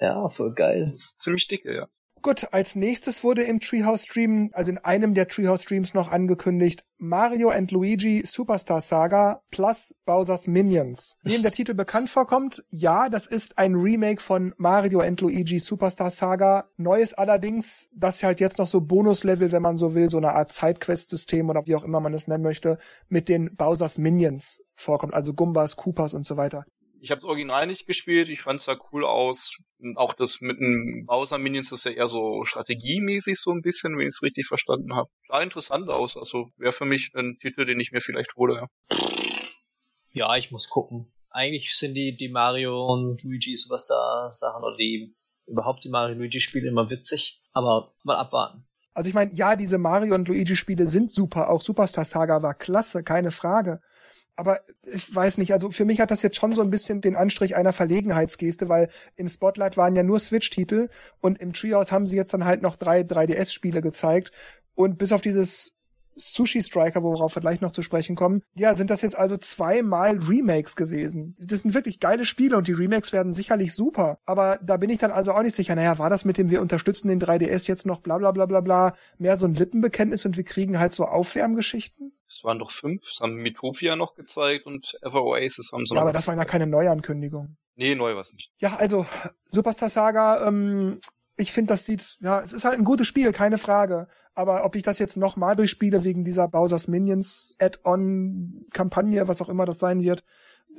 [0.00, 0.86] Ja, voll geil.
[0.90, 1.88] Das ist ziemlich dicke, ja.
[2.22, 6.84] Gut, als nächstes wurde im Treehouse Stream, also in einem der Treehouse Streams noch angekündigt,
[6.98, 11.18] Mario and Luigi Superstar Saga plus Bowser's Minions.
[11.22, 16.10] Wem der Titel bekannt vorkommt, ja, das ist ein Remake von Mario and Luigi Superstar
[16.10, 16.68] Saga.
[16.76, 20.50] Neues allerdings, das halt jetzt noch so Bonuslevel, wenn man so will, so eine Art
[20.50, 22.78] Sidequest-System oder wie auch immer man es nennen möchte,
[23.08, 26.66] mit den Bowser's Minions vorkommt, also Gumbas, Koopas und so weiter.
[27.02, 29.56] Ich habe das Original nicht gespielt, ich fand es da cool aus.
[29.80, 33.96] Und auch das mit den Bowser Minions ist ja eher so strategiemäßig so ein bisschen,
[33.96, 35.08] wenn ich es richtig verstanden habe.
[35.28, 38.66] Sah interessant aus, also wäre für mich ein Titel, den ich mir vielleicht hole.
[38.90, 38.98] Ja,
[40.10, 41.10] ja ich muss gucken.
[41.30, 45.14] Eigentlich sind die, die Mario und Luigi sowas da Sachen oder die
[45.46, 48.62] überhaupt die Mario Luigi Spiele immer witzig, aber mal abwarten.
[48.92, 52.54] Also ich meine, ja, diese Mario und Luigi Spiele sind super, auch Superstar Saga war
[52.54, 53.80] klasse, keine Frage.
[54.36, 57.16] Aber ich weiß nicht, also für mich hat das jetzt schon so ein bisschen den
[57.16, 60.88] Anstrich einer Verlegenheitsgeste, weil im Spotlight waren ja nur Switch-Titel
[61.20, 64.32] und im Treehouse haben sie jetzt dann halt noch drei 3DS-Spiele gezeigt.
[64.74, 65.76] Und bis auf dieses
[66.16, 68.42] Sushi Striker, worauf wir gleich noch zu sprechen kommen.
[68.54, 71.36] Ja, sind das jetzt also zweimal Remakes gewesen.
[71.38, 74.18] Das sind wirklich geile Spiele und die Remakes werden sicherlich super.
[74.26, 75.74] Aber da bin ich dann also auch nicht sicher.
[75.74, 78.60] Naja, war das mit dem wir unterstützen den 3DS jetzt noch bla bla bla bla
[78.60, 82.12] bla mehr so ein Lippenbekenntnis und wir kriegen halt so Aufwärmgeschichten?
[82.30, 83.04] Es waren doch fünf.
[83.08, 86.44] Das haben Metopia noch gezeigt und Ever Oasis haben sie Ja, aber das waren ja
[86.44, 87.58] keine Neuankündigungen.
[87.74, 88.52] Nee, neu was nicht.
[88.58, 89.04] Ja, also
[89.48, 91.00] Superstar Saga, ähm,
[91.36, 94.06] ich finde, das sieht, ja, es ist halt ein gutes Spiel, keine Frage.
[94.34, 99.64] Aber ob ich das jetzt nochmal durchspiele wegen dieser Bowser's Minions Add-on-Kampagne, was auch immer
[99.64, 100.22] das sein wird,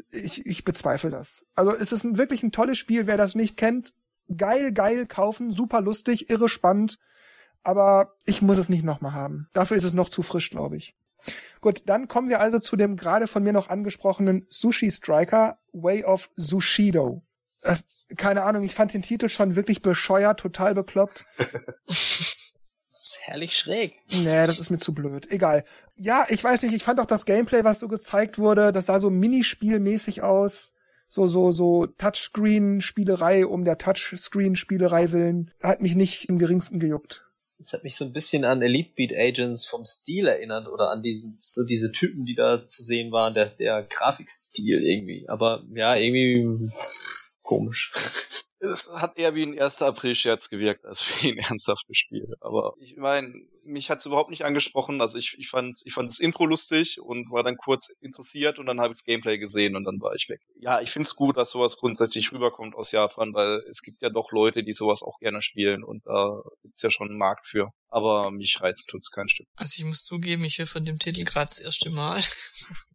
[0.09, 1.45] ich, ich bezweifle das.
[1.55, 3.93] Also es ist ein, wirklich ein tolles Spiel, wer das nicht kennt,
[4.35, 6.97] geil, geil kaufen, super lustig, irre spannend.
[7.63, 9.47] Aber ich muss es nicht nochmal haben.
[9.53, 10.95] Dafür ist es noch zu frisch, glaube ich.
[11.61, 16.05] Gut, dann kommen wir also zu dem gerade von mir noch angesprochenen Sushi Striker Way
[16.05, 17.23] of Sushido.
[17.61, 17.75] Äh,
[18.17, 21.25] keine Ahnung, ich fand den Titel schon wirklich bescheuert, total bekloppt.
[22.91, 23.93] Das ist herrlich schräg.
[24.09, 25.31] Nee, das ist mir zu blöd.
[25.31, 25.63] Egal.
[25.95, 28.99] Ja, ich weiß nicht, ich fand auch das Gameplay, was so gezeigt wurde, das sah
[28.99, 30.73] so Minispielmäßig aus.
[31.07, 35.51] So, so, so Touchscreen-Spielerei um der Touchscreen-Spielerei willen.
[35.63, 37.25] Hat mich nicht im geringsten gejuckt.
[37.61, 41.03] Das hat mich so ein bisschen an Elite Beat Agents vom Stil erinnert oder an
[41.03, 45.29] diesen, so diese Typen, die da zu sehen waren, der, der Grafikstil irgendwie.
[45.29, 46.71] Aber ja, irgendwie
[47.43, 47.91] komisch.
[48.59, 49.83] Es hat eher wie ein 1.
[49.83, 52.35] April-Scherz gewirkt, als wie ein ernsthaftes Spiel.
[52.39, 53.31] Aber ich meine,
[53.63, 55.01] mich hat's überhaupt nicht angesprochen.
[55.01, 58.65] Also ich, ich fand, ich fand das Intro lustig und war dann kurz interessiert und
[58.65, 60.41] dann habe ich das Gameplay gesehen und dann war ich weg.
[60.55, 64.31] Ja, ich find's gut, dass sowas grundsätzlich rüberkommt aus Japan, weil es gibt ja doch
[64.31, 67.69] Leute, die sowas auch gerne spielen und da gibt's ja schon einen Markt für.
[67.87, 69.47] Aber mich reizt tut's kein Stück.
[69.55, 72.21] Also ich muss zugeben, ich höre von dem Titel gerade das erste Mal.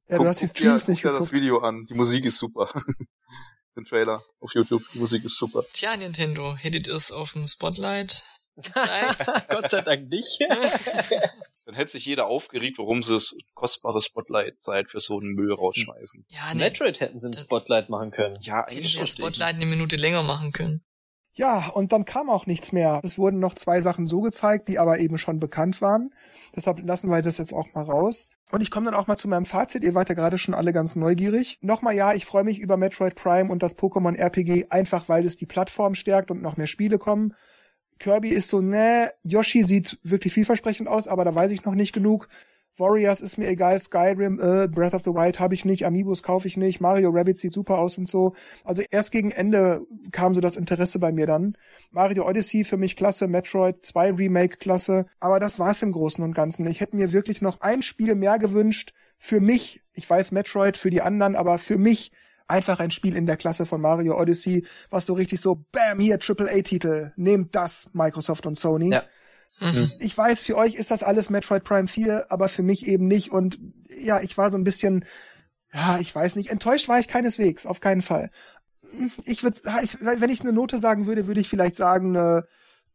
[0.08, 1.32] Ja, du hast die Streams dir, nicht guck dir geguckt.
[1.32, 1.84] das Video an.
[1.88, 2.70] Die Musik ist super.
[3.76, 4.82] Den Trailer auf YouTube.
[4.94, 5.64] Die Musik ist super.
[5.72, 8.24] Tja, Nintendo, hättet ihr es auf dem Spotlight
[8.56, 9.26] gezeigt?
[9.48, 10.38] Gott sei Dank nicht.
[11.66, 16.24] Dann hätte sich jeder aufgeregt, warum sie das kostbare Spotlight-Zeit für so einen Müll rausschmeißen.
[16.28, 16.64] ja, nee.
[16.64, 18.36] Metroid hätten sie im Spotlight machen können.
[18.40, 19.34] Ja, Hätten eigentlich sie das verstehe ich.
[19.34, 20.82] Spotlight eine Minute länger machen können.
[21.38, 23.00] Ja, und dann kam auch nichts mehr.
[23.04, 26.14] Es wurden noch zwei Sachen so gezeigt, die aber eben schon bekannt waren.
[26.54, 28.30] Deshalb lassen wir das jetzt auch mal raus.
[28.52, 29.84] Und ich komme dann auch mal zu meinem Fazit.
[29.84, 31.58] Ihr wart ja gerade schon alle ganz neugierig.
[31.60, 35.36] Nochmal ja, ich freue mich über Metroid Prime und das Pokémon RPG, einfach weil es
[35.36, 37.34] die Plattform stärkt und noch mehr Spiele kommen.
[37.98, 41.92] Kirby ist so, ne, Yoshi sieht wirklich vielversprechend aus, aber da weiß ich noch nicht
[41.92, 42.28] genug.
[42.78, 46.46] Warriors ist mir egal, Skyrim, äh, Breath of the Wild habe ich nicht, Amiibos kaufe
[46.46, 48.34] ich nicht, Mario Rabbit sieht super aus und so.
[48.64, 51.56] Also erst gegen Ende kam so das Interesse bei mir dann.
[51.90, 56.34] Mario Odyssey für mich klasse, Metroid 2 Remake klasse, aber das war's im Großen und
[56.34, 56.66] Ganzen.
[56.66, 59.82] Ich hätte mir wirklich noch ein Spiel mehr gewünscht für mich.
[59.94, 62.12] Ich weiß Metroid für die anderen, aber für mich
[62.48, 66.18] einfach ein Spiel in der Klasse von Mario Odyssey, was so richtig so, bam, hier
[66.20, 68.90] AAA-Titel, nehmt das, Microsoft und Sony.
[68.90, 69.02] Ja.
[69.58, 69.90] Mhm.
[70.00, 73.30] Ich weiß, für euch ist das alles Metroid Prime 4, aber für mich eben nicht.
[73.30, 73.58] Und
[73.88, 75.04] ja, ich war so ein bisschen,
[75.72, 78.30] ja, ich weiß nicht, enttäuscht war ich keineswegs, auf keinen Fall.
[79.24, 82.46] Ich würde, ich, wenn ich eine Note sagen würde, würde ich vielleicht sagen eine,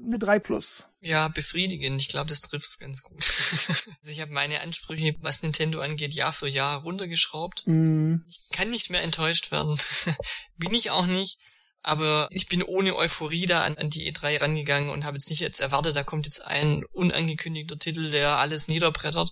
[0.04, 0.86] eine 3 plus.
[1.00, 2.00] Ja, befriedigend.
[2.02, 3.34] Ich glaube, das trifft's ganz gut.
[3.68, 7.64] also ich habe meine Ansprüche, was Nintendo angeht, Jahr für Jahr runtergeschraubt.
[7.66, 9.78] Mm, Ich kann nicht mehr enttäuscht werden.
[10.58, 11.38] Bin ich auch nicht.
[11.84, 15.40] Aber ich bin ohne Euphorie da an, an die E3 rangegangen und habe jetzt nicht
[15.40, 19.32] jetzt erwartet, da kommt jetzt ein unangekündigter Titel, der alles niederbrettert.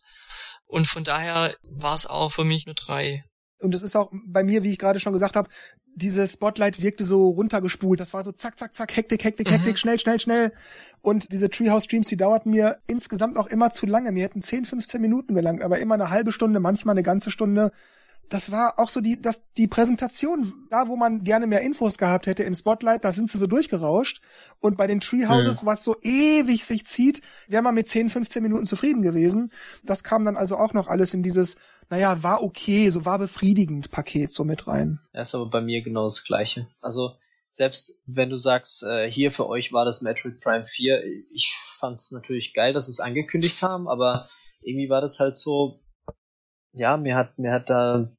[0.66, 3.24] Und von daher war es auch für mich nur drei.
[3.60, 5.50] Und es ist auch bei mir, wie ich gerade schon gesagt habe,
[6.00, 8.00] dieses Spotlight wirkte so runtergespult.
[8.00, 9.54] Das war so zack, zack, zack, Hektik, Hektik, Mhm.
[9.54, 10.52] Hektik, schnell, schnell, schnell.
[11.02, 14.12] Und diese Treehouse-Streams, die dauerten mir insgesamt auch immer zu lange.
[14.12, 17.72] Mir hätten 10, 15 Minuten gelangt, aber immer eine halbe Stunde, manchmal eine ganze Stunde.
[18.30, 22.28] Das war auch so die, das, die Präsentation, da wo man gerne mehr Infos gehabt
[22.28, 24.22] hätte im Spotlight, da sind sie so durchgerauscht.
[24.60, 28.66] Und bei den Treehouses, was so ewig sich zieht, wäre man mit 10, 15 Minuten
[28.66, 29.52] zufrieden gewesen.
[29.84, 31.58] Das kam dann also auch noch alles in dieses,
[31.90, 35.00] naja, war okay, so war befriedigend Paket so mit rein.
[35.14, 36.68] Das ist aber bei mir genau das Gleiche.
[36.82, 37.16] Also,
[37.50, 41.02] selbst wenn du sagst, äh, hier für euch war das Metroid Prime 4,
[41.34, 44.30] ich fand's natürlich geil, dass sie es angekündigt haben, aber
[44.62, 45.80] irgendwie war das halt so,
[46.74, 48.18] ja, mir hat, mir hat da ein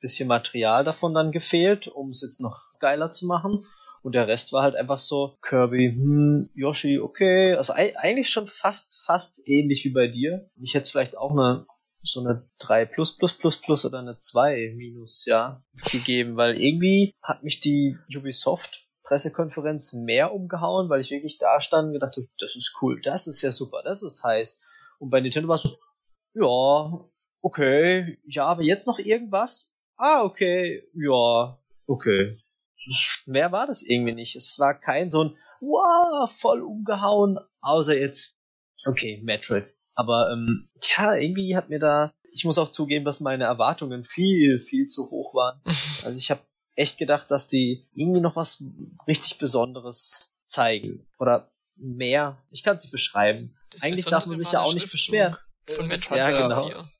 [0.00, 3.66] bisschen Material davon dann gefehlt, um es jetzt noch geiler zu machen.
[4.02, 8.48] Und der Rest war halt einfach so, Kirby, hm, Yoshi, okay, also ei- eigentlich schon
[8.48, 10.50] fast, fast ähnlich wie bei dir.
[10.60, 11.66] Ich hätte vielleicht auch eine,
[12.02, 17.14] so eine 3 plus plus plus plus oder eine 2 minus, ja, gegeben, weil irgendwie
[17.22, 22.28] hat mich die Ubisoft Pressekonferenz mehr umgehauen, weil ich wirklich da stand und gedacht habe,
[22.38, 24.62] das ist cool, das ist ja super, das ist heiß.
[24.98, 25.76] Und bei Nintendo war es so,
[26.34, 27.10] ja,
[27.40, 29.76] okay, ja, aber jetzt noch irgendwas?
[29.96, 32.38] Ah, okay, ja, okay.
[33.26, 34.34] Mehr war das irgendwie nicht.
[34.34, 38.36] Es war kein so ein, wow, voll umgehauen, außer jetzt,
[38.86, 39.72] okay, Metroid.
[40.02, 44.58] Aber ähm, ja, irgendwie hat mir da, ich muss auch zugeben, dass meine Erwartungen viel,
[44.58, 45.60] viel zu hoch waren.
[46.04, 46.40] Also ich habe
[46.74, 48.64] echt gedacht, dass die irgendwie noch was
[49.06, 51.06] richtig Besonderes zeigen.
[51.20, 52.42] Oder mehr.
[52.50, 53.56] Ich kann es nicht beschreiben.
[53.70, 55.36] Das Eigentlich darf man sich ja auch nicht beschweren.
[55.68, 56.66] Von Metroid ja, genau.
[56.66, 56.90] 4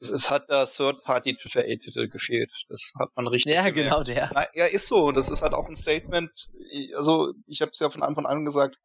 [0.00, 2.50] es hat der Third-Party AAA-Titel gefehlt.
[2.68, 3.54] Das hat man richtig.
[3.54, 3.76] Ja, gemerkt.
[3.76, 4.30] genau der.
[4.34, 5.06] Na, ja, ist so.
[5.06, 6.30] Und das ist halt auch ein Statement.
[6.96, 8.76] Also, ich habe es ja von Anfang an gesagt.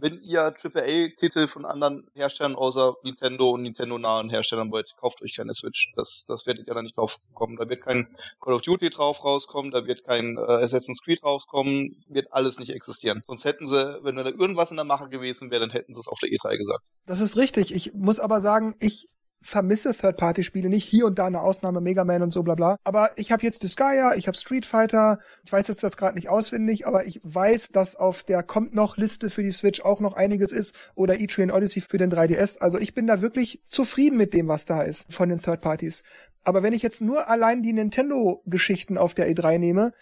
[0.00, 5.54] Wenn ihr AAA-Titel von anderen Herstellern außer Nintendo und Nintendo-nahen Herstellern wollt, kauft euch keine
[5.54, 5.92] Switch.
[5.96, 7.56] Das, das werdet ihr da nicht drauf kommen.
[7.56, 12.04] Da wird kein Call of Duty drauf rauskommen, da wird kein äh, Assassin's Creed rauskommen,
[12.08, 13.22] wird alles nicht existieren.
[13.26, 16.08] Sonst hätten sie, wenn da irgendwas in der Mache gewesen wäre, dann hätten sie es
[16.08, 16.84] auf der E3 gesagt.
[17.06, 17.74] Das ist richtig.
[17.74, 19.06] Ich muss aber sagen, ich
[19.40, 20.84] vermisse Third-Party-Spiele nicht.
[20.84, 22.76] Hier und da eine Ausnahme, Mega Man und so bla bla.
[22.84, 25.18] Aber ich habe jetzt Disgaea, ich habe Street Fighter.
[25.44, 28.96] Ich weiß jetzt das gerade nicht auswendig, aber ich weiß, dass auf der kommt noch
[28.96, 32.58] Liste für die Switch auch noch einiges ist oder E-Train Odyssey für den 3DS.
[32.58, 36.02] Also ich bin da wirklich zufrieden mit dem, was da ist von den Third-Parties.
[36.44, 39.92] Aber wenn ich jetzt nur allein die Nintendo-Geschichten auf der E3 nehme,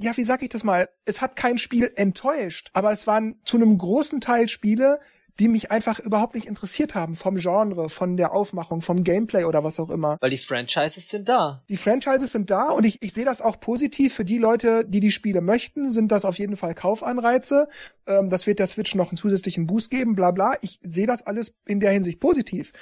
[0.00, 0.88] ja, wie sag ich das mal?
[1.04, 4.98] Es hat kein Spiel enttäuscht, aber es waren zu einem großen Teil Spiele,
[5.38, 9.64] die mich einfach überhaupt nicht interessiert haben vom Genre, von der Aufmachung, vom Gameplay oder
[9.64, 10.18] was auch immer.
[10.20, 11.62] Weil die Franchises sind da.
[11.68, 15.00] Die Franchises sind da und ich, ich sehe das auch positiv für die Leute, die
[15.00, 17.68] die Spiele möchten, sind das auf jeden Fall Kaufanreize.
[18.06, 20.54] Ähm, das wird der Switch noch einen zusätzlichen Boost geben, bla bla.
[20.60, 22.72] Ich sehe das alles in der Hinsicht positiv.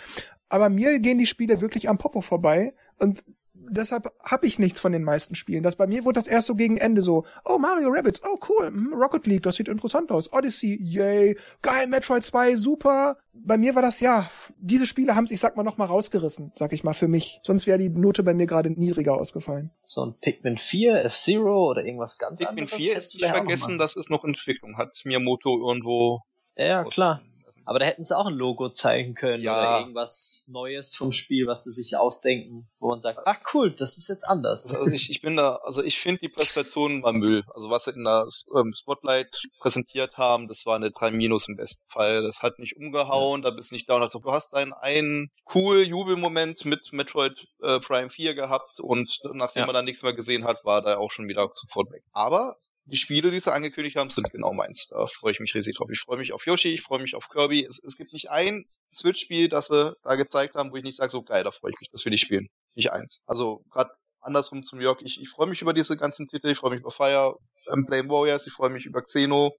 [0.48, 3.24] Aber mir gehen die Spiele wirklich am Popo vorbei und
[3.68, 5.62] deshalb habe ich nichts von den meisten Spielen.
[5.62, 8.66] Das bei mir wurde das erst so gegen Ende so, oh Mario Rabbits, oh cool,
[8.68, 10.32] hm, Rocket League, das sieht interessant aus.
[10.32, 13.16] Odyssey, yay, geil, Metroid 2, super.
[13.32, 14.28] Bei mir war das ja,
[14.58, 17.40] diese Spiele haben es, ich sag mal, noch mal rausgerissen, sag ich mal, für mich.
[17.44, 19.70] Sonst wäre die Note bei mir gerade niedriger ausgefallen.
[19.84, 22.70] So ein Pikmin 4, F-Zero oder irgendwas ganz Pikmin anderes.
[22.72, 26.22] Pikmin 4 ist nicht vergessen, das ist noch Entwicklung, hat Miyamoto irgendwo
[26.56, 27.22] ja, ja klar.
[27.64, 29.52] Aber da hätten sie auch ein Logo zeigen können ja.
[29.52, 33.96] oder irgendwas Neues vom Spiel, was sie sich ausdenken, wo man sagt, ach cool, das
[33.96, 34.72] ist jetzt anders.
[34.74, 37.44] Also ich, ich bin da, also ich finde die Präsentation war Müll.
[37.54, 38.26] Also was sie in der
[38.56, 42.22] ähm, Spotlight präsentiert haben, das war eine 3 Minus im besten Fall.
[42.22, 43.50] Das hat nicht umgehauen, ja.
[43.50, 44.02] da bist nicht down.
[44.02, 49.60] Also du hast einen, einen cool Jubelmoment mit Metroid äh, Prime 4 gehabt und nachdem
[49.60, 49.66] ja.
[49.66, 52.02] man dann nichts mehr gesehen hat, war da auch schon wieder sofort weg.
[52.12, 52.56] Aber
[52.90, 54.88] die Spiele, die sie angekündigt haben, sind genau meins.
[54.88, 55.88] Da freue ich mich riesig drauf.
[55.90, 57.64] Ich freue mich auf Yoshi, ich freue mich auf Kirby.
[57.64, 58.64] Es, es gibt nicht ein
[58.94, 61.80] Switch-Spiel, das sie da gezeigt haben, wo ich nicht sage, so geil, da freue ich
[61.80, 62.48] mich, das will ich spielen.
[62.74, 63.22] Nicht eins.
[63.26, 63.90] Also gerade
[64.20, 66.90] andersrum zum Jörg, ich, ich freue mich über diese ganzen Titel, ich freue mich über
[66.90, 67.36] Fire
[67.66, 69.52] Emblem Warriors, ich freue mich über Xeno,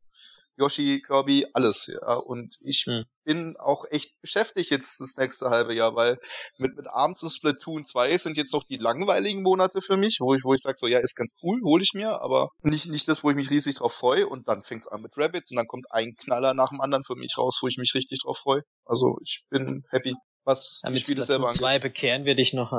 [0.58, 2.16] Yoshi, Kirby, alles, ja.
[2.16, 3.06] Und ich hm.
[3.24, 6.20] bin auch echt beschäftigt jetzt das nächste halbe Jahr, weil
[6.58, 10.36] mit, mit Arms und Splatoon 2 sind jetzt noch die langweiligen Monate für mich, wo
[10.36, 13.08] ich, wo ich sage so, ja, ist ganz cool, hole ich mir, aber nicht, nicht
[13.08, 14.28] das, wo ich mich riesig drauf freue.
[14.28, 17.16] Und dann fängt's an mit Rabbits und dann kommt ein Knaller nach dem anderen für
[17.16, 18.62] mich raus, wo ich mich richtig drauf freue.
[18.86, 21.60] Also ich bin happy was ja, mit Spiele selber angeht.
[21.60, 22.74] zwei bekehren wir dich noch.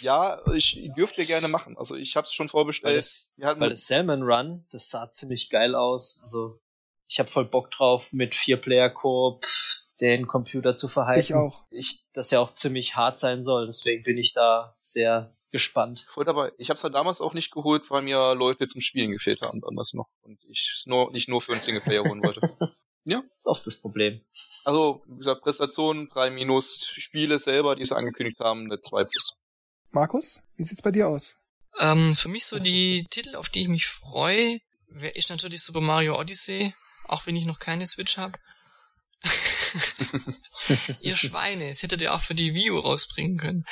[0.00, 1.76] Ja, ich dürfte gerne machen.
[1.76, 2.92] Also ich habe es schon vorbestellt.
[2.92, 6.20] Weil, es, weil das Salmon Run, das sah ziemlich geil aus.
[6.22, 6.60] Also
[7.12, 9.44] ich habe voll Bock drauf, mit vier Player Koop
[10.00, 11.20] den Computer zu verheizen.
[11.20, 11.64] Ich auch.
[11.70, 16.06] Ich, das ja auch ziemlich hart sein soll, deswegen bin ich da sehr gespannt.
[16.08, 16.52] Voll dabei.
[16.56, 19.60] Ich habe es halt damals auch nicht geholt, weil mir Leute zum Spielen gefehlt haben
[19.60, 22.40] damals noch und ich nur nicht nur für einen Singleplayer holen wollte.
[23.04, 23.20] Ja.
[23.36, 24.20] Ist oft das Problem.
[24.64, 29.36] Also, wie gesagt, Präsentation 3 minus, Spiele selber, die sie angekündigt haben, eine 2 plus.
[29.90, 31.36] Markus, wie sieht's bei dir aus?
[31.80, 34.60] Ähm, für mich so die Titel, auf die ich mich freue,
[35.14, 36.74] ist natürlich Super Mario Odyssey
[37.08, 38.38] auch wenn ich noch keine Switch habe.
[41.02, 43.64] ihr Schweine, es hättet ihr auch für die Wii U rausbringen können.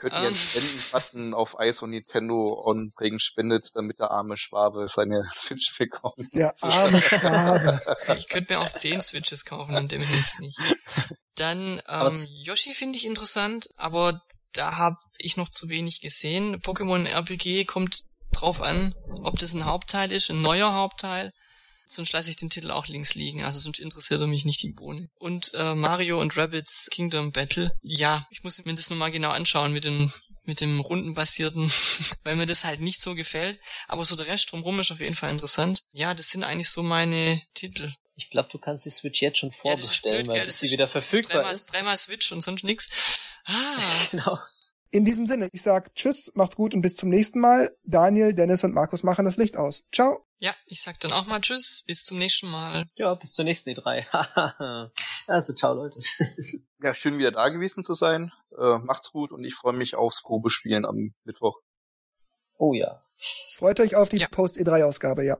[0.00, 0.34] Könnt ihr einen ähm.
[0.34, 6.28] Spenden-Button auf Eis und Nintendo und bringen spendet, damit der arme Schwabe seine Switch bekommt.
[6.34, 7.80] Der arme Schwabe.
[8.16, 10.58] ich könnte mir auch zehn Switches kaufen und dem jetzt nicht.
[11.36, 14.18] Dann ähm, Yoshi finde ich interessant, aber
[14.52, 16.60] da habe ich noch zu wenig gesehen.
[16.60, 18.02] Pokémon RPG kommt
[18.32, 21.32] drauf an, ob das ein Hauptteil ist, ein neuer Hauptteil
[21.88, 23.44] sonst lasse ich den Titel auch links liegen.
[23.44, 25.08] Also sonst interessiert er mich nicht die Bohne.
[25.18, 27.72] Und äh, Mario und Rabbits Kingdom Battle.
[27.82, 30.12] Ja, ich muss mir das nochmal genau anschauen mit dem
[30.44, 31.70] mit dem rundenbasierten,
[32.24, 33.60] weil mir das halt nicht so gefällt.
[33.86, 35.82] Aber so der Rest drumherum ist auf jeden Fall interessant.
[35.92, 37.92] Ja, das sind eigentlich so meine Titel.
[38.16, 41.42] Ich glaube, du kannst die Switch jetzt schon vorbestellen, ja, blöd, weil sie wieder verfügbar
[41.42, 41.72] dreimal, ist.
[41.72, 42.88] Dreimal Switch und sonst nix.
[43.44, 43.76] Ah.
[44.10, 44.38] genau.
[44.90, 47.70] In diesem Sinne, ich sag Tschüss, macht's gut und bis zum nächsten Mal.
[47.84, 49.84] Daniel, Dennis und Markus machen das Licht aus.
[49.92, 50.27] Ciao.
[50.40, 52.86] Ja, ich sag dann auch mal Tschüss, bis zum nächsten Mal.
[52.94, 54.06] Ja, bis zur nächsten E3.
[55.26, 55.98] also ciao Leute.
[56.82, 58.30] ja, schön wieder da gewesen zu sein.
[58.56, 61.60] Äh, macht's gut und ich freue mich aufs Probespielen am Mittwoch.
[62.56, 63.04] Oh ja.
[63.56, 64.28] Freut euch auf die Ja.
[64.28, 65.38] Post-E3-Ausgabe, ja.